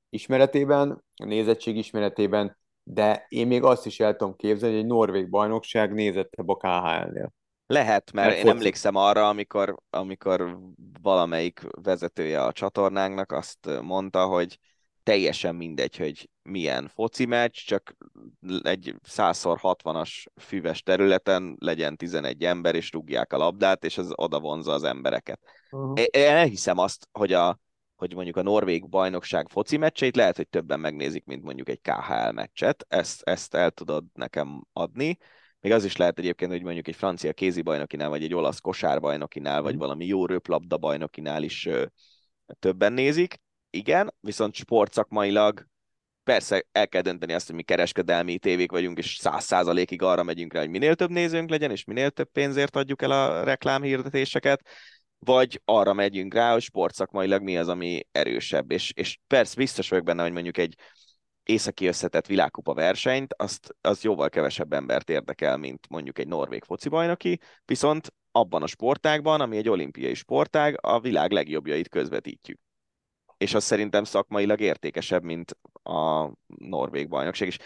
[0.10, 5.30] ismeretében, a nézettség ismeretében, de én még azt is el tudom képzelni, hogy egy norvég
[5.30, 7.34] bajnokság nézettebb a KHL-nél.
[7.72, 10.58] Lehet, mert, mert én emlékszem arra, amikor, amikor
[11.02, 14.60] valamelyik vezetője a csatornánknak azt mondta, hogy
[15.04, 17.96] teljesen mindegy, hogy milyen foci meccs, csak
[18.62, 24.72] egy 100x60-as füves területen legyen 11 ember, és rúgják a labdát, és ez oda vonza
[24.72, 25.40] az embereket.
[25.72, 26.00] Uh-huh.
[26.00, 27.60] Én elhiszem azt, hogy, a,
[27.96, 32.32] hogy mondjuk a Norvég bajnokság foci meccseit lehet, hogy többen megnézik, mint mondjuk egy KHL
[32.32, 35.18] meccset, ezt, ezt el tudod nekem adni,
[35.62, 39.74] még az is lehet egyébként, hogy mondjuk egy francia kézibajnokinál, vagy egy olasz kosárbajnokinál, vagy
[39.74, 39.82] mhm.
[39.82, 41.86] valami jó röplabda bajnokinál is ö,
[42.60, 43.42] többen nézik.
[43.70, 45.68] Igen, viszont sportszakmailag
[46.24, 50.54] persze el kell dönteni azt, hogy mi kereskedelmi tévék vagyunk, és száz százalékig arra megyünk
[50.54, 54.62] rá, hogy minél több nézőnk legyen, és minél több pénzért adjuk el a reklámhirdetéseket,
[55.20, 58.72] vagy arra megyünk rá, hogy sportszakmailag mi az, ami erősebb.
[58.72, 60.76] És, és persze biztos vagyok benne, hogy mondjuk egy
[61.50, 67.40] északi összetett világkupa versenyt, azt, az jóval kevesebb embert érdekel, mint mondjuk egy norvég focibajnoki,
[67.66, 72.60] viszont abban a sportágban, ami egy olimpiai sportág, a világ legjobbjait közvetítjük.
[73.40, 77.48] És az szerintem szakmailag értékesebb, mint a norvég bajnokság.
[77.48, 77.58] És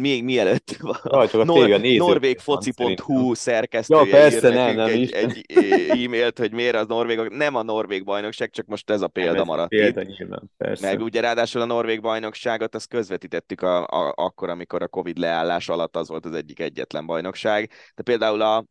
[0.00, 5.44] még mielőtt a Nor- norvégfoci.hu szerkesztője ja, persze, nem, nem, egy, egy
[5.88, 9.46] e-mailt, hogy miért az norvég, nem a norvég bajnokság, csak most ez a példa nem,
[9.46, 10.06] maradt példa, itt.
[10.18, 10.86] Nyilván, persze.
[10.86, 15.68] Meg ugye ráadásul a norvég bajnokságot azt közvetítettük a, a, akkor, amikor a Covid leállás
[15.68, 17.70] alatt az volt az egyik egyetlen bajnokság.
[17.94, 18.64] De például a,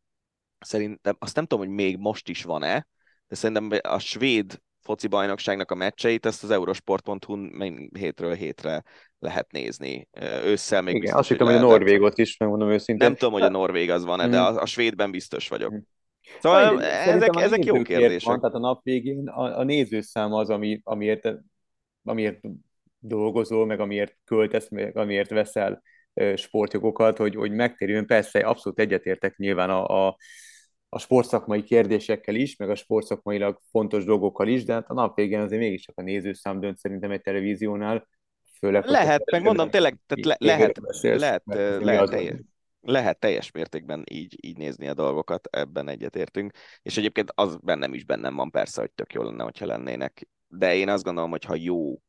[0.60, 2.88] szerintem, azt nem tudom, hogy még most is van-e,
[3.28, 8.84] de szerintem a svéd foci bajnokságnak a meccseit, ezt az eurosport.hu-n hétről hétre
[9.20, 10.08] lehet nézni.
[10.46, 13.08] Ősszel még Igen, azt hittem, hogy a Norvégot is, megmondom őszintén.
[13.08, 15.74] Nem tudom, hogy a Norvég az van-e, de a, a svédben biztos vagyok.
[16.42, 18.28] Szóval Majd, ezek, ezek jó kérdések.
[18.28, 21.30] Van, tehát a nap végén a, a nézőszám az, ami, amiért,
[22.04, 22.40] amiért
[23.00, 25.82] dolgozol, meg amiért költesz, meg amiért veszel
[26.36, 28.06] sportjogokat, hogy, hogy megtérjön.
[28.06, 30.18] Persze, abszolút egyetértek nyilván a, a
[30.94, 35.40] a sportszakmai kérdésekkel is, meg a sportszakmailag fontos dolgokkal is, de hát a nap végén
[35.40, 38.08] azért mégiscsak a nézőszám dönt szerintem egy televíziónál,
[38.60, 38.86] főleg...
[38.86, 42.44] Lehet, meg mondom, tényleg, tehát le, lehet, beszélsz, lehet, lehet, lehet
[42.86, 46.52] Lehet teljes mértékben így, így nézni a dolgokat, ebben egyetértünk.
[46.82, 50.28] És egyébként az bennem is bennem van persze, hogy tök jó lenne, hogyha lennének.
[50.48, 52.02] De én azt gondolom, hogy ha jó,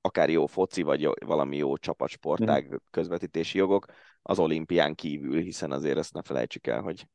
[0.00, 2.76] akár jó foci, vagy jó, valami jó csapatsportág mm.
[2.90, 3.86] közvetítési jogok,
[4.22, 7.06] az olimpián kívül, hiszen azért ezt ne felejtsük el, hogy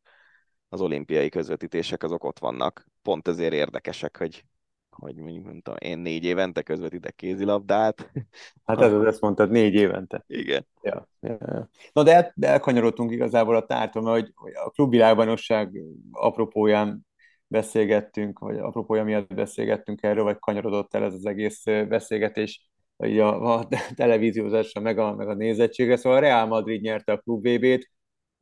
[0.71, 2.85] az olimpiai közvetítések azok ott vannak.
[3.01, 4.45] Pont ezért érdekesek, hogy
[4.89, 8.11] hogy mondjuk, nem tudom, én négy évente közvetítek kézilabdát.
[8.65, 10.23] Hát ez az, ezt mondtad, négy évente.
[10.27, 10.67] Igen.
[10.81, 11.69] Ja, ja, ja.
[11.93, 15.81] Na de, el, de elkanyarodtunk igazából a tártól, mert hogy a klubvilágbanosság
[16.11, 17.07] apropóján
[17.47, 23.67] beszélgettünk, vagy apropója miatt beszélgettünk erről, vagy kanyarodott el ez az egész beszélgetés a, a
[23.95, 25.95] televíziózásra, meg a, meg a nézettségre.
[25.95, 27.89] Szóval a Real Madrid nyerte a klub VB-t,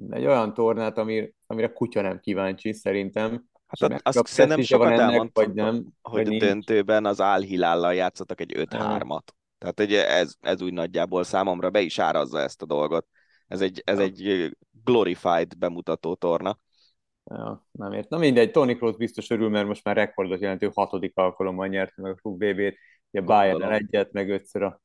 [0.10, 3.48] egy olyan tornát, amire, amire kutya nem kíváncsi, szerintem.
[3.68, 8.54] Hát azt, azt szerintem sokat elmondtam, vagy nem, hogy a döntőben az Álhilállal játszottak egy
[8.58, 9.24] 5-3-at.
[9.58, 13.08] Tehát egy, ez, ez úgy nagyjából számomra be is árazza ezt a dolgot.
[13.48, 14.04] Ez egy, ez ja.
[14.04, 14.52] egy
[14.84, 16.60] glorified bemutató torna.
[17.24, 18.10] Ja, nem ért.
[18.10, 22.12] Na mindegy, Tony Kroos biztos örül, mert most már rekordot jelentő hatodik alkalommal nyerte meg
[22.12, 22.78] a klub BB-t.
[23.12, 24.82] Ugye Bayern egyet, meg ötször a,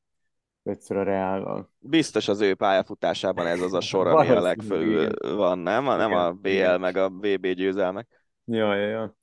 [0.65, 1.71] ötször a Real-val.
[1.79, 5.83] Biztos az ő pályafutásában ez az a sor, ami a legfölül van, nem?
[5.83, 8.07] Nem a BL meg a BB győzelmek.
[8.45, 9.15] Ja, ja, ja.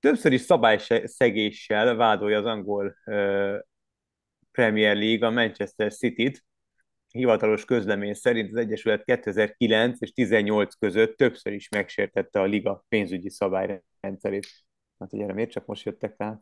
[0.00, 2.96] Többször is szabályszegéssel vádolja az angol
[4.52, 6.44] Premier League a Manchester City-t.
[7.08, 13.30] Hivatalos közlemény szerint az Egyesület 2009 és 18 között többször is megsértette a liga pénzügyi
[13.30, 14.46] szabályrendszerét.
[14.98, 16.38] Hát, hogy erre miért csak most jöttek rá?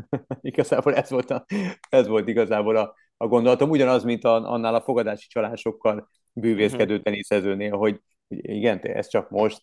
[0.40, 1.44] igazából ez volt, a,
[1.88, 3.70] ez volt igazából a, a gondolatom.
[3.70, 7.02] Ugyanaz, mint a, annál a fogadási csalásokkal bűvészkedő mhm.
[7.02, 9.60] teniszezőnél, hogy, hogy igen, ez csak most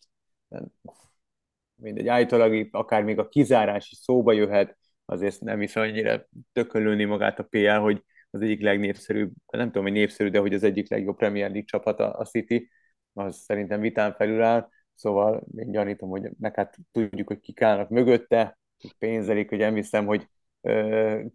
[1.75, 7.39] mindegy, állítólag akár még a kizárás is szóba jöhet, azért nem is annyira tökölőni magát
[7.39, 11.17] a PL, hogy az egyik legnépszerűbb, nem tudom, hogy népszerű, de hogy az egyik legjobb
[11.17, 12.69] Premier League csapat a, a City,
[13.13, 17.89] az szerintem vitán felül áll, szóval én gyanítom, hogy meg hát tudjuk, hogy kik állnak
[17.89, 18.59] mögötte,
[18.97, 20.27] pénzelik, hogy nem hiszem, hogy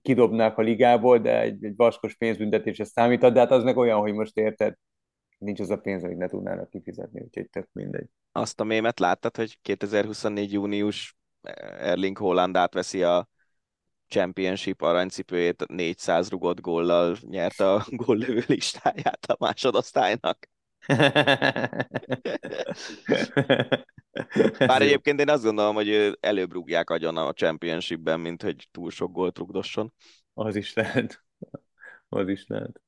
[0.03, 4.13] kidobnák a ligából, de egy, egy vaskos pénzbüntetésre számít, de hát az meg olyan, hogy
[4.13, 4.75] most érted,
[5.39, 8.07] nincs az a pénz, amit ne tudnának kifizetni, úgyhogy tök mindegy.
[8.33, 10.53] Azt a mémet láttad, hogy 2024.
[10.53, 11.17] június
[11.79, 13.29] Erling Holland átveszi a
[14.09, 20.49] Championship aranycipőjét 400 rugott góllal nyerte a góllövő listáját a másodosztálynak.
[24.59, 29.13] Bár egyébként én azt gondolom, hogy előbb rúgják agyon a Championshipben, mint hogy túl sok
[29.13, 29.93] gólt rugdosson.
[30.35, 31.25] Az is lehet.
[32.09, 32.83] Az is lehet.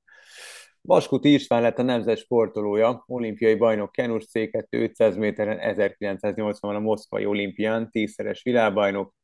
[0.80, 7.26] Vaskuti István lett a nemzet sportolója, olimpiai bajnok kenus C2 500 méteren 1980-ban a Moszkvai
[7.26, 9.14] olimpián, tízszeres világbajnok.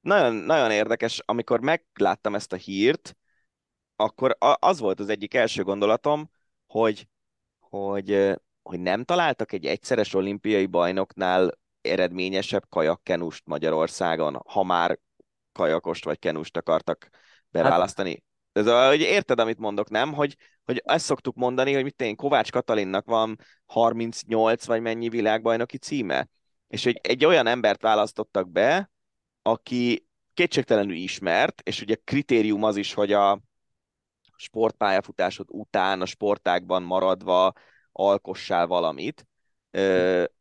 [0.00, 3.16] Nagyon, nagyon érdekes, amikor megláttam ezt a hírt,
[3.96, 6.30] akkor az volt az egyik első gondolatom,
[6.66, 7.08] hogy,
[7.76, 14.98] hogy, hogy nem találtak egy egyszeres olimpiai bajnoknál eredményesebb kajakkenust Magyarországon, ha már
[15.52, 17.08] kajakost vagy kenust akartak
[17.48, 18.10] beválasztani.
[18.10, 20.12] Hát, ez a, hogy érted, amit mondok, nem?
[20.12, 25.78] Hogy, hogy ezt szoktuk mondani, hogy mit én, Kovács Katalinnak van 38 vagy mennyi világbajnoki
[25.78, 26.28] címe,
[26.68, 28.90] és hogy egy olyan embert választottak be,
[29.42, 33.40] aki kétségtelenül ismert, és ugye kritérium az is, hogy a
[34.36, 37.52] sportpályafutásod után, a sportákban maradva
[37.92, 39.26] alkossál valamit,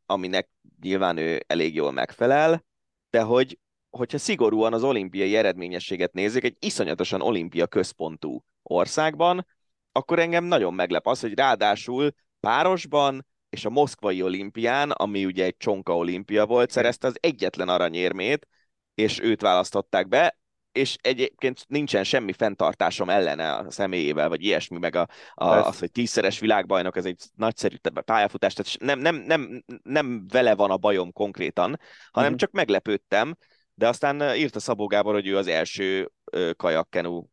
[0.06, 0.50] aminek
[0.82, 2.66] nyilván ő elég jól megfelel,
[3.10, 3.60] de hogy
[3.90, 9.46] hogyha szigorúan az olimpiai eredményességet nézzük, egy iszonyatosan olimpia központú országban,
[9.92, 15.58] akkor engem nagyon meglep az, hogy ráadásul párosban és a moszkvai olimpián, ami ugye egy
[15.58, 18.48] csonka olimpia volt, szerezte az egyetlen aranyérmét,
[18.96, 20.38] és őt választották be,
[20.74, 25.92] és egyébként nincsen semmi fenntartásom ellene a személyével, vagy ilyesmi, meg a, a, az, hogy
[25.92, 27.76] tízszeres világbajnok, ez egy nagyszerű
[28.06, 31.80] pályafutás, tehát nem, nem, nem, nem vele van a bajom konkrétan,
[32.12, 32.36] hanem mm.
[32.36, 33.36] csak meglepődtem,
[33.74, 36.12] de aztán írta Szabó Gábor, hogy ő az első
[36.58, 37.24] kajakkenu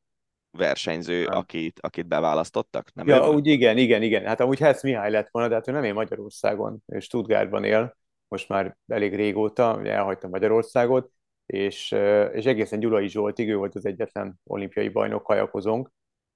[0.51, 2.93] versenyző, akit, akit beválasztottak?
[2.95, 3.29] Nem ja, ő?
[3.29, 4.25] úgy igen, igen, igen.
[4.25, 7.97] Hát amúgy Hesz Mihály lett volna, de hát ő nem él Magyarországon, és Stuttgartban él,
[8.29, 11.11] most már elég régóta, elhagyta Magyarországot,
[11.51, 11.91] és,
[12.33, 15.91] és egészen Gyulai Zsoltig, ő volt az egyetlen olimpiai bajnok kajakozónk,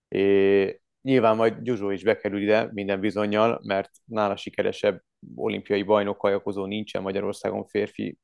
[0.08, 5.02] és nyilván majd Gyuzsó is bekerül ide minden bizonyal, mert nála sikeresebb
[5.34, 8.18] olimpiai bajnok kajakozó nincsen Magyarországon férfi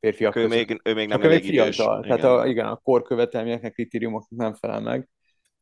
[0.00, 1.76] férfiak ő még, ő még nem Csak elég idős.
[1.76, 2.04] Fiatal.
[2.04, 2.18] Igen.
[2.18, 5.08] Tehát a, igen, a korkövetelményeknek, kritériumoknak nem felel meg,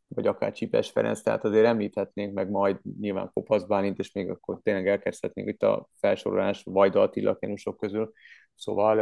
[0.08, 4.60] vagy akár Csipes Ferenc, tehát azért említhetnénk meg majd nyilván Kopasz Bálint, és még akkor
[4.62, 8.12] tényleg elkezdhetnénk itt a felsorolás Vajda Attila kenusok közül.
[8.54, 8.96] Szóval,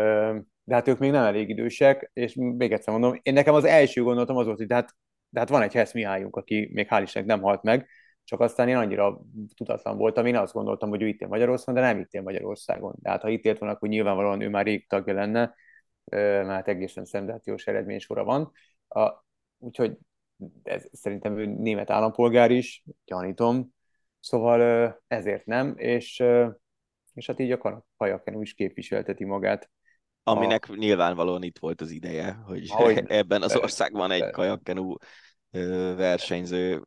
[0.68, 4.02] de hát ők még nem elég idősek, és még egyszer mondom, én nekem az első
[4.02, 4.94] gondolatom az volt, hogy de hát,
[5.28, 7.88] de hát van egy Hesz Mihályunk, aki még hál' Istennek nem halt meg,
[8.24, 9.20] csak aztán én annyira
[9.54, 12.94] tudatlan voltam, én azt gondoltam, hogy ő itt él Magyarországon, de nem itt él Magyarországon.
[13.02, 15.54] Tehát ha itt élt volna, akkor nyilvánvalóan ő már rég tagja lenne,
[16.44, 18.52] mert egészen szenzációs eredménysora van.
[18.88, 19.24] A,
[19.58, 19.98] úgyhogy
[20.62, 23.74] ez, szerintem ő német állampolgár is, gyanítom,
[24.20, 26.24] szóval ezért nem, és,
[27.14, 29.70] és hát így a Kajaken is képviselteti magát.
[30.28, 30.74] Aminek a...
[30.74, 34.94] nyilvánvalóan itt volt az ideje, hogy Ahogy ebben az országban egy kajakkenú
[35.96, 36.82] versenyző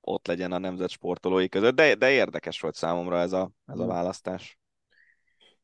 [0.00, 3.86] ott legyen a nemzet sportolói között, de, de érdekes volt számomra ez a, ez a
[3.86, 4.58] választás.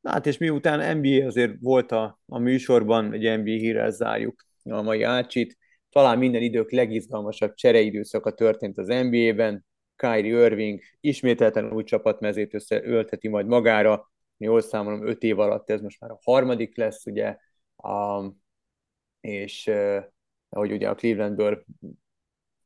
[0.01, 4.83] Na hát és miután NBA azért volt a, a műsorban, egy NBA hírrel zárjuk a
[4.83, 5.59] mai ácsit,
[5.91, 9.67] talán minden idők legizgalmasabb csereidőszaka történt az NBA-ben,
[9.97, 16.01] Kyrie Irving ismételten új csapatmezét összeölteti majd magára, jól számolom, öt év alatt ez most
[16.01, 17.37] már a harmadik lesz, ugye,
[17.77, 18.43] um,
[19.21, 20.05] és uh,
[20.49, 21.65] ahogy ugye a Clevelandből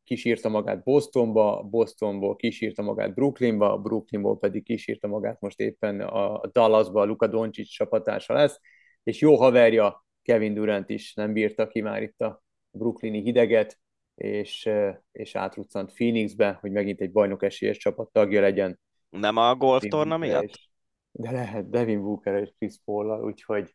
[0.05, 7.01] kisírta magát Bostonba, Bostonból kisírta magát Brooklynba, Brooklynból pedig kisírta magát most éppen a Dallasba,
[7.01, 8.60] a Luka Doncic csapatársa lesz,
[9.02, 13.78] és jó haverja Kevin Durant is nem bírta ki már itt a brooklyni hideget,
[14.14, 14.70] és,
[15.12, 18.80] és átruccant Phoenixbe, hogy megint egy bajnok esélyes csapat tagja legyen.
[19.10, 20.69] Nem a golf torna miatt?
[21.12, 23.74] De lehet, Devin Booker és Chris paul úgyhogy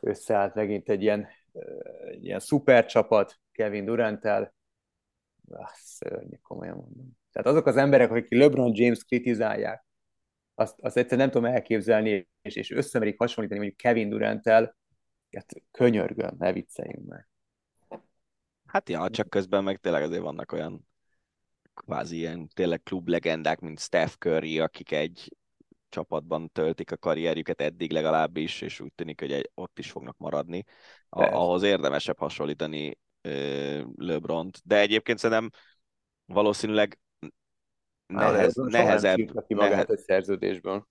[0.00, 1.28] összeállt megint egy ilyen,
[2.04, 4.54] egy ilyen szuper csapat Kevin Durant-tel,
[5.48, 7.18] ah, szörnyű, komolyan mondom.
[7.32, 9.84] Tehát azok az emberek, akik LeBron James kritizálják,
[10.54, 14.76] azt, azt egyszerűen nem tudom elképzelni, és, és összemerik hasonlítani mondjuk Kevin Durant-tel,
[15.30, 17.28] hát könyörgöm, ne vicceljünk meg.
[18.66, 20.88] Hát ja, csak közben meg tényleg azért vannak olyan
[21.74, 25.36] kvázi ilyen tényleg klub legendák, mint Steph Curry, akik egy
[25.90, 30.64] csapatban töltik a karrierjüket eddig legalábbis, és úgy tűnik, hogy egy, ott is fognak maradni.
[31.08, 32.98] A, ahhoz érdemesebb hasonlítani
[33.96, 34.60] LeBron-t.
[34.64, 35.50] De egyébként szerintem
[36.24, 36.98] valószínűleg
[38.06, 39.44] nehez, Na, nehezebb.
[39.46, 40.86] Ki magát egy szerződésből.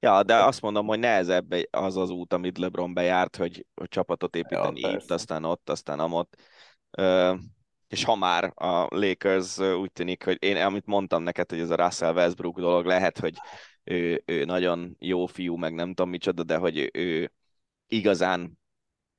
[0.00, 4.36] Ja, de azt mondom, hogy nehezebb az az út, amit LeBron bejárt, hogy, hogy csapatot
[4.36, 6.36] építeni ja, itt, aztán ott, aztán amott.
[6.98, 7.38] Uh,
[7.88, 11.74] és ha már a Lakers úgy tűnik, hogy én, amit mondtam neked, hogy ez a
[11.74, 13.34] Russell Westbrook dolog lehet, hogy
[13.84, 17.32] ő, ő nagyon jó fiú, meg nem tudom micsoda, de hogy ő,
[17.88, 18.58] igazán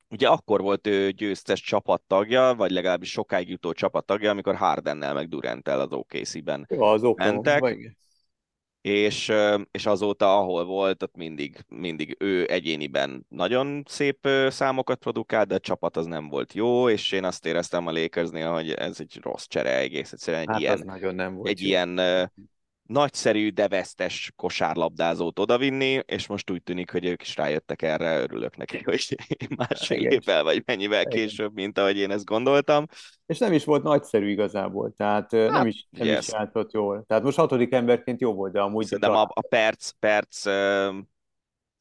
[0.08, 5.80] ugye akkor volt ő győztes csapattagja, vagy legalábbis sokáig jutó csapattagja, amikor Hardennel meg Duranttel
[5.80, 7.60] az OKC-ben az mentek.
[7.60, 7.90] Vagy
[8.80, 9.32] és,
[9.70, 15.58] és azóta, ahol volt, ott mindig, mindig ő egyéniben nagyon szép számokat produkált, de a
[15.58, 19.46] csapat az nem volt jó, és én azt éreztem a Lakersnél, hogy ez egy rossz
[19.46, 21.66] csere egész egyszerűen egy hát ilyen, nagyon nem volt egy jó.
[21.66, 22.00] ilyen
[22.86, 28.56] nagyszerű, de vesztes kosárlabdázót odavinni, és most úgy tűnik, hogy ők is rájöttek erre, örülök
[28.56, 29.16] neki, hogy
[29.56, 31.12] másfél évvel vagy mennyivel Igen.
[31.12, 32.84] később, mint ahogy én ezt gondoltam.
[33.26, 36.26] És nem is volt nagyszerű igazából, tehát hát, nem, is, nem yes.
[36.26, 37.04] is játszott jól.
[37.06, 38.84] Tehát most hatodik emberként jó volt, de amúgy...
[38.84, 40.44] Szerintem a, a perc, perc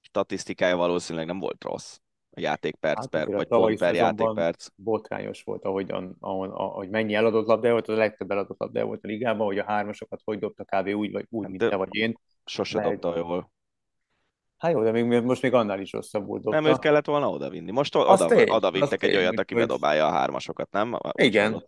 [0.02, 1.98] statisztikája valószínűleg nem volt rossz
[2.42, 4.68] játékperc, hát, per, vagy pont per játékperc.
[4.76, 9.08] Botrányos volt, ahogyan, ahol, ahogy mennyi eladott labda volt, a legtöbb eladott labda volt a
[9.08, 10.88] ligában, hogy a hármasokat hogy dobta kb.
[10.88, 12.20] úgy, vagy úgy, hát, mint te vagy én.
[12.46, 13.00] Sose Lehet...
[13.00, 13.52] dobta jól.
[14.58, 16.60] Hát jó, de még, most még annál is rosszabbul dobta.
[16.60, 17.72] Nem őt kellett volna odavinni.
[17.72, 19.64] Most oda, tény, oda vittek egy olyat, aki hogy...
[19.64, 20.98] bedobálja a hármasokat, nem?
[21.12, 21.66] Igen.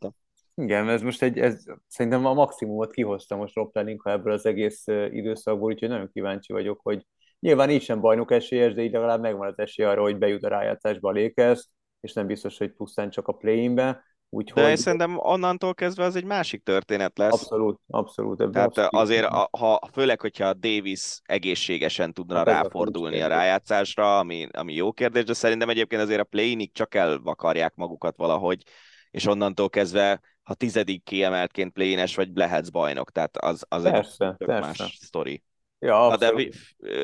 [0.56, 4.88] Igen, ez most egy, ez szerintem a maximumot kihozta most Rob Pelinka ebből az egész
[4.88, 7.06] időszakból, úgyhogy nagyon kíváncsi vagyok, hogy
[7.40, 10.48] Nyilván így sem bajnok esélyes, de így legalább megvan az esély arra, hogy bejut a
[10.48, 11.70] rájátszásba a Lakers,
[12.00, 14.04] és nem biztos, hogy pusztán csak a play-inbe.
[14.30, 14.64] Úgyhogy...
[14.64, 17.34] De szerintem onnantól kezdve az egy másik történet lesz.
[17.34, 18.38] Abszolút, abszolút.
[18.38, 18.94] Tehát abszolút.
[18.94, 24.92] azért, a, ha, főleg, hogyha Davis egészségesen tudna hát ráfordulni a rájátszásra, ami, ami jó
[24.92, 28.64] kérdés, de szerintem egyébként azért a play csak elvakarják magukat valahogy,
[29.12, 34.48] és onnantól kezdve, ha tizedik kiemeltként play vagy lehetsz bajnok, tehát az, az persze, egy
[34.48, 34.68] persze.
[34.68, 35.44] más sztori.
[35.80, 36.50] Ja, Na de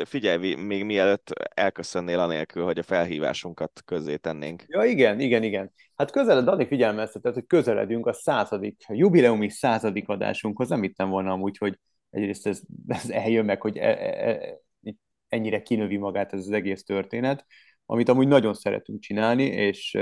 [0.05, 4.63] figyelj, még mielőtt elköszönnél anélkül, hogy a felhívásunkat közzé tennénk.
[4.67, 5.71] Ja, igen, igen, igen.
[5.95, 10.69] Hát közeled, Dani figyelmeztetett, hogy közeledünk a századik, a jubileumi századik adásunkhoz.
[10.69, 11.79] Nem hittem volna amúgy, hogy
[12.09, 14.59] egyrészt ez, ez eljön meg, hogy e, e, e,
[15.27, 17.45] ennyire kinövi magát ez az egész történet,
[17.85, 19.97] amit amúgy nagyon szeretünk csinálni, és,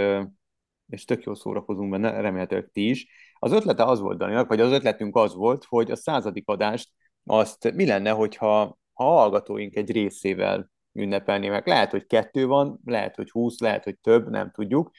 [0.87, 3.07] és tök jó szórakozunk benne, remélhetőleg ti is.
[3.39, 6.89] Az ötlete az volt, Daninak, vagy az ötletünk az volt, hogy a századik adást
[7.31, 11.67] azt mi lenne, hogyha ha a hallgatóink egy részével ünnepelnének.
[11.67, 14.91] Lehet, hogy kettő van, lehet, hogy húsz, lehet, hogy több, nem tudjuk,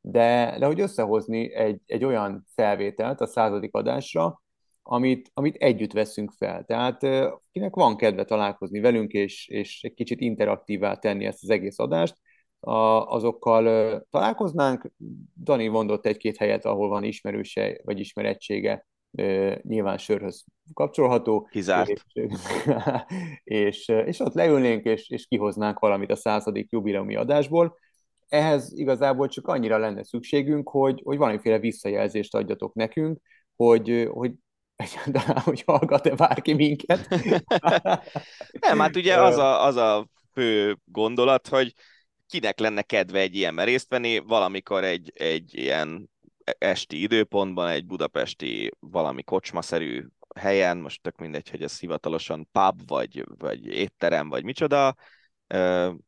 [0.00, 4.42] de, de hogy összehozni egy, egy olyan felvételt a századik adásra,
[4.82, 6.64] amit, amit együtt veszünk fel.
[6.64, 7.00] Tehát
[7.52, 12.16] kinek van kedve találkozni velünk, és, és egy kicsit interaktívá tenni ezt az egész adást,
[12.60, 12.74] a,
[13.06, 14.90] azokkal találkoznánk.
[15.42, 18.86] Dani mondott egy-két helyet, ahol van ismerőse vagy ismerettsége
[19.62, 21.48] nyilván sörhöz kapcsolható.
[21.50, 22.04] Kizárt.
[22.12, 22.28] És,
[23.44, 27.78] és, és ott leülnénk, és, és kihoznánk valamit a századik jubileumi adásból.
[28.28, 33.20] Ehhez igazából csak annyira lenne szükségünk, hogy, hogy valamiféle visszajelzést adjatok nekünk,
[33.56, 34.32] hogy, hogy
[34.76, 37.08] egyáltalán, hogy hallgat-e bárki minket.
[38.66, 41.74] Nem, hát ugye az a, az a fő gondolat, hogy
[42.26, 46.09] kinek lenne kedve egy ilyenben részt venni, valamikor egy, egy ilyen
[46.58, 53.24] esti időpontban, egy budapesti valami kocsmaszerű helyen, most tök mindegy, hogy ez hivatalosan pub, vagy,
[53.38, 54.94] vagy étterem, vagy micsoda,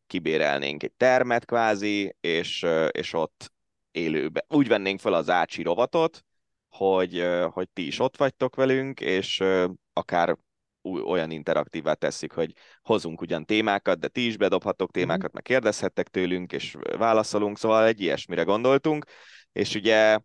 [0.06, 3.52] kibérelnénk egy termet kvázi, és, és ott
[3.90, 4.44] élőbe.
[4.48, 6.24] Úgy vennénk fel az Ácsi rovatot,
[6.68, 9.42] hogy, hogy ti is ott vagytok velünk, és
[9.92, 10.36] akár
[10.82, 12.52] olyan interaktívá teszik, hogy
[12.82, 14.98] hozunk ugyan témákat, de ti is bedobhatok mhm.
[14.98, 19.04] témákat, meg kérdezhettek tőlünk, és válaszolunk, szóval egy ilyesmire gondoltunk,
[19.52, 20.18] és ugye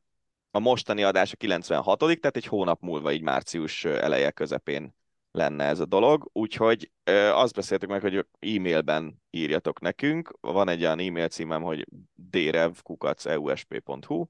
[0.52, 4.96] a mostani adás a 96 tehát egy hónap múlva, így március eleje közepén
[5.32, 6.92] lenne ez a dolog, úgyhogy
[7.32, 14.26] azt beszéltük meg, hogy e-mailben írjatok nekünk, van egy olyan e-mail címem, hogy drevkukac.eusp.hu,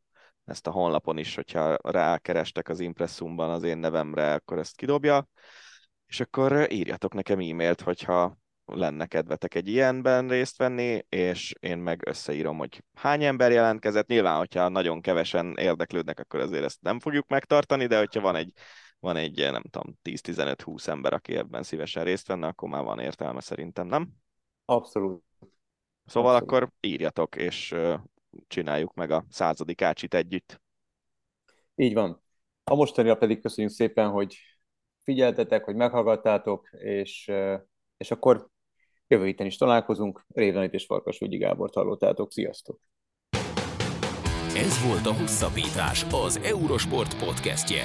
[0.46, 5.28] ezt a honlapon is, hogyha rákerestek az impresszumban az én nevemre, akkor ezt kidobja,
[6.08, 8.38] és akkor írjatok nekem e-mailt, hogyha
[8.76, 14.08] lenne kedvetek egy ilyenben részt venni, és én meg összeírom, hogy hány ember jelentkezett.
[14.08, 18.52] Nyilván, hogyha nagyon kevesen érdeklődnek, akkor azért ezt nem fogjuk megtartani, de hogyha van egy,
[19.00, 23.42] van egy nem tudom, 10-15-20 ember, aki ebben szívesen részt venne, akkor már van értelme
[23.42, 24.10] szerintem, nem?
[24.66, 25.24] Abszolút.
[26.06, 26.54] Szóval Abszolút.
[26.54, 27.76] akkor írjatok, és
[28.48, 30.62] csináljuk meg a századik ácsit együtt.
[31.76, 32.22] Így van.
[32.64, 34.38] A mostanira pedig köszönjük szépen, hogy
[35.04, 37.32] figyeltetek, hogy meghallgattátok, és,
[37.98, 38.50] és akkor
[39.08, 40.26] jövő héten is találkozunk.
[40.34, 42.32] Révenit és Farkas Ügyi Gábort hallottátok.
[42.32, 42.80] Sziasztok!
[44.56, 47.84] Ez volt a Hosszabbítás, az Eurosport podcastje.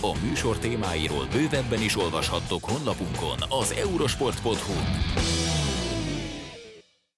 [0.00, 5.65] A műsor témáiról bővebben is olvashattok honlapunkon az eurosport.hu.